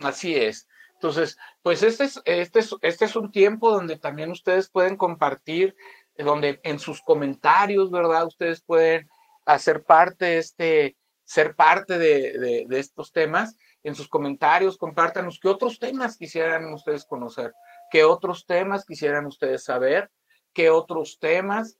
Así 0.00 0.34
es. 0.34 0.66
Entonces, 0.94 1.36
pues 1.62 1.82
este 1.82 2.04
es, 2.04 2.22
este 2.24 2.60
es, 2.60 2.74
este 2.80 3.04
es 3.04 3.16
un 3.16 3.30
tiempo 3.30 3.70
donde 3.70 3.98
también 3.98 4.30
ustedes 4.30 4.70
pueden 4.70 4.96
compartir, 4.96 5.76
donde 6.16 6.60
en 6.62 6.78
sus 6.78 7.02
comentarios, 7.02 7.90
¿verdad? 7.90 8.26
Ustedes 8.26 8.62
pueden 8.62 9.08
hacer 9.44 9.84
parte, 9.84 10.38
este, 10.38 10.96
ser 11.24 11.54
parte 11.54 11.98
de, 11.98 12.66
de 12.68 12.78
estos 12.78 13.12
temas. 13.12 13.56
En 13.84 13.96
sus 13.96 14.08
comentarios, 14.08 14.78
compártanos 14.78 15.40
qué 15.40 15.48
otros 15.48 15.78
temas 15.80 16.16
quisieran 16.16 16.72
ustedes 16.72 17.04
conocer, 17.04 17.52
qué 17.92 18.04
otros 18.04 18.46
temas 18.46 18.86
quisieran 18.86 19.26
ustedes 19.26 19.64
saber, 19.64 20.10
qué 20.54 20.70
otros 20.70 21.18
temas 21.20 21.78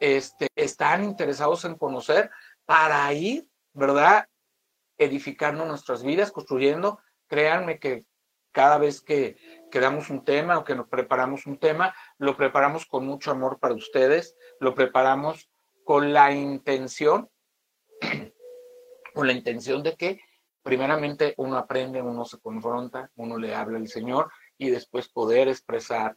este, 0.00 0.48
están 0.54 1.02
interesados 1.02 1.64
en 1.64 1.76
conocer 1.76 2.30
para 2.66 3.10
ir, 3.14 3.48
¿verdad? 3.72 4.28
Edificando 4.98 5.64
nuestras 5.64 6.02
vidas, 6.02 6.30
construyendo. 6.30 7.00
Créanme 7.26 7.78
que 7.78 8.04
cada 8.52 8.76
vez 8.76 9.00
que, 9.00 9.38
que 9.70 9.80
damos 9.80 10.10
un 10.10 10.26
tema 10.26 10.58
o 10.58 10.64
que 10.64 10.74
nos 10.74 10.88
preparamos 10.88 11.46
un 11.46 11.58
tema, 11.58 11.94
lo 12.18 12.36
preparamos 12.36 12.84
con 12.84 13.06
mucho 13.06 13.30
amor 13.30 13.58
para 13.58 13.72
ustedes, 13.72 14.36
lo 14.60 14.74
preparamos 14.74 15.50
con 15.84 16.12
la 16.12 16.32
intención, 16.32 17.30
con 19.14 19.26
la 19.26 19.32
intención 19.32 19.82
de 19.82 19.96
que 19.96 20.20
primeramente 20.62 21.32
uno 21.38 21.56
aprende, 21.56 22.02
uno 22.02 22.26
se 22.26 22.40
confronta, 22.40 23.10
uno 23.14 23.38
le 23.38 23.54
habla 23.54 23.78
al 23.78 23.88
Señor 23.88 24.30
y 24.58 24.70
después 24.70 25.08
poder 25.08 25.48
expresar 25.48 26.16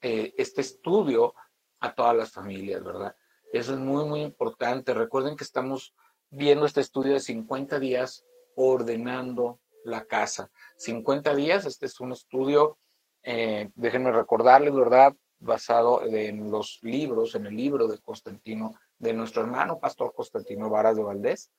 eh, 0.00 0.32
este 0.38 0.60
estudio 0.60 1.34
a 1.80 1.94
todas 1.94 2.16
las 2.16 2.32
familias, 2.32 2.82
¿verdad? 2.82 3.14
Eso 3.52 3.74
es 3.74 3.78
muy, 3.78 4.04
muy 4.04 4.22
importante. 4.22 4.94
Recuerden 4.94 5.36
que 5.36 5.44
estamos 5.44 5.94
viendo 6.30 6.66
este 6.66 6.80
estudio 6.80 7.14
de 7.14 7.20
50 7.20 7.78
días 7.78 8.24
ordenando 8.54 9.60
la 9.84 10.04
casa. 10.04 10.50
50 10.76 11.34
días, 11.34 11.66
este 11.66 11.86
es 11.86 12.00
un 12.00 12.12
estudio, 12.12 12.78
eh, 13.22 13.70
déjenme 13.74 14.12
recordarles, 14.12 14.74
¿verdad? 14.74 15.14
Basado 15.38 16.04
en 16.04 16.50
los 16.50 16.78
libros, 16.82 17.34
en 17.34 17.46
el 17.46 17.56
libro 17.56 17.88
de 17.88 17.98
Constantino, 17.98 18.74
de 18.98 19.14
nuestro 19.14 19.42
hermano 19.42 19.78
pastor 19.78 20.12
Constantino 20.14 20.68
Varas 20.68 20.96
de 20.96 21.02
Valdés, 21.02 21.50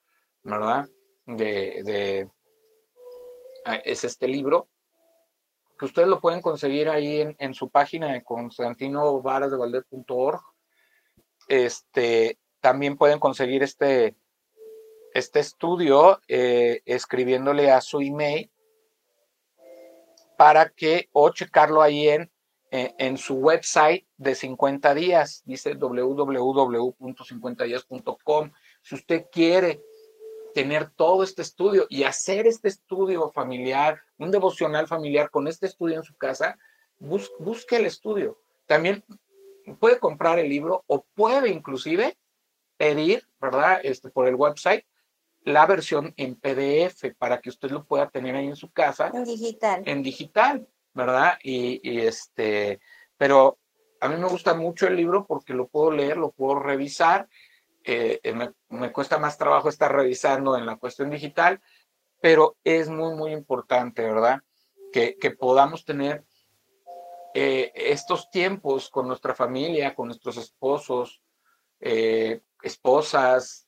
¿verdad? 0.44 0.88
De, 1.26 1.82
de, 1.84 2.30
ah, 3.66 3.76
es 3.76 4.04
este 4.04 4.28
libro 4.28 4.70
que 5.82 5.86
ustedes 5.86 6.08
lo 6.08 6.22
pueden 6.22 6.42
conseguir 6.44 6.88
ahí 6.90 7.36
en, 7.40 7.54
su 7.56 7.72
página 7.72 8.14
de 8.14 8.24
constantinovarasdevalder.org. 8.24 10.42
Este, 11.48 12.38
también 12.60 12.98
pueden 12.98 13.18
conseguir 13.18 13.64
este, 13.64 14.16
este 15.16 15.40
estudio 15.40 16.22
eh, 16.28 16.84
escribiéndole 16.86 17.72
a 17.72 17.82
su 17.82 18.00
email 18.00 18.52
para 20.38 20.70
que 20.70 21.10
o 21.14 21.32
checarlo 21.32 21.82
ahí 21.82 22.10
en, 22.10 22.32
en, 22.70 23.18
su 23.18 23.38
website 23.38 24.06
de 24.18 24.36
50 24.36 24.94
días, 24.94 25.42
dice 25.46 25.74
www.50días.com. 25.74 28.52
Si 28.84 28.94
usted 28.94 29.26
quiere 29.32 29.82
tener 30.54 30.90
todo 30.90 31.24
este 31.24 31.42
estudio 31.42 31.86
y 31.90 32.04
hacer 32.04 32.48
este 32.48 32.68
estudio 32.68 33.32
familiar, 33.32 34.02
un 34.18 34.32
devocional 34.32 34.88
familiar 34.88 35.30
con 35.30 35.48
este 35.48 35.66
estudio 35.66 35.98
en 35.98 36.04
su 36.04 36.16
casa, 36.16 36.58
busque 37.00 37.78
el 37.78 37.86
estudio. 37.86 38.40
También 38.66 39.04
puede 39.80 40.00
comprar 40.00 40.40
el 40.40 40.50
libro 40.50 40.84
o 40.88 41.06
puede 41.16 41.50
inclusive 41.50 42.18
pedir, 42.78 43.28
¿verdad? 43.40 43.80
Este, 43.84 44.10
por 44.10 44.28
el 44.28 44.36
website 44.36 44.86
la 45.44 45.66
versión 45.66 46.14
en 46.18 46.36
PDF 46.36 47.16
para 47.18 47.42
que 47.42 47.50
usted 47.50 47.72
lo 47.72 47.84
pueda 47.86 48.10
tener 48.10 48.36
ahí 48.36 48.48
en 48.48 48.56
su 48.56 48.72
casa. 48.72 49.12
En 49.14 49.24
digital. 49.24 49.84
En 49.86 50.04
digital, 50.04 50.68
¿verdad? 50.94 51.40
Y, 51.44 51.82
y 51.84 52.02
este, 52.02 52.80
pero 53.18 53.58
a 54.00 54.08
mí 54.08 54.18
me 54.18 54.28
gusta 54.28 54.54
mucho 54.54 54.88
el 54.88 54.96
libro 54.96 55.26
porque 55.26 55.54
lo 55.54 55.68
puedo 55.68 55.92
leer, 55.92 56.18
lo 56.18 56.32
puedo 56.32 56.60
revisar 56.60 57.28
eh, 57.84 58.54
me, 58.70 58.92
cuesta 58.92 59.18
más 59.18 59.38
trabajo 59.38 59.70
estar 59.70 59.92
revisando 59.94 60.58
en 60.58 60.66
la 60.66 60.78
cuestión 60.78 61.10
digital, 61.10 61.62
pero 62.20 62.58
es 62.64 62.90
muy, 62.90 63.16
muy 63.16 63.32
importante, 63.32 64.04
¿verdad? 64.04 64.42
Que, 64.92 65.16
podamos 65.40 65.86
tener 65.86 66.24
eh, 67.34 67.72
estos 67.74 68.30
tiempos 68.30 68.90
con 68.90 69.08
nuestra 69.08 69.34
familia, 69.34 69.96
con 69.96 70.08
nuestros 70.08 70.38
esposos, 70.38 71.22
eh, 71.80 72.42
esposas, 72.62 73.68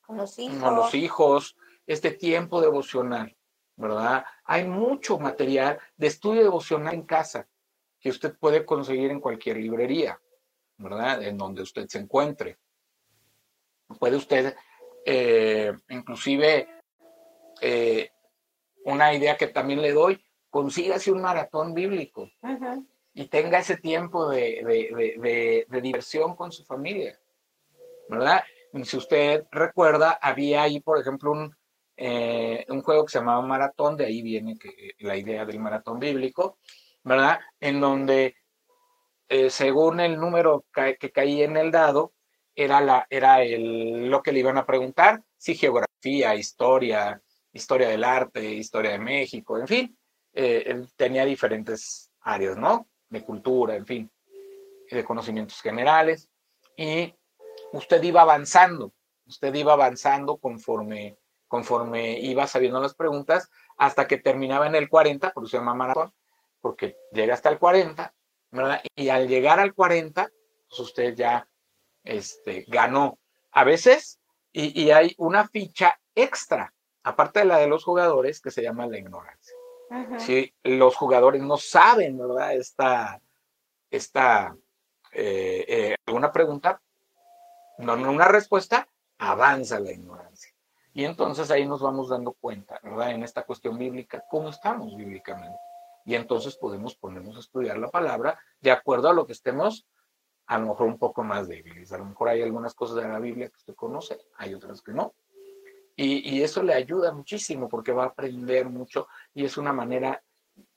con 0.00 0.16
los, 0.16 0.38
hijos. 0.38 0.62
con 0.62 0.76
los 0.76 0.94
hijos, 0.94 1.56
este 1.86 2.10
tiempo 2.10 2.60
devocional, 2.60 3.36
¿verdad? 3.76 4.24
Hay 4.44 4.64
mucho 4.64 5.18
material 5.18 5.78
de 5.96 6.06
estudio 6.08 6.42
devocional 6.42 6.94
en 6.94 7.02
casa 7.02 7.48
que 8.00 8.10
usted 8.10 8.36
puede 8.38 8.64
conseguir 8.64 9.10
en 9.10 9.20
cualquier 9.20 9.58
librería, 9.58 10.20
¿verdad? 10.78 11.22
En 11.22 11.36
donde 11.36 11.62
usted 11.62 11.86
se 11.88 11.98
encuentre. 11.98 12.58
Puede 13.98 14.16
usted, 14.16 14.56
eh, 15.04 15.72
inclusive, 15.88 16.68
eh, 17.60 18.10
una 18.84 19.14
idea 19.14 19.36
que 19.36 19.46
también 19.46 19.80
le 19.80 19.92
doy, 19.92 20.22
consígase 20.50 21.12
un 21.12 21.22
maratón 21.22 21.74
bíblico 21.74 22.28
y 23.14 23.28
tenga 23.28 23.58
ese 23.58 23.76
tiempo 23.76 24.28
de, 24.28 25.66
diversión 25.82 26.34
con 26.34 26.52
su 26.52 26.64
familia, 26.64 27.18
¿verdad? 28.08 28.42
Si 28.82 28.96
usted 28.96 29.46
recuerda, 29.50 30.18
había 30.20 30.62
ahí, 30.62 30.80
por 30.80 31.00
ejemplo, 31.00 31.32
un, 31.32 31.56
eh, 31.96 32.66
un 32.68 32.82
juego 32.82 33.06
que 33.06 33.12
se 33.12 33.18
llamaba 33.18 33.40
Maratón, 33.46 33.96
de 33.96 34.06
ahí 34.06 34.20
viene 34.20 34.58
que, 34.58 34.94
la 34.98 35.16
idea 35.16 35.46
del 35.46 35.60
maratón 35.60 35.98
bíblico, 35.98 36.58
¿verdad? 37.02 37.40
En 37.60 37.80
donde, 37.80 38.36
según 39.48 40.00
el 40.00 40.18
número 40.18 40.64
que 40.74 41.10
caía 41.10 41.44
en 41.46 41.56
el 41.56 41.70
dado, 41.70 42.12
era, 42.56 42.80
la, 42.80 43.06
era 43.10 43.42
el, 43.42 44.08
lo 44.08 44.22
que 44.22 44.32
le 44.32 44.40
iban 44.40 44.56
a 44.56 44.64
preguntar, 44.64 45.22
si 45.36 45.54
geografía, 45.54 46.34
historia, 46.34 47.22
historia 47.52 47.88
del 47.88 48.02
arte, 48.02 48.42
historia 48.42 48.92
de 48.92 48.98
México, 48.98 49.58
en 49.58 49.68
fin, 49.68 49.98
eh, 50.32 50.64
él 50.66 50.88
tenía 50.96 51.24
diferentes 51.26 52.10
áreas, 52.22 52.56
¿no? 52.56 52.88
De 53.10 53.22
cultura, 53.22 53.76
en 53.76 53.86
fin, 53.86 54.10
de 54.90 55.04
conocimientos 55.04 55.60
generales. 55.60 56.28
Y 56.76 57.14
usted 57.72 58.02
iba 58.02 58.22
avanzando, 58.22 58.92
usted 59.26 59.54
iba 59.54 59.74
avanzando 59.74 60.38
conforme, 60.38 61.18
conforme 61.46 62.18
iba 62.20 62.46
sabiendo 62.46 62.80
las 62.80 62.94
preguntas 62.94 63.50
hasta 63.76 64.06
que 64.06 64.16
terminaba 64.16 64.66
en 64.66 64.74
el 64.74 64.88
40, 64.88 65.32
por 65.32 65.44
eso 65.44 65.50
se 65.50 65.56
llama 65.58 65.74
maratón, 65.74 66.12
porque 66.62 66.96
llega 67.12 67.34
hasta 67.34 67.50
el 67.50 67.58
40, 67.58 68.14
¿verdad? 68.50 68.80
Y 68.94 69.10
al 69.10 69.28
llegar 69.28 69.60
al 69.60 69.74
40, 69.74 70.30
pues 70.68 70.80
usted 70.80 71.14
ya 71.14 71.46
este, 72.06 72.64
ganó. 72.68 73.18
A 73.52 73.64
veces, 73.64 74.18
y, 74.52 74.90
hay 74.90 75.14
una 75.18 75.46
ficha 75.48 76.00
extra, 76.14 76.72
aparte 77.02 77.40
de 77.40 77.44
la 77.44 77.58
de 77.58 77.66
los 77.66 77.84
jugadores, 77.84 78.40
que 78.40 78.50
se 78.50 78.62
llama 78.62 78.86
la 78.86 78.98
ignorancia. 78.98 79.54
Si 80.18 80.52
los 80.64 80.96
jugadores 80.96 81.42
no 81.42 81.58
saben, 81.58 82.18
¿verdad? 82.18 82.54
Esta, 82.54 83.20
esta 83.90 84.56
eh, 85.12 85.64
eh, 85.68 85.96
alguna 86.06 86.32
pregunta, 86.32 86.80
no, 87.78 87.94
una 87.94 88.26
respuesta, 88.26 88.88
avanza 89.18 89.78
la 89.78 89.92
ignorancia. 89.92 90.52
Y 90.92 91.04
entonces 91.04 91.50
ahí 91.50 91.66
nos 91.66 91.82
vamos 91.82 92.08
dando 92.08 92.32
cuenta, 92.32 92.80
¿verdad? 92.82 93.10
En 93.10 93.22
esta 93.22 93.42
cuestión 93.44 93.78
bíblica, 93.78 94.24
cómo 94.28 94.48
estamos 94.48 94.96
bíblicamente. 94.96 95.58
Y 96.04 96.14
entonces 96.14 96.56
podemos 96.56 96.96
ponernos 96.96 97.36
a 97.36 97.40
estudiar 97.40 97.78
la 97.78 97.90
palabra 97.90 98.38
de 98.60 98.70
acuerdo 98.70 99.08
a 99.08 99.12
lo 99.12 99.26
que 99.26 99.32
estemos 99.32 99.86
a 100.46 100.58
lo 100.58 100.68
mejor 100.68 100.86
un 100.86 100.98
poco 100.98 101.22
más 101.22 101.48
débiles. 101.48 101.92
A 101.92 101.98
lo 101.98 102.06
mejor 102.06 102.28
hay 102.28 102.42
algunas 102.42 102.74
cosas 102.74 102.96
de 102.96 103.08
la 103.08 103.18
Biblia 103.18 103.48
que 103.48 103.56
usted 103.56 103.74
conoce, 103.74 104.18
hay 104.36 104.54
otras 104.54 104.80
que 104.80 104.92
no. 104.92 105.14
Y, 105.98 106.42
eso 106.42 106.62
le 106.62 106.74
ayuda 106.74 107.10
muchísimo 107.10 107.70
porque 107.70 107.90
va 107.92 108.04
a 108.04 108.08
aprender 108.08 108.68
mucho 108.68 109.08
y 109.32 109.46
es 109.46 109.56
una 109.56 109.72
manera 109.72 110.22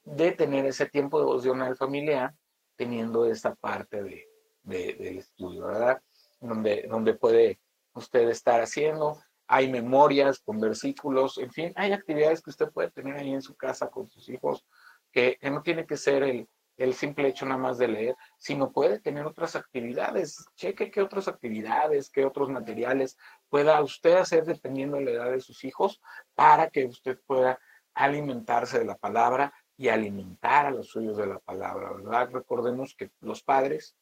de 0.06 0.32
tener 0.32 0.66
ese 0.66 0.86
tiempo 0.86 1.20
devocional 1.20 1.76
familiar 1.76 2.34
teniendo 2.78 3.26
esta 3.26 3.54
parte 3.54 4.02
de, 4.02 4.30
del 4.64 5.18
estudio, 5.18 5.66
¿verdad? 5.66 6.02
Donde, 6.40 6.88
donde 6.90 7.16
puede 7.16 7.60
usted 7.94 8.30
estar 8.30 8.62
haciendo. 8.62 9.20
Hay 9.46 9.70
memorias 9.70 10.40
con 10.40 10.58
versículos, 10.62 11.38
en 11.38 11.52
fin, 11.52 11.74
hay 11.76 11.92
actividades 11.92 12.42
que 12.42 12.52
usted 12.52 12.72
puede 12.72 12.90
tener 12.90 13.18
ahí 13.18 13.34
en 13.34 13.42
su 13.42 13.56
casa 13.58 13.90
con 13.90 14.08
sus 14.08 14.30
hijos, 14.30 14.66
que 15.12 15.38
no 15.42 15.62
tiene 15.62 15.86
que 15.86 15.98
ser 15.98 16.24
el, 16.24 16.48
el 16.80 16.94
simple 16.94 17.28
hecho 17.28 17.46
nada 17.46 17.60
más 17.60 17.78
de 17.78 17.90
leer, 17.90 18.16
sino 18.38 18.72
puede 18.72 19.00
tener 19.00 19.26
otras 19.26 19.58
actividades. 19.58 20.46
Cheque 20.56 20.90
qué 20.90 21.02
otras 21.02 21.28
actividades, 21.28 22.10
qué 22.10 22.26
otros 22.26 22.50
materiales 22.50 23.18
pueda 23.50 23.82
usted 23.82 24.16
hacer 24.16 24.46
dependiendo 24.46 24.96
de 24.98 25.04
la 25.04 25.12
edad 25.12 25.32
de 25.32 25.42
sus 25.42 25.66
hijos 25.66 26.02
para 26.36 26.70
que 26.70 26.86
usted 26.86 27.20
pueda 27.28 27.60
alimentarse 27.94 28.80
de 28.80 28.86
la 28.86 28.96
palabra 28.96 29.54
y 29.76 29.90
alimentar 29.90 30.68
a 30.68 30.72
los 30.72 30.88
suyos 30.88 31.18
de 31.18 31.28
la 31.28 31.40
palabra, 31.40 31.92
¿verdad? 31.92 32.30
Recordemos 32.32 32.96
que 32.96 33.12
los 33.20 33.44
padres, 33.44 33.98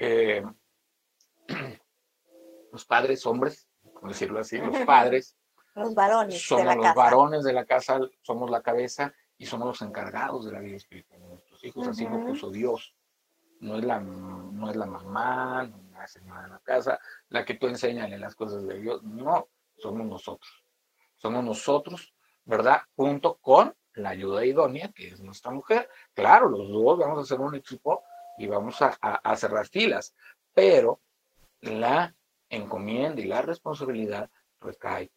eh, 0.00 0.44
los 2.72 2.84
padres 2.86 3.24
hombres, 3.24 3.68
por 4.00 4.08
decirlo 4.08 4.40
así, 4.40 4.58
los 4.58 4.76
padres. 4.84 5.36
los 5.76 5.94
varones. 5.94 6.44
Somos 6.44 6.64
de 6.64 6.68
la 6.70 6.74
los 6.74 6.84
casa. 6.86 6.96
varones 6.96 7.44
de 7.44 7.52
la 7.52 7.64
casa, 7.64 8.00
somos 8.22 8.50
la 8.50 8.62
cabeza 8.62 9.14
y 9.36 9.46
somos 9.46 9.68
los 9.68 9.82
encargados 9.82 10.44
de 10.46 10.52
la 10.52 10.58
vida 10.58 10.76
espiritual 10.76 11.20
de 11.62 11.68
nuestros 11.68 11.86
hijos. 11.86 11.88
Así 11.88 12.04
lo 12.04 12.26
puso 12.26 12.50
Dios. 12.50 12.94
No 13.60 13.76
es 13.76 13.84
la, 13.84 14.00
no 14.00 14.70
es 14.70 14.76
la 14.76 14.86
mamá, 14.86 15.64
no 15.64 15.76
es 15.78 15.90
la 15.92 16.06
señora 16.06 16.42
de 16.42 16.48
la 16.50 16.58
casa, 16.60 17.00
la 17.28 17.44
que 17.44 17.54
tú 17.54 17.66
enséñale 17.66 18.18
las 18.18 18.34
cosas 18.34 18.64
de 18.66 18.78
Dios. 18.80 19.02
No, 19.02 19.48
somos 19.76 20.06
nosotros. 20.06 20.64
Somos 21.16 21.44
nosotros, 21.44 22.14
¿verdad? 22.44 22.82
Junto 22.94 23.36
con 23.38 23.74
la 23.94 24.10
ayuda 24.10 24.44
idónea, 24.44 24.92
que 24.94 25.08
es 25.08 25.20
nuestra 25.20 25.50
mujer. 25.50 25.88
Claro, 26.14 26.48
los 26.48 26.68
dos 26.68 26.98
vamos 26.98 27.18
a 27.18 27.22
hacer 27.22 27.40
un 27.40 27.56
equipo 27.56 28.04
y 28.38 28.46
vamos 28.46 28.80
a, 28.80 28.96
a- 29.00 29.16
a 29.16 29.36
cerrar 29.36 29.66
filas, 29.66 30.14
pero 30.54 31.00
la 31.60 32.14
encomienda 32.48 33.20
y 33.20 33.24
la 33.24 33.42
responsabilidad 33.42 34.30
recae 34.60 35.10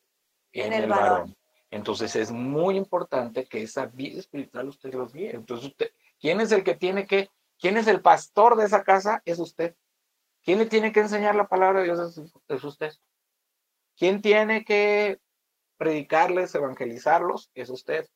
en, 0.52 0.74
el, 0.74 0.90
varón. 0.90 1.38
Entonces 1.70 2.16
es 2.16 2.32
muy 2.32 2.76
importante 2.76 3.46
que 3.46 3.62
esa 3.62 3.86
vida 3.86 4.20
espiritual 4.20 4.68
usted 4.70 4.94
los 4.96 5.14
guíe. 5.14 5.36
Entonces, 5.36 5.68
usted, 5.68 5.92
¿quién 6.22 6.40
es 6.40 6.52
el 6.52 6.64
que 6.64 6.76
tiene 6.76 7.08
que, 7.08 7.30
quién 7.60 7.76
es 7.78 7.88
el 7.88 8.02
pastor 8.02 8.56
de 8.56 8.66
esa 8.66 8.84
casa? 8.84 9.22
Es 9.26 9.40
usted. 9.40 9.76
¿Quién 10.44 10.60
le 10.60 10.66
tiene 10.66 10.92
que 10.92 11.02
enseñar 11.02 11.36
la 11.36 11.48
palabra 11.48 11.80
de 11.80 11.86
Dios? 11.86 12.18
Es, 12.48 12.64
usted. 12.64 12.94
¿Quién 13.98 14.22
tiene 14.22 14.64
que 14.64 15.20
predicarles, 15.78 16.56
evangelizarlos? 16.56 17.52
Es 17.54 17.70
usted. 17.70 18.08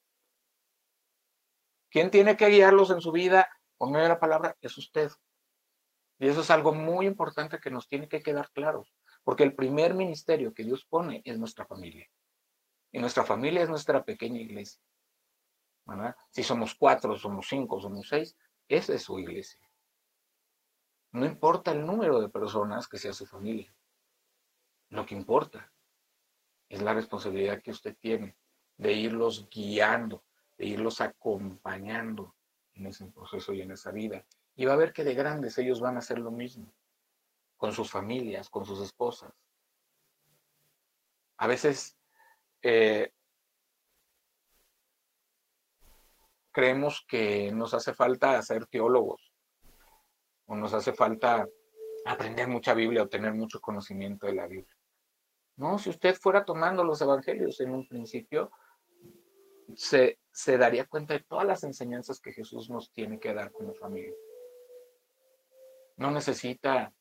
¿Quién 1.90 2.10
tiene 2.10 2.36
que 2.38 2.48
guiarlos 2.48 2.90
en 2.90 3.02
su 3.02 3.12
vida 3.12 3.50
por 3.78 3.90
medio 3.90 4.04
de 4.04 4.10
la 4.10 4.20
palabra? 4.20 4.58
Es 4.62 4.78
usted. 4.78 5.12
Y 6.18 6.28
eso 6.28 6.42
es 6.42 6.50
algo 6.50 6.74
muy 6.74 7.06
importante 7.06 7.60
que 7.60 7.70
nos 7.70 7.88
tiene 7.88 8.08
que 8.08 8.24
quedar 8.24 8.50
claro, 8.52 8.86
porque 9.24 9.44
el 9.44 9.54
primer 9.54 9.94
ministerio 9.94 10.54
que 10.54 10.64
Dios 10.64 10.86
pone 10.86 11.22
es 11.26 11.38
nuestra 11.38 11.66
familia. 11.66 12.10
Y 12.92 13.00
nuestra 13.00 13.24
familia 13.24 13.62
es 13.62 13.70
nuestra 13.70 14.04
pequeña 14.04 14.40
iglesia. 14.40 14.82
Si 16.32 16.44
somos 16.44 16.76
cuatro, 16.76 17.18
somos 17.18 17.48
cinco, 17.48 17.80
somos 17.80 18.08
seis, 18.08 18.36
esa 18.68 18.94
es 18.94 19.04
su 19.04 19.20
iglesia. 19.20 19.60
No 21.12 21.26
importa 21.26 21.72
el 21.72 21.86
número 21.86 22.20
de 22.20 22.30
personas 22.30 22.88
que 22.88 22.98
sea 22.98 23.14
su 23.14 23.26
familia. 23.26 23.74
Lo 24.90 25.06
que 25.06 25.16
importa 25.16 25.72
es 26.68 26.82
la 26.82 26.94
responsabilidad 26.94 27.62
que 27.62 27.72
usted 27.72 27.96
tiene 27.98 28.36
de 28.78 28.94
irlos 28.94 29.48
guiando, 29.50 30.24
de 30.58 30.66
irlos 30.66 31.00
acompañando 31.02 32.36
en 32.74 32.88
ese 32.88 33.06
proceso 33.06 33.54
y 33.54 33.62
en 33.62 33.72
esa 33.72 33.92
vida. 33.92 34.26
Y 34.56 34.66
va 34.66 34.74
a 34.74 34.78
ver 34.78 34.92
que 34.92 35.04
de 35.04 35.14
grandes 35.14 35.58
ellos 35.58 35.80
van 35.80 35.96
a 35.96 36.00
hacer 36.00 36.20
lo 36.20 36.32
mismo, 36.32 36.74
con 37.58 37.72
sus 37.72 37.90
familias, 37.90 38.50
con 38.50 38.66
sus 38.66 38.82
esposas. 38.82 39.34
A 41.38 41.48
veces 41.48 41.98
eh, 42.62 43.14
creemos 46.56 47.06
que 47.06 47.52
nos 47.52 47.74
hace 47.74 47.94
falta 47.94 48.42
ser 48.42 48.66
teólogos 48.68 49.34
o 50.46 50.56
nos 50.56 50.74
hace 50.74 50.94
falta 50.94 51.46
aprender 52.06 52.48
mucha 52.48 52.74
Biblia 52.74 53.04
o 53.04 53.10
tener 53.10 53.34
mucho 53.34 53.60
conocimiento 53.60 54.26
de 54.26 54.36
la 54.36 54.48
Biblia. 54.48 54.74
No, 55.58 55.78
si 55.78 55.90
usted 55.90 56.16
fuera 56.16 56.46
tomando 56.46 56.82
los 56.86 57.02
evangelios 57.02 57.60
en 57.60 57.72
un 57.72 57.86
principio, 57.86 58.52
se, 59.76 60.18
se 60.32 60.58
daría 60.58 60.86
cuenta 60.86 61.16
de 61.16 61.26
todas 61.28 61.46
las 61.46 61.66
enseñanzas 61.66 62.22
que 62.22 62.32
Jesús 62.32 62.70
nos 62.70 62.90
tiene 62.94 63.20
que 63.20 63.34
dar 63.34 63.52
como 63.52 63.74
familia. 63.74 64.16
No 65.98 66.10
necesita, 66.10 66.94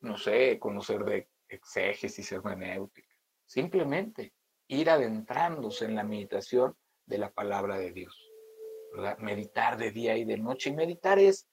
no 0.00 0.16
sé, 0.16 0.58
conocer 0.58 1.04
de 1.04 1.28
exégesis 1.46 2.32
hermenéutica. 2.32 3.14
Simplemente 3.44 4.32
ir 4.68 4.88
adentrándose 4.88 5.84
en 5.84 5.96
la 5.96 6.04
meditación 6.04 6.74
de 7.06 7.18
la 7.18 7.30
palabra 7.30 7.78
de 7.78 7.92
Dios. 7.92 8.16
Meditar 9.18 9.76
de 9.76 9.90
día 9.90 10.16
y 10.16 10.24
de 10.24 10.38
noche. 10.38 10.70
Y 10.70 10.74
meditar 10.74 11.18
es 11.18 11.48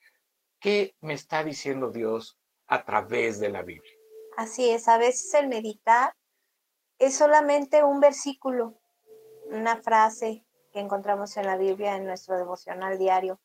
qué 0.59 0.95
me 1.01 1.13
está 1.13 1.43
diciendo 1.43 1.91
Dios 1.91 2.37
a 2.67 2.83
través 2.85 3.39
de 3.39 3.49
la 3.49 3.63
Biblia. 3.63 3.93
Así 4.37 4.69
es, 4.69 4.87
a 4.87 4.97
veces 4.97 5.33
el 5.33 5.47
meditar 5.47 6.13
es 6.97 7.15
solamente 7.15 7.83
un 7.83 7.99
versículo, 7.99 8.79
una 9.45 9.81
frase 9.81 10.45
que 10.71 10.79
encontramos 10.79 11.35
en 11.37 11.45
la 11.45 11.57
Biblia 11.57 11.95
en 11.95 12.05
nuestro 12.05 12.37
devocional 12.37 12.97
diario. 12.97 13.39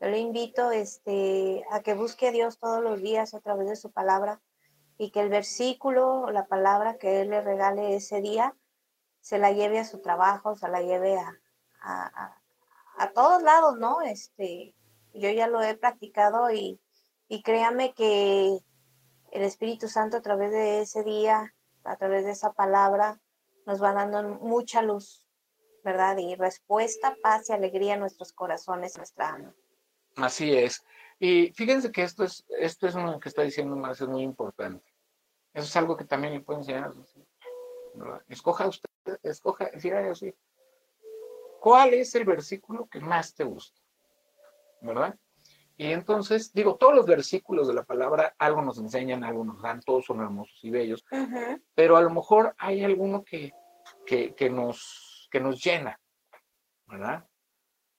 Yo 0.00 0.08
le 0.08 0.18
invito 0.18 0.70
este, 0.70 1.64
a 1.70 1.82
que 1.82 1.94
busque 1.94 2.28
a 2.28 2.32
Dios 2.32 2.58
todos 2.58 2.82
los 2.82 3.00
días 3.00 3.34
a 3.34 3.40
través 3.40 3.68
de 3.68 3.76
su 3.76 3.90
palabra 3.90 4.40
y 4.96 5.10
que 5.10 5.20
el 5.20 5.28
versículo 5.28 6.30
la 6.30 6.46
palabra 6.46 6.98
que 6.98 7.22
Él 7.22 7.30
le 7.30 7.40
regale 7.40 7.96
ese 7.96 8.20
día 8.20 8.54
se 9.28 9.36
la 9.36 9.52
lleve 9.52 9.78
a 9.78 9.84
su 9.84 10.00
trabajo, 10.00 10.56
se 10.56 10.68
la 10.70 10.80
lleve 10.80 11.18
a, 11.18 11.38
a, 11.82 12.06
a, 12.24 12.42
a 12.96 13.12
todos 13.12 13.42
lados, 13.42 13.78
¿no? 13.78 14.00
Este, 14.00 14.74
yo 15.12 15.28
ya 15.28 15.48
lo 15.48 15.60
he 15.60 15.76
practicado 15.76 16.50
y, 16.50 16.80
y 17.28 17.42
créame 17.42 17.92
que 17.92 18.56
el 19.30 19.42
Espíritu 19.42 19.86
Santo 19.86 20.16
a 20.16 20.22
través 20.22 20.50
de 20.50 20.80
ese 20.80 21.04
día, 21.04 21.54
a 21.84 21.96
través 21.96 22.24
de 22.24 22.30
esa 22.30 22.54
palabra, 22.54 23.20
nos 23.66 23.82
va 23.82 23.92
dando 23.92 24.22
mucha 24.22 24.80
luz, 24.80 25.26
¿verdad? 25.84 26.16
Y 26.16 26.34
respuesta, 26.34 27.14
paz 27.22 27.50
y 27.50 27.52
alegría 27.52 27.94
en 27.94 28.00
nuestros 28.00 28.32
corazones, 28.32 28.96
nuestra 28.96 29.34
alma. 29.34 29.54
Así 30.16 30.56
es. 30.56 30.82
Y 31.18 31.52
fíjense 31.52 31.92
que 31.92 32.02
esto 32.02 32.24
es, 32.24 32.46
esto 32.58 32.86
es 32.86 32.94
lo 32.94 33.20
que 33.20 33.28
está 33.28 33.42
diciendo 33.42 33.76
Marcia, 33.76 34.04
es 34.04 34.10
muy 34.10 34.22
importante. 34.22 34.90
Eso 35.52 35.66
es 35.66 35.76
algo 35.76 35.98
que 35.98 36.06
también 36.06 36.32
le 36.32 36.40
puedo 36.40 36.60
enseñar 36.60 36.84
a. 36.84 38.22
Escoja 38.28 38.66
usted, 38.66 38.87
escoja, 39.22 39.70
dígale 39.80 40.10
así, 40.10 40.34
¿cuál 41.60 41.94
es 41.94 42.14
el 42.14 42.24
versículo 42.24 42.88
que 42.88 43.00
más 43.00 43.34
te 43.34 43.44
gusta? 43.44 43.80
¿Verdad? 44.80 45.18
Y 45.76 45.92
entonces, 45.92 46.52
digo, 46.52 46.74
todos 46.74 46.94
los 46.94 47.06
versículos 47.06 47.68
de 47.68 47.74
la 47.74 47.84
palabra 47.84 48.34
algo 48.38 48.62
nos 48.62 48.78
enseñan, 48.78 49.22
algo 49.22 49.44
nos 49.44 49.62
dan, 49.62 49.80
todos 49.80 50.06
son 50.06 50.20
hermosos 50.20 50.58
y 50.62 50.70
bellos, 50.70 51.04
pero 51.76 51.96
a 51.96 52.00
lo 52.00 52.10
mejor 52.10 52.54
hay 52.58 52.82
alguno 52.82 53.22
que, 53.22 53.52
que, 54.04 54.34
que 54.34 54.50
nos, 54.50 55.28
que 55.30 55.38
nos 55.38 55.62
llena, 55.62 56.00
¿verdad? 56.86 57.28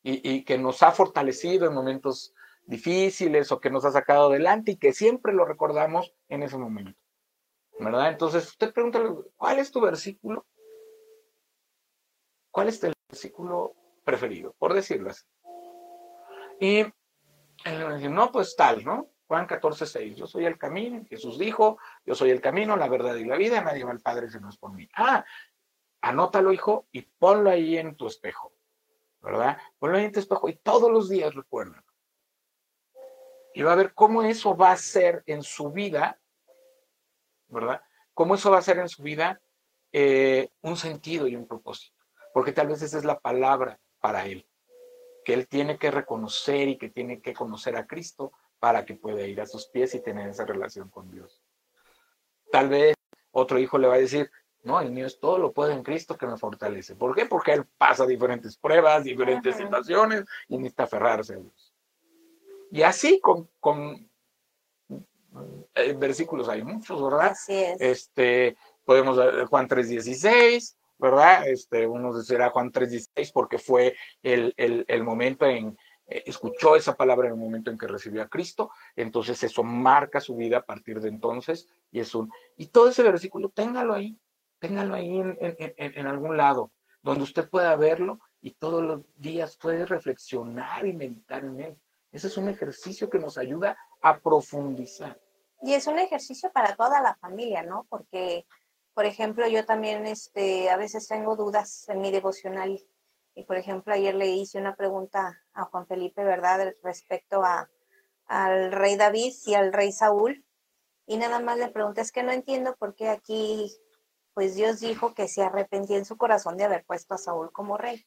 Y, 0.03 0.29
y 0.29 0.43
que 0.43 0.57
nos 0.57 0.83
ha 0.83 0.91
fortalecido 0.91 1.67
en 1.67 1.73
momentos 1.73 2.33
difíciles 2.65 3.49
o 3.51 3.61
que 3.61 3.69
nos 3.69 3.85
ha 3.85 3.91
sacado 3.91 4.27
adelante 4.27 4.71
y 4.71 4.77
que 4.77 4.91
siempre 4.91 5.33
lo 5.33 5.45
recordamos 5.45 6.13
en 6.27 6.43
ese 6.43 6.57
momento, 6.57 6.99
¿verdad? 7.79 8.09
Entonces, 8.09 8.45
usted 8.45 8.73
pregúntale, 8.73 9.09
¿cuál 9.37 9.59
es 9.59 9.71
tu 9.71 9.79
versículo? 9.79 10.45
¿Cuál 12.51 12.69
es 12.69 12.83
el 12.83 12.93
versículo 13.07 13.75
preferido? 14.03 14.55
Por 14.57 14.73
decirlo 14.73 15.11
así. 15.11 15.25
Y 16.59 16.83
dice, 16.83 18.09
no, 18.09 18.31
pues 18.31 18.55
tal, 18.55 18.83
¿no? 18.83 19.09
Juan 19.27 19.45
14, 19.45 19.85
6. 19.85 20.15
Yo 20.15 20.27
soy 20.27 20.45
el 20.45 20.57
camino. 20.57 21.05
Jesús 21.07 21.37
dijo, 21.37 21.77
yo 22.05 22.15
soy 22.15 22.31
el 22.31 22.41
camino, 22.41 22.75
la 22.75 22.89
verdad 22.89 23.15
y 23.15 23.25
la 23.25 23.37
vida. 23.37 23.61
Nadie 23.61 23.83
va 23.83 23.91
al 23.91 24.01
Padre 24.01 24.29
si 24.29 24.39
no 24.39 24.49
es 24.49 24.57
por 24.57 24.73
mí. 24.73 24.89
Ah, 24.95 25.23
anótalo, 26.01 26.51
hijo, 26.51 26.87
y 26.91 27.01
ponlo 27.01 27.49
ahí 27.49 27.77
en 27.77 27.95
tu 27.95 28.07
espejo, 28.07 28.53
¿verdad? 29.21 29.57
Ponlo 29.77 29.97
ahí 29.97 30.05
en 30.05 30.11
tu 30.11 30.19
espejo 30.19 30.49
y 30.49 30.55
todos 30.55 30.91
los 30.91 31.09
días 31.09 31.33
recuerda. 31.35 31.83
Y 33.53 33.61
va 33.61 33.73
a 33.73 33.75
ver 33.75 33.93
cómo 33.93 34.23
eso 34.23 34.55
va 34.55 34.71
a 34.71 34.77
ser 34.77 35.23
en 35.25 35.43
su 35.43 35.71
vida, 35.71 36.19
¿verdad? 37.47 37.81
Cómo 38.13 38.35
eso 38.35 38.51
va 38.51 38.59
a 38.59 38.63
ser 38.63 38.79
en 38.79 38.89
su 38.89 39.03
vida 39.03 39.41
eh, 39.91 40.49
un 40.61 40.77
sentido 40.77 41.27
y 41.27 41.35
un 41.35 41.47
propósito. 41.47 41.98
Porque 42.33 42.51
tal 42.51 42.67
vez 42.67 42.81
esa 42.81 42.97
es 42.97 43.05
la 43.05 43.19
palabra 43.19 43.79
para 43.99 44.25
él 44.25 44.45
que 45.29 45.35
él 45.35 45.47
tiene 45.47 45.77
que 45.77 45.91
reconocer 45.91 46.67
y 46.69 46.77
que 46.77 46.89
tiene 46.89 47.21
que 47.21 47.35
conocer 47.35 47.75
a 47.75 47.85
Cristo 47.85 48.31
para 48.59 48.83
que 48.83 48.95
pueda 48.95 49.27
ir 49.27 49.39
a 49.41 49.45
sus 49.45 49.67
pies 49.67 49.93
y 49.93 50.01
tener 50.01 50.27
esa 50.27 50.43
relación 50.43 50.89
con 50.89 51.11
Dios. 51.11 51.43
Tal 52.51 52.69
vez 52.69 52.95
otro 53.31 53.59
hijo 53.59 53.77
le 53.77 53.87
va 53.87 53.93
a 53.93 53.99
decir, 53.99 54.31
no, 54.63 54.81
el 54.81 54.91
mío 54.91 55.05
es 55.05 55.19
todo 55.19 55.37
lo 55.37 55.53
puedo 55.53 55.71
en 55.71 55.83
Cristo 55.83 56.17
que 56.17 56.25
me 56.25 56.37
fortalece. 56.37 56.95
¿Por 56.95 57.15
qué? 57.15 57.27
Porque 57.27 57.53
él 57.53 57.65
pasa 57.77 58.07
diferentes 58.07 58.57
pruebas, 58.57 59.03
diferentes 59.03 59.53
Ajá. 59.53 59.63
situaciones 59.65 60.25
y 60.47 60.57
necesita 60.57 60.83
aferrarse 60.85 61.35
a 61.35 61.37
Dios. 61.37 61.73
Y 62.71 62.81
así 62.81 63.19
con, 63.19 63.49
con 63.59 64.09
eh, 65.75 65.93
versículos 65.93 66.49
hay 66.49 66.63
muchos, 66.63 67.03
¿verdad? 67.03 67.27
Así 67.31 67.53
es. 67.53 67.79
Este, 67.79 68.57
podemos 68.83 69.15
ver 69.15 69.45
Juan 69.45 69.67
3.16, 69.67 70.75
¿verdad? 70.99 71.47
Este, 71.47 71.87
uno 71.87 72.13
será 72.21 72.49
Juan 72.51 72.71
3.16 72.71 73.31
porque 73.33 73.57
fue 73.57 73.95
el, 74.21 74.53
el, 74.57 74.85
el 74.87 75.03
momento 75.03 75.45
en, 75.45 75.77
eh, 76.07 76.23
escuchó 76.25 76.75
esa 76.75 76.95
palabra 76.95 77.27
en 77.27 77.33
el 77.33 77.39
momento 77.39 77.71
en 77.71 77.77
que 77.77 77.87
recibió 77.87 78.21
a 78.21 78.27
Cristo, 78.27 78.71
entonces 78.95 79.41
eso 79.43 79.63
marca 79.63 80.19
su 80.19 80.35
vida 80.35 80.57
a 80.57 80.65
partir 80.65 80.99
de 80.99 81.09
entonces 81.09 81.67
y 81.91 81.99
es 81.99 82.13
un, 82.13 82.31
y 82.57 82.67
todo 82.67 82.89
ese 82.89 83.03
versículo, 83.03 83.49
téngalo 83.49 83.93
ahí, 83.93 84.19
téngalo 84.59 84.93
ahí 84.95 85.17
en, 85.19 85.37
en, 85.39 85.73
en 85.77 86.07
algún 86.07 86.37
lado, 86.37 86.71
donde 87.01 87.23
usted 87.23 87.49
pueda 87.49 87.75
verlo 87.75 88.19
y 88.41 88.51
todos 88.51 88.83
los 88.83 89.01
días 89.15 89.57
puede 89.57 89.85
reflexionar 89.85 90.85
y 90.85 90.93
meditar 90.93 91.43
en 91.45 91.59
él. 91.61 91.77
Ese 92.11 92.27
es 92.27 92.37
un 92.37 92.49
ejercicio 92.49 93.09
que 93.09 93.19
nos 93.19 93.37
ayuda 93.37 93.77
a 94.01 94.19
profundizar 94.19 95.19
Y 95.61 95.73
es 95.73 95.87
un 95.87 95.99
ejercicio 95.99 96.51
para 96.51 96.75
toda 96.75 97.01
la 97.01 97.15
familia, 97.15 97.63
¿no? 97.63 97.85
Porque, 97.89 98.45
por 98.99 99.05
ejemplo, 99.05 99.47
yo 99.47 99.63
también 99.63 100.05
este, 100.07 100.69
a 100.69 100.75
veces 100.75 101.07
tengo 101.07 101.37
dudas 101.37 101.87
en 101.87 102.01
mi 102.01 102.11
devocional. 102.11 102.85
Y, 103.33 103.45
por 103.45 103.55
ejemplo, 103.55 103.93
ayer 103.93 104.13
le 104.13 104.27
hice 104.27 104.57
una 104.57 104.75
pregunta 104.75 105.41
a 105.53 105.63
Juan 105.63 105.87
Felipe, 105.87 106.21
¿verdad? 106.25 106.73
Respecto 106.83 107.41
a, 107.45 107.69
al 108.25 108.73
rey 108.73 108.97
David 108.97 109.31
y 109.45 109.53
al 109.53 109.71
rey 109.71 109.93
Saúl. 109.93 110.45
Y 111.07 111.15
nada 111.15 111.39
más 111.39 111.57
le 111.57 111.69
pregunté, 111.69 112.01
es 112.01 112.11
que 112.11 112.23
no 112.23 112.33
entiendo 112.33 112.75
por 112.75 112.93
qué 112.93 113.07
aquí, 113.07 113.73
pues 114.33 114.55
Dios 114.55 114.81
dijo 114.81 115.13
que 115.13 115.29
se 115.29 115.43
arrepentía 115.43 115.95
en 115.95 116.03
su 116.03 116.17
corazón 116.17 116.57
de 116.57 116.65
haber 116.65 116.83
puesto 116.83 117.13
a 117.13 117.19
Saúl 117.19 117.53
como 117.53 117.77
rey. 117.77 118.05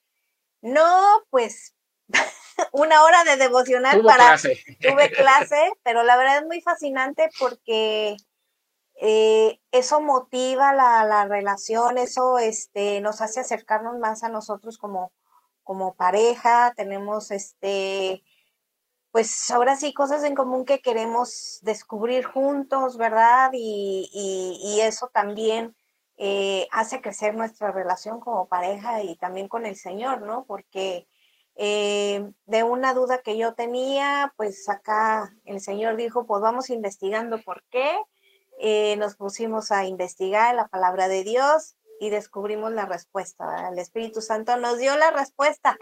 No, 0.61 1.24
pues 1.30 1.74
una 2.72 3.03
hora 3.03 3.24
de 3.24 3.38
devocional 3.38 4.03
para 4.03 4.26
clase. 4.26 4.62
tuve 4.78 5.11
clase, 5.11 5.72
pero 5.84 6.03
la 6.03 6.18
verdad 6.18 6.40
es 6.40 6.45
muy 6.45 6.61
fascinante 6.61 7.30
porque 7.38 8.18
eh, 9.05 9.59
eso 9.72 10.00
motiva 10.00 10.72
la, 10.72 11.05
la, 11.05 11.24
relación, 11.24 11.98
eso 11.98 12.38
este, 12.38 13.00
nos 13.00 13.20
hace 13.20 13.40
acercarnos 13.40 13.98
más 13.98 14.22
a 14.22 14.28
nosotros 14.28 14.78
como, 14.78 15.12
como 15.64 15.94
pareja, 15.94 16.72
tenemos 16.76 17.32
este, 17.32 18.22
pues 19.11 19.50
ahora 19.50 19.74
sí 19.74 19.92
cosas 19.92 20.22
en 20.22 20.36
común 20.36 20.64
que 20.64 20.80
queremos 20.80 21.59
descubrir 21.62 22.24
juntos, 22.24 22.96
¿verdad? 22.96 23.50
Y, 23.55 24.09
y, 24.12 24.80
eso 24.82 25.11
también 25.12 25.74
eh, 26.16 26.68
hace 26.70 27.00
crecer 27.00 27.34
nuestra 27.34 27.72
relación 27.72 28.20
como 28.20 28.46
pareja 28.46 29.03
y 29.03 29.16
también 29.16 29.48
con 29.48 29.66
el 29.66 29.74
Señor, 29.74 30.22
¿no? 30.22 30.44
Porque 30.46 31.09
eh, 31.57 32.30
de 32.46 32.62
una 32.62 32.94
duda 32.94 33.20
que 33.20 33.36
yo 33.36 33.55
tenía, 33.55 34.32
pues 34.36 34.68
acá 34.68 35.32
el 35.44 35.61
Señor 35.61 35.96
dijo, 35.96 36.24
pues 36.24 36.40
vamos 36.40 36.70
investigando 36.70 37.42
por 37.42 37.64
qué. 37.68 37.98
Eh, 38.64 38.94
nos 38.96 39.16
pusimos 39.16 39.72
a 39.72 39.86
investigar 39.86 40.54
la 40.54 40.68
palabra 40.68 41.08
de 41.08 41.24
Dios 41.24 41.74
y 41.98 42.10
descubrimos 42.10 42.72
la 42.72 42.86
respuesta. 42.86 43.68
El 43.72 43.80
Espíritu 43.80 44.20
Santo 44.20 44.56
nos 44.56 44.78
dio 44.78 44.96
la 44.96 45.10
respuesta. 45.10 45.76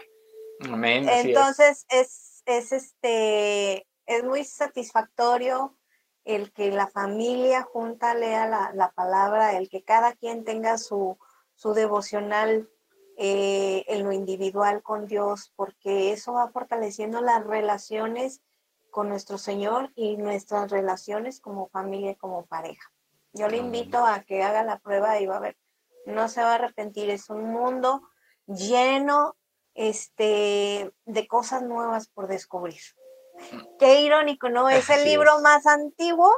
Amén. 0.61 1.07
Entonces 1.07 1.85
es. 1.89 2.41
es. 2.47 2.71
este 2.71 3.87
es 4.07 4.23
muy 4.23 4.43
satisfactorio 4.43 5.77
el 6.25 6.51
que 6.51 6.71
la 6.71 6.87
familia 6.87 7.61
junta 7.61 8.15
lea 8.15 8.47
la, 8.47 8.71
la 8.73 8.91
palabra, 8.91 9.57
el 9.57 9.69
que 9.69 9.83
cada 9.83 10.13
quien 10.13 10.43
tenga 10.43 10.79
su, 10.79 11.19
su 11.53 11.73
devocional 11.73 12.67
eh, 13.17 13.85
en 13.87 14.03
lo 14.03 14.11
individual 14.11 14.81
con 14.81 15.05
Dios, 15.05 15.53
porque 15.55 16.11
eso 16.13 16.33
va 16.33 16.49
fortaleciendo 16.49 17.21
las 17.21 17.45
relaciones 17.45 18.41
con 18.91 19.09
nuestro 19.09 19.37
Señor 19.37 19.91
y 19.95 20.17
nuestras 20.17 20.69
relaciones 20.69 21.39
como 21.39 21.69
familia, 21.69 22.15
como 22.15 22.45
pareja. 22.45 22.91
Yo 23.33 23.47
le 23.47 23.57
invito 23.57 24.05
a 24.05 24.21
que 24.21 24.43
haga 24.43 24.63
la 24.63 24.79
prueba 24.79 25.19
y 25.19 25.25
va 25.25 25.37
a 25.37 25.41
ver, 25.41 25.57
no 26.05 26.27
se 26.27 26.41
va 26.41 26.51
a 26.51 26.55
arrepentir, 26.55 27.09
es 27.09 27.29
un 27.29 27.45
mundo 27.45 28.01
lleno 28.45 29.35
este, 29.73 30.93
de 31.05 31.27
cosas 31.27 31.63
nuevas 31.63 32.07
por 32.09 32.27
descubrir. 32.27 32.81
Qué 33.79 34.01
irónico, 34.01 34.49
¿no? 34.49 34.69
Es 34.69 34.89
el 34.89 35.05
libro 35.05 35.39
más 35.39 35.65
antiguo 35.65 36.31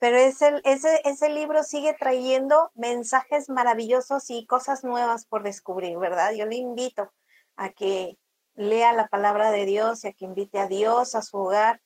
pero 0.00 0.16
ese, 0.16 0.62
ese, 0.64 1.02
ese 1.04 1.28
libro 1.28 1.62
sigue 1.62 1.92
trayendo 1.92 2.72
mensajes 2.74 3.50
maravillosos 3.50 4.30
y 4.30 4.46
cosas 4.46 4.82
nuevas 4.82 5.26
por 5.26 5.42
descubrir, 5.42 5.98
¿verdad? 5.98 6.32
Yo 6.32 6.46
le 6.46 6.56
invito 6.56 7.12
a 7.56 7.68
que 7.68 8.16
lea 8.54 8.94
la 8.94 9.08
palabra 9.08 9.50
de 9.50 9.66
Dios 9.66 10.02
y 10.02 10.08
a 10.08 10.12
que 10.14 10.24
invite 10.24 10.58
a 10.58 10.68
Dios 10.68 11.14
a 11.14 11.20
su 11.20 11.36
hogar 11.36 11.82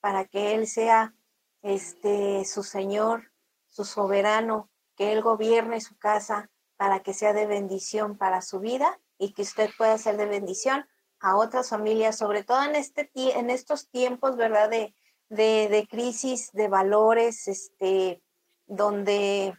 para 0.00 0.24
que 0.24 0.54
Él 0.54 0.66
sea 0.66 1.14
este, 1.62 2.44
su 2.44 2.62
Señor, 2.62 3.32
su 3.68 3.84
soberano, 3.84 4.70
que 4.96 5.12
Él 5.12 5.22
gobierne 5.22 5.80
su 5.80 5.96
casa 5.98 6.50
para 6.76 7.00
que 7.00 7.14
sea 7.14 7.32
de 7.32 7.46
bendición 7.46 8.16
para 8.18 8.42
su 8.42 8.60
vida 8.60 9.00
y 9.18 9.32
que 9.32 9.42
usted 9.42 9.70
pueda 9.78 9.96
ser 9.98 10.16
de 10.16 10.26
bendición 10.26 10.86
a 11.20 11.36
otras 11.36 11.70
familias, 11.70 12.16
sobre 12.16 12.44
todo 12.44 12.62
en, 12.64 12.76
este, 12.76 13.10
en 13.14 13.50
estos 13.50 13.88
tiempos, 13.88 14.36
¿verdad? 14.36 14.68
De, 14.68 14.94
de, 15.28 15.68
de 15.68 15.86
crisis 15.88 16.52
de 16.52 16.68
valores, 16.68 17.48
este, 17.48 18.22
donde 18.66 19.54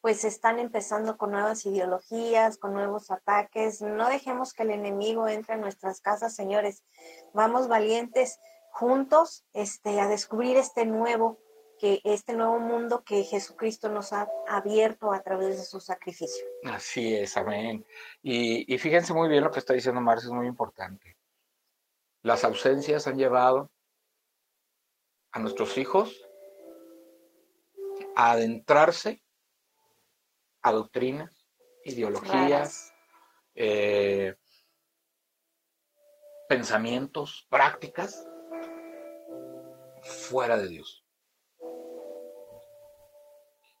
pues 0.00 0.24
están 0.24 0.58
empezando 0.58 1.16
con 1.16 1.30
nuevas 1.30 1.64
ideologías, 1.64 2.58
con 2.58 2.74
nuevos 2.74 3.10
ataques. 3.12 3.80
No 3.82 4.08
dejemos 4.08 4.52
que 4.52 4.64
el 4.64 4.70
enemigo 4.70 5.28
entre 5.28 5.54
en 5.54 5.60
nuestras 5.60 6.00
casas, 6.00 6.34
señores. 6.34 6.82
Vamos 7.32 7.68
valientes 7.68 8.40
juntos 8.72 9.44
este, 9.52 10.00
a 10.00 10.08
descubrir 10.08 10.56
este 10.56 10.86
nuevo, 10.86 11.38
que, 11.78 12.00
este 12.04 12.32
nuevo 12.32 12.58
mundo 12.58 13.04
que 13.04 13.22
Jesucristo 13.22 13.90
nos 13.90 14.12
ha 14.12 14.28
abierto 14.48 15.12
a 15.12 15.22
través 15.22 15.58
de 15.58 15.64
su 15.64 15.78
sacrificio. 15.78 16.44
Así 16.64 17.14
es, 17.14 17.36
amén. 17.36 17.86
Y, 18.22 18.72
y 18.72 18.78
fíjense 18.78 19.12
muy 19.12 19.28
bien 19.28 19.44
lo 19.44 19.50
que 19.50 19.58
está 19.58 19.74
diciendo 19.74 20.00
Marcia, 20.00 20.26
es 20.26 20.32
muy 20.32 20.46
importante. 20.46 21.16
Las 22.22 22.44
ausencias 22.44 23.06
han 23.06 23.18
llevado 23.18 23.70
a 25.32 25.38
nuestros 25.38 25.76
hijos 25.76 26.26
a 28.16 28.32
adentrarse 28.32 29.22
a 30.62 30.72
doctrinas, 30.72 31.46
ideologías, 31.84 32.94
eh, 33.54 34.36
pensamientos, 36.48 37.46
prácticas 37.50 38.26
fuera 40.02 40.56
de 40.56 40.68
Dios. 40.68 41.04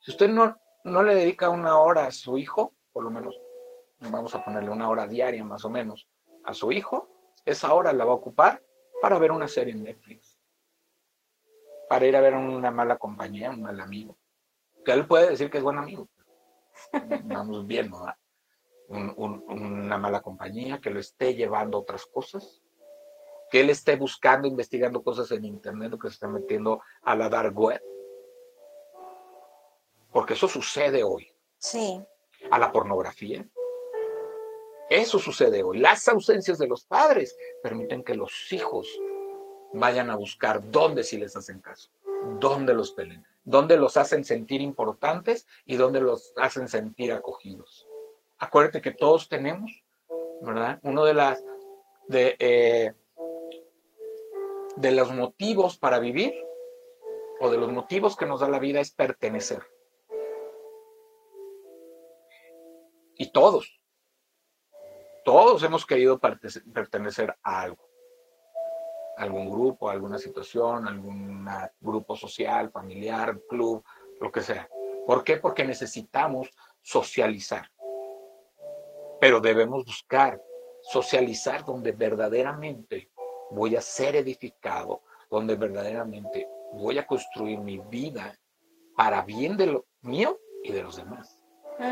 Si 0.00 0.10
usted 0.10 0.28
no, 0.28 0.56
no 0.84 1.02
le 1.02 1.14
dedica 1.14 1.48
una 1.48 1.78
hora 1.78 2.06
a 2.06 2.10
su 2.10 2.38
hijo, 2.38 2.74
por 2.92 3.04
lo 3.04 3.10
menos 3.10 3.40
vamos 4.00 4.34
a 4.34 4.44
ponerle 4.44 4.70
una 4.70 4.88
hora 4.88 5.06
diaria 5.06 5.44
más 5.44 5.64
o 5.64 5.70
menos 5.70 6.08
a 6.44 6.54
su 6.54 6.72
hijo, 6.72 7.08
esa 7.44 7.72
hora 7.74 7.92
la 7.92 8.04
va 8.04 8.12
a 8.12 8.16
ocupar 8.16 8.62
para 9.00 9.18
ver 9.18 9.30
una 9.30 9.48
serie 9.48 9.72
en 9.72 9.84
Netflix 9.84 10.42
para 11.92 12.06
ir 12.06 12.16
a 12.16 12.22
ver 12.22 12.32
una 12.32 12.70
mala 12.70 12.96
compañía, 12.96 13.50
un 13.50 13.60
mal 13.60 13.78
amigo. 13.78 14.16
Que 14.82 14.92
él 14.92 15.06
puede 15.06 15.28
decir 15.28 15.50
que 15.50 15.58
es 15.58 15.62
buen 15.62 15.76
amigo. 15.76 16.08
Vamos 17.24 17.66
bien, 17.66 17.92
una 18.88 19.98
mala 19.98 20.22
compañía, 20.22 20.80
que 20.80 20.88
lo 20.88 20.98
esté 20.98 21.34
llevando 21.34 21.76
a 21.76 21.80
otras 21.82 22.06
cosas, 22.06 22.62
que 23.52 23.60
él 23.60 23.68
esté 23.68 23.96
buscando, 23.96 24.48
investigando 24.48 25.02
cosas 25.02 25.30
en 25.30 25.44
internet, 25.44 25.92
o 25.92 25.98
que 25.98 26.08
se 26.08 26.14
está 26.14 26.26
metiendo 26.26 26.80
a 27.02 27.14
la 27.14 27.28
dark 27.28 27.54
web. 27.54 27.82
Porque 30.10 30.32
eso 30.32 30.48
sucede 30.48 31.04
hoy. 31.04 31.30
Sí. 31.58 32.02
A 32.50 32.58
la 32.58 32.72
pornografía. 32.72 33.46
Eso 34.88 35.18
sucede 35.18 35.62
hoy. 35.62 35.80
Las 35.80 36.08
ausencias 36.08 36.56
de 36.56 36.66
los 36.66 36.86
padres 36.86 37.36
permiten 37.62 38.02
que 38.02 38.14
los 38.14 38.32
hijos 38.54 38.88
vayan 39.74 40.08
a 40.08 40.16
buscar 40.16 40.70
dónde 40.70 41.04
sí 41.04 41.18
les 41.18 41.36
hacen 41.36 41.60
caso, 41.60 41.90
dónde 42.40 42.72
los 42.72 42.92
pelen, 42.92 43.22
dónde 43.44 43.76
los 43.76 43.98
hacen 43.98 44.24
sentir 44.24 44.62
importantes 44.62 45.46
y 45.66 45.76
dónde 45.76 46.00
los 46.00 46.32
hacen 46.38 46.68
sentir 46.68 47.12
acogidos. 47.12 47.86
Acuérdate 48.38 48.80
que 48.80 48.92
todos 48.92 49.28
tenemos, 49.28 49.84
¿verdad? 50.40 50.80
Uno 50.82 51.04
de 51.04 51.12
las 51.12 51.44
de, 52.08 52.36
eh, 52.38 52.92
de 54.76 54.92
los 54.92 55.12
motivos 55.12 55.78
para 55.78 55.98
vivir 55.98 56.34
o 57.40 57.50
de 57.50 57.58
los 57.58 57.72
motivos 57.72 58.16
que 58.16 58.26
nos 58.26 58.40
da 58.40 58.48
la 58.48 58.58
vida 58.58 58.80
es 58.80 58.92
pertenecer. 58.92 59.62
Y 63.16 63.30
todos, 63.30 63.80
todos 65.24 65.62
hemos 65.62 65.86
querido 65.86 66.18
pertenecer 66.18 67.36
a 67.42 67.62
algo 67.62 67.92
algún 69.16 69.50
grupo, 69.50 69.90
alguna 69.90 70.18
situación, 70.18 70.86
algún 70.88 71.46
grupo 71.80 72.16
social, 72.16 72.70
familiar, 72.70 73.40
club, 73.48 73.84
lo 74.20 74.32
que 74.32 74.40
sea. 74.40 74.68
¿Por 75.06 75.24
qué? 75.24 75.36
Porque 75.36 75.64
necesitamos 75.64 76.50
socializar. 76.80 77.70
Pero 79.20 79.40
debemos 79.40 79.84
buscar 79.84 80.42
socializar 80.82 81.64
donde 81.64 81.92
verdaderamente 81.92 83.10
voy 83.52 83.76
a 83.76 83.80
ser 83.80 84.16
edificado, 84.16 85.02
donde 85.30 85.56
verdaderamente 85.56 86.48
voy 86.72 86.98
a 86.98 87.06
construir 87.06 87.58
mi 87.60 87.78
vida 87.78 88.38
para 88.96 89.22
bien 89.22 89.56
de 89.56 89.66
lo 89.66 89.86
mío 90.02 90.38
y 90.62 90.72
de 90.72 90.82
los 90.82 90.96
demás. 90.96 91.38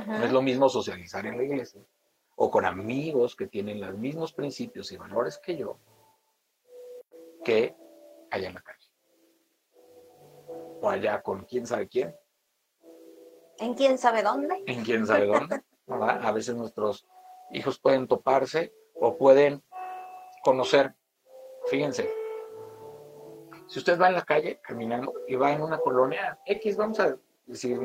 No 0.07 0.25
es 0.25 0.33
lo 0.33 0.43
mismo 0.43 0.69
socializar 0.69 1.27
en 1.27 1.37
la 1.37 1.45
iglesia 1.45 1.83
o 2.37 2.51
con 2.51 2.65
amigos 2.65 3.37
que 3.37 3.47
tienen 3.47 3.81
los 3.81 3.95
mismos 3.97 4.33
principios 4.33 4.91
y 4.93 4.97
valores 4.97 5.39
que 5.39 5.57
yo, 5.57 5.79
que 7.45 7.77
allá 8.31 8.49
en 8.49 8.55
la 8.55 8.63
calle. 8.63 8.89
O 10.81 10.89
allá 10.89 11.21
con 11.21 11.45
quién 11.45 11.67
sabe 11.67 11.89
quién. 11.89 12.17
¿En 13.59 13.75
quién 13.75 13.99
sabe 13.99 14.23
dónde? 14.23 14.63
En 14.67 14.83
quién 14.85 15.07
sabe 15.07 15.27
dónde. 15.27 15.63
A 15.89 16.33
veces 16.33 16.55
nuestros 16.55 17.07
hijos 17.51 17.79
pueden 17.79 18.07
toparse 18.07 18.73
o 18.95 19.19
pueden 19.19 19.63
conocer. 20.43 20.95
Fíjense, 21.69 22.11
Si 23.67 23.79
usted 23.79 24.01
va 24.01 24.09
en 24.09 24.15
la 24.15 24.25
calle 24.25 24.61
caminando 24.61 25.13
y 25.29 25.37
va 25.37 25.53
en 25.53 25.63
una 25.63 25.79
colonia 25.79 26.39
X, 26.45 26.77
vamos 26.77 26.99
a 26.99 27.17
decir, 27.47 27.79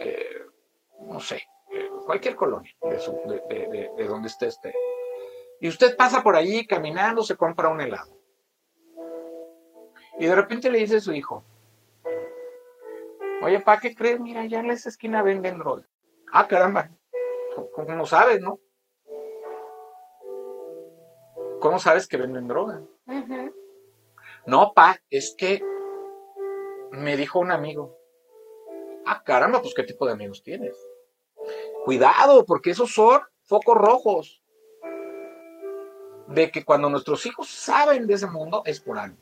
eh, 0.00 0.42
no 1.02 1.20
sé, 1.20 1.36
eh, 1.70 1.88
cualquier 2.04 2.34
colonia 2.34 2.74
de, 2.82 3.90
de, 3.96 4.04
donde 4.06 4.26
usted 4.26 4.48
esté. 4.48 4.74
Y 5.60 5.68
usted 5.68 5.96
pasa 5.96 6.22
por 6.22 6.34
allí 6.34 6.66
caminando, 6.66 7.22
se 7.22 7.36
compra 7.36 7.68
un 7.68 7.80
helado. 7.80 8.16
Y 10.18 10.26
de 10.26 10.34
repente 10.34 10.70
le 10.70 10.78
dice 10.78 10.96
a 10.96 11.00
su 11.00 11.12
hijo, 11.12 11.44
oye, 13.42 13.60
¿para 13.60 13.80
qué 13.80 13.94
crees? 13.94 14.18
Mira, 14.18 14.44
ya 14.46 14.58
en 14.58 14.70
esa 14.70 14.88
esquina 14.88 15.22
venden 15.22 15.58
droga. 15.58 15.86
Ah, 16.32 16.48
caramba, 16.48 16.90
¿cómo 17.72 17.94
no 17.94 18.06
sabes, 18.06 18.40
no? 18.40 18.58
¿Cómo 21.60 21.78
sabes 21.78 22.06
que 22.06 22.16
venden 22.16 22.48
droga? 22.48 22.82
No, 24.46 24.72
pa, 24.74 24.98
es 25.10 25.34
que 25.36 25.62
me 26.92 27.16
dijo 27.16 27.38
un 27.38 27.50
amigo. 27.50 27.96
Ah, 29.04 29.22
caramba, 29.24 29.60
pues 29.60 29.74
qué 29.74 29.82
tipo 29.82 30.06
de 30.06 30.12
amigos 30.12 30.42
tienes. 30.42 30.76
Cuidado, 31.84 32.44
porque 32.44 32.70
esos 32.70 32.92
son 32.92 33.20
focos 33.42 33.76
rojos. 33.76 34.42
De 36.28 36.50
que 36.50 36.64
cuando 36.64 36.90
nuestros 36.90 37.24
hijos 37.26 37.48
saben 37.48 38.06
de 38.06 38.14
ese 38.14 38.26
mundo 38.26 38.62
es 38.64 38.80
por 38.80 38.98
algo. 38.98 39.18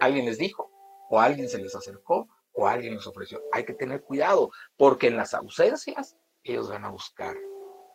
Alguien 0.00 0.24
les 0.24 0.38
dijo, 0.38 0.70
o 1.10 1.20
alguien 1.20 1.48
se 1.48 1.58
les 1.58 1.74
acercó, 1.74 2.28
o 2.54 2.66
alguien 2.66 2.94
les 2.94 3.06
ofreció. 3.06 3.40
Hay 3.52 3.64
que 3.64 3.74
tener 3.74 4.02
cuidado, 4.02 4.50
porque 4.76 5.06
en 5.06 5.16
las 5.16 5.34
ausencias 5.34 6.16
ellos 6.42 6.68
van 6.68 6.84
a 6.84 6.90
buscar 6.90 7.36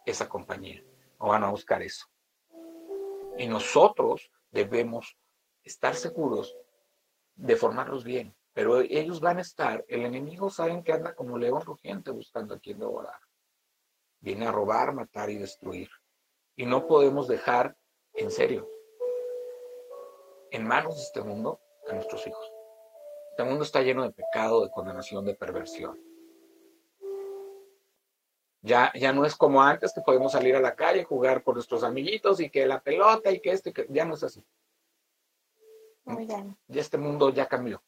esa 0.05 0.29
compañía, 0.29 0.83
o 1.17 1.29
van 1.29 1.43
a 1.43 1.49
buscar 1.49 1.81
eso. 1.81 2.07
Y 3.37 3.47
nosotros 3.47 4.31
debemos 4.51 5.17
estar 5.63 5.95
seguros 5.95 6.55
de 7.35 7.55
formarlos 7.55 8.03
bien. 8.03 8.35
Pero 8.53 8.79
ellos 8.81 9.19
van 9.19 9.37
a 9.37 9.41
estar, 9.41 9.85
el 9.87 10.03
enemigo 10.03 10.49
saben 10.49 10.83
que 10.83 10.91
anda 10.91 11.13
como 11.13 11.37
león 11.37 11.61
rugiente 11.61 12.09
buscando 12.09 12.55
a 12.55 12.59
quien 12.59 12.79
devorar. 12.79 13.19
Viene 14.19 14.47
a 14.47 14.51
robar, 14.51 14.93
matar 14.93 15.29
y 15.29 15.37
destruir. 15.37 15.89
Y 16.55 16.65
no 16.65 16.87
podemos 16.87 17.27
dejar, 17.27 17.77
en 18.13 18.31
serio, 18.31 18.67
en 20.49 20.65
manos 20.65 20.95
de 20.95 21.03
este 21.03 21.21
mundo 21.21 21.59
a 21.87 21.93
nuestros 21.93 22.25
hijos. 22.25 22.51
Este 23.31 23.43
mundo 23.43 23.63
está 23.63 23.83
lleno 23.83 24.01
de 24.01 24.11
pecado, 24.11 24.63
de 24.63 24.71
condenación, 24.71 25.23
de 25.25 25.35
perversión. 25.35 26.06
Ya, 28.61 28.91
ya 28.95 29.13
no 29.13 29.25
es 29.25 29.35
como 29.35 29.61
antes 29.61 29.93
que 29.93 30.01
podemos 30.01 30.31
salir 30.31 30.55
a 30.55 30.59
la 30.59 30.75
calle, 30.75 31.03
jugar 31.03 31.43
con 31.43 31.55
nuestros 31.55 31.83
amiguitos 31.83 32.39
y 32.39 32.49
que 32.49 32.65
la 32.65 32.81
pelota 32.81 33.31
y 33.31 33.39
que 33.39 33.51
esto, 33.51 33.69
y 33.69 33.73
que 33.73 33.85
ya 33.89 34.05
no 34.05 34.15
es 34.15 34.23
así. 34.23 34.43
Ya 36.67 36.81
este 36.81 36.97
mundo 36.97 37.29
ya 37.29 37.47
cambió. 37.47 37.83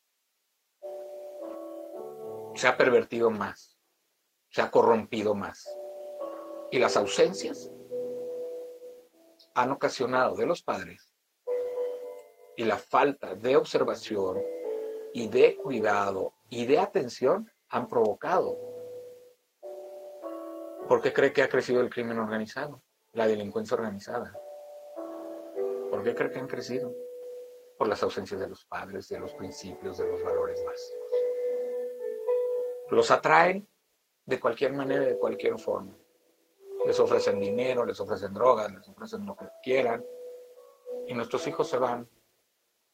Se 2.56 2.68
ha 2.68 2.78
pervertido 2.78 3.30
más. 3.30 3.78
Se 4.50 4.62
ha 4.62 4.70
corrompido 4.70 5.36
más. 5.36 5.70
Y 6.72 6.80
las 6.80 6.98
ausencias 6.98 7.72
han 9.56 9.72
ocasionado 9.72 10.36
de 10.36 10.46
los 10.46 10.62
padres 10.62 11.14
y 12.60 12.66
la 12.66 12.78
falta 12.78 13.36
de 13.36 13.56
observación 13.56 14.38
y 15.14 15.30
de 15.30 15.56
cuidado 15.56 16.34
y 16.50 16.66
de 16.66 16.78
atención 16.78 17.50
han 17.70 17.88
provocado. 17.88 18.69
¿Por 20.90 21.02
qué 21.02 21.14
cree 21.14 21.32
que 21.32 21.44
ha 21.44 21.50
crecido 21.50 21.80
el 21.80 21.90
crimen 21.90 22.20
organizado? 22.20 22.84
La 23.14 23.28
delincuencia 23.28 23.76
organizada. 23.76 24.38
¿Por 25.90 26.04
qué 26.04 26.14
cree 26.14 26.32
que 26.32 26.40
han 26.40 26.48
crecido? 26.48 26.94
por 27.80 27.88
las 27.88 28.04
ausencias 28.04 28.42
de 28.42 28.50
los 28.50 28.66
padres, 28.66 29.08
de 29.08 29.20
los 29.22 29.34
principios, 29.36 29.98
de 29.98 30.06
los 30.06 30.22
valores 30.22 30.62
básicos. 30.66 31.12
Los 32.90 33.10
atraen 33.10 33.66
de 34.26 34.38
cualquier 34.38 34.74
manera, 34.74 35.06
de 35.06 35.18
cualquier 35.18 35.58
forma. 35.58 35.96
Les 36.86 37.00
ofrecen 37.00 37.40
dinero, 37.40 37.86
les 37.86 37.98
ofrecen 38.02 38.34
drogas, 38.34 38.70
les 38.74 38.86
ofrecen 38.90 39.26
lo 39.26 39.34
que 39.38 39.46
quieran. 39.64 40.06
Y 41.08 41.14
nuestros 41.14 41.48
hijos 41.48 41.70
se 41.70 41.78
van 41.78 42.08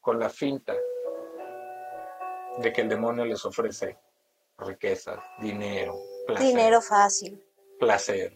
con 0.00 0.20
la 0.20 0.30
finta 0.30 0.72
de 2.58 2.72
que 2.72 2.82
el 2.82 2.88
demonio 2.88 3.24
les 3.24 3.44
ofrece 3.44 3.98
riquezas, 4.58 5.18
dinero, 5.40 5.96
placer. 6.28 6.46
Dinero 6.46 6.80
fácil. 6.80 7.44
Placer. 7.78 8.32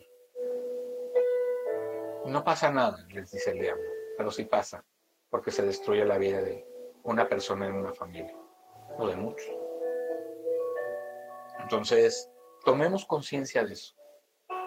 No 2.26 2.44
pasa 2.44 2.70
nada, 2.70 3.06
les 3.10 3.30
dice 3.30 3.52
el 3.52 3.58
diablo, 3.58 3.88
pero 4.16 4.30
sí 4.30 4.44
pasa 4.44 4.84
porque 5.30 5.50
se 5.50 5.62
destruye 5.62 6.04
la 6.04 6.18
vida 6.18 6.42
de 6.42 6.66
una 7.04 7.28
persona 7.28 7.66
en 7.66 7.74
una 7.74 7.94
familia, 7.94 8.36
o 8.98 9.06
de 9.06 9.16
muchos. 9.16 9.48
Entonces, 11.60 12.28
tomemos 12.64 13.06
conciencia 13.06 13.64
de 13.64 13.72
eso. 13.72 13.94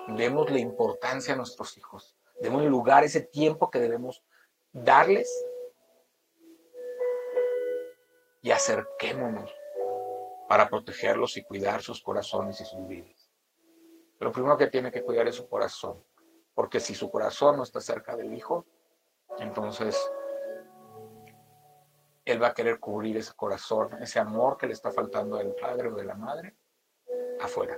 Demos 0.08 0.50
la 0.50 0.60
importancia 0.60 1.34
a 1.34 1.38
nuestros 1.38 1.78
hijos. 1.78 2.16
Demos 2.40 2.64
lugar, 2.64 3.04
ese 3.04 3.22
tiempo 3.22 3.70
que 3.70 3.80
debemos 3.80 4.24
darles 4.72 5.30
y 8.42 8.52
acerquémonos 8.52 9.54
para 10.50 10.70
protegerlos 10.70 11.38
y 11.38 11.44
cuidar 11.44 11.82
sus 11.82 12.02
corazones 12.02 12.60
y 12.62 12.66
sus 12.66 12.88
vidas. 12.88 13.23
Lo 14.24 14.32
primero 14.32 14.58
que 14.58 14.68
tiene 14.68 14.90
que 14.90 15.04
cuidar 15.04 15.28
es 15.28 15.36
su 15.36 15.50
corazón, 15.50 16.02
porque 16.54 16.80
si 16.80 16.96
su 16.96 17.12
corazón 17.12 17.58
no 17.58 17.64
está 17.64 17.82
cerca 17.82 18.16
del 18.16 18.34
hijo, 18.34 18.66
entonces 19.38 20.00
él 22.24 22.42
va 22.42 22.48
a 22.48 22.54
querer 22.54 22.80
cubrir 22.80 23.18
ese 23.18 23.34
corazón, 23.34 24.02
ese 24.02 24.20
amor 24.20 24.56
que 24.56 24.68
le 24.68 24.74
está 24.74 24.92
faltando 24.92 25.36
del 25.36 25.54
padre 25.56 25.90
o 25.90 25.96
de 25.96 26.06
la 26.06 26.16
madre, 26.16 26.56
afuera. 27.42 27.78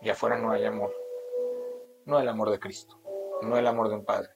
Y 0.00 0.10
afuera 0.10 0.36
no 0.36 0.50
hay 0.50 0.64
amor. 0.64 0.92
No 2.04 2.18
el 2.18 2.28
amor 2.28 2.50
de 2.50 2.58
Cristo, 2.58 3.00
no 3.42 3.56
el 3.56 3.66
amor 3.68 3.90
de 3.90 3.94
un 3.94 4.04
padre, 4.04 4.30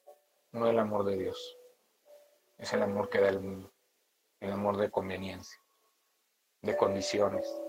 no 0.53 0.69
el 0.69 0.79
amor 0.79 1.05
de 1.05 1.17
Dios. 1.17 1.59
Es 2.59 2.73
el 2.75 2.83
amor 2.83 3.09
que 3.09 3.21
da 3.21 3.29
el 3.29 3.41
mundo, 3.41 3.73
el 4.39 4.53
amor 4.53 4.77
de 4.77 4.89
conveniencia, 4.89 5.61
de 6.63 6.77
condiciones. 6.77 7.66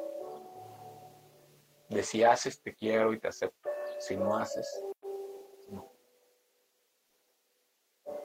De 1.90 2.04
si 2.04 2.24
haces, 2.24 2.62
te 2.62 2.74
quiero 2.74 3.14
y 3.14 3.20
te 3.20 3.28
acepto. 3.28 3.70
Si 4.00 4.16
no 4.16 4.38
haces, 4.38 4.84
no. 5.70 5.92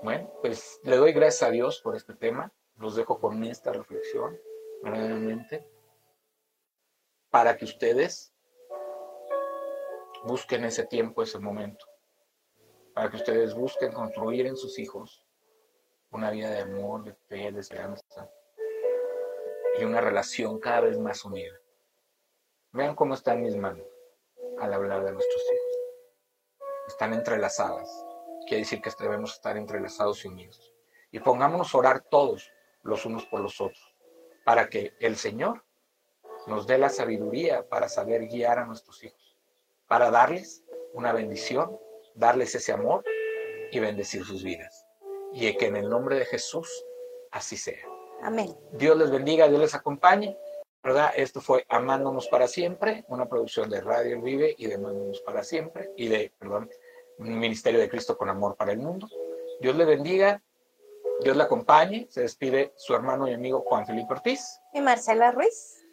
Bueno, 0.02 0.32
pues 0.40 0.80
le 0.82 0.96
doy 0.96 1.12
gracias 1.12 1.48
a 1.48 1.50
Dios 1.50 1.80
por 1.80 1.96
este 1.96 2.14
tema 2.14 2.52
los 2.82 2.96
dejo 2.96 3.20
con 3.20 3.44
esta 3.44 3.72
reflexión, 3.72 4.36
verdaderamente, 4.82 5.66
para 7.30 7.56
que 7.56 7.64
ustedes 7.64 8.34
busquen 10.24 10.64
ese 10.64 10.84
tiempo, 10.84 11.22
ese 11.22 11.38
momento, 11.38 11.86
para 12.92 13.10
que 13.10 13.16
ustedes 13.16 13.54
busquen 13.54 13.92
construir 13.92 14.46
en 14.46 14.56
sus 14.56 14.78
hijos 14.78 15.24
una 16.10 16.30
vida 16.30 16.50
de 16.50 16.60
amor, 16.60 17.04
de 17.04 17.14
fe, 17.14 17.52
de 17.52 17.60
esperanza 17.60 18.28
y 19.78 19.84
una 19.84 20.00
relación 20.00 20.58
cada 20.58 20.82
vez 20.82 20.98
más 20.98 21.24
unida. 21.24 21.61
Vean 22.74 22.94
cómo 22.94 23.12
están 23.12 23.42
mis 23.42 23.54
manos 23.54 23.86
al 24.58 24.72
hablar 24.72 25.04
de 25.04 25.12
nuestros 25.12 25.42
hijos. 25.42 25.78
Están 26.88 27.12
entrelazadas. 27.12 27.88
Quiere 28.46 28.62
decir 28.62 28.80
que 28.80 28.90
debemos 28.98 29.34
estar 29.34 29.58
entrelazados 29.58 30.24
y 30.24 30.28
unidos. 30.28 30.72
Y 31.10 31.20
pongámonos 31.20 31.74
a 31.74 31.78
orar 31.78 32.00
todos 32.10 32.50
los 32.82 33.04
unos 33.04 33.26
por 33.26 33.40
los 33.40 33.60
otros, 33.60 33.94
para 34.46 34.70
que 34.70 34.94
el 35.00 35.16
Señor 35.16 35.62
nos 36.46 36.66
dé 36.66 36.78
la 36.78 36.88
sabiduría 36.88 37.68
para 37.68 37.90
saber 37.90 38.26
guiar 38.26 38.58
a 38.58 38.64
nuestros 38.64 39.04
hijos, 39.04 39.38
para 39.86 40.10
darles 40.10 40.64
una 40.94 41.12
bendición, 41.12 41.78
darles 42.14 42.54
ese 42.54 42.72
amor 42.72 43.04
y 43.70 43.80
bendecir 43.80 44.24
sus 44.24 44.42
vidas. 44.42 44.86
Y 45.34 45.54
que 45.58 45.66
en 45.66 45.76
el 45.76 45.90
nombre 45.90 46.16
de 46.16 46.24
Jesús 46.24 46.68
así 47.30 47.58
sea. 47.58 47.86
Amén. 48.22 48.56
Dios 48.72 48.96
les 48.96 49.10
bendiga, 49.10 49.46
Dios 49.46 49.60
les 49.60 49.74
acompañe. 49.74 50.38
¿Verdad? 50.83 51.12
Esto 51.16 51.41
fue 51.41 51.64
Amándonos 51.68 52.28
para 52.28 52.49
siempre, 52.49 53.05
una 53.09 53.28
producción 53.28 53.70
de 53.70 53.80
Radio 53.80 54.20
Vive 54.20 54.55
y 54.59 54.66
de 54.66 54.74
Amándonos 54.74 55.20
para 55.20 55.45
siempre 55.45 55.91
y 55.97 56.09
de, 56.09 56.33
perdón, 56.39 56.68
Ministerio 57.18 57.78
de 57.78 57.89
Cristo 57.89 58.16
con 58.16 58.28
Amor 58.28 58.57
para 58.57 58.72
el 58.72 58.78
Mundo. 58.78 59.09
Dios 59.61 59.76
les 59.76 59.87
bendiga 59.87 60.43
Dios 61.22 61.37
le 61.37 61.43
acompañe. 61.45 62.07
Se 62.11 62.22
despide 62.22 62.72
su 62.76 62.95
hermano 62.95 63.28
y 63.28 63.35
amigo 63.35 63.61
Juan 63.61 63.87
Felipe 63.87 64.14
Ortiz. 64.14 64.61
Y 64.72 64.80
Marcela 64.80 65.30
Ruiz. 65.30 65.87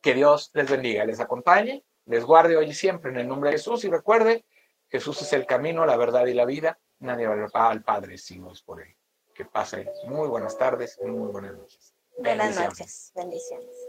Que 0.00 0.14
Dios 0.14 0.50
les 0.54 0.70
bendiga, 0.70 1.04
les 1.04 1.18
acompañe, 1.18 1.84
les 2.06 2.24
guarde 2.24 2.56
hoy 2.56 2.66
y 2.66 2.74
siempre 2.74 3.10
en 3.10 3.18
el 3.18 3.28
nombre 3.28 3.50
de 3.50 3.56
Jesús. 3.56 3.84
Y 3.84 3.90
recuerde, 3.90 4.44
Jesús 4.88 5.20
es 5.22 5.32
el 5.32 5.46
camino, 5.46 5.84
la 5.84 5.96
verdad 5.96 6.26
y 6.26 6.34
la 6.34 6.44
vida. 6.44 6.78
Nadie 7.00 7.26
va 7.26 7.70
al 7.70 7.82
Padre 7.82 8.18
si 8.18 8.38
no 8.38 8.52
es 8.52 8.62
por 8.62 8.80
Él. 8.80 8.94
Que 9.34 9.44
pase 9.44 9.90
muy 10.04 10.28
buenas 10.28 10.56
tardes 10.56 10.98
y 11.02 11.06
muy 11.06 11.30
buenas 11.32 11.56
noches. 11.56 11.94
Buenas 12.18 12.56
noches. 12.56 13.12
Bendiciones. 13.14 13.87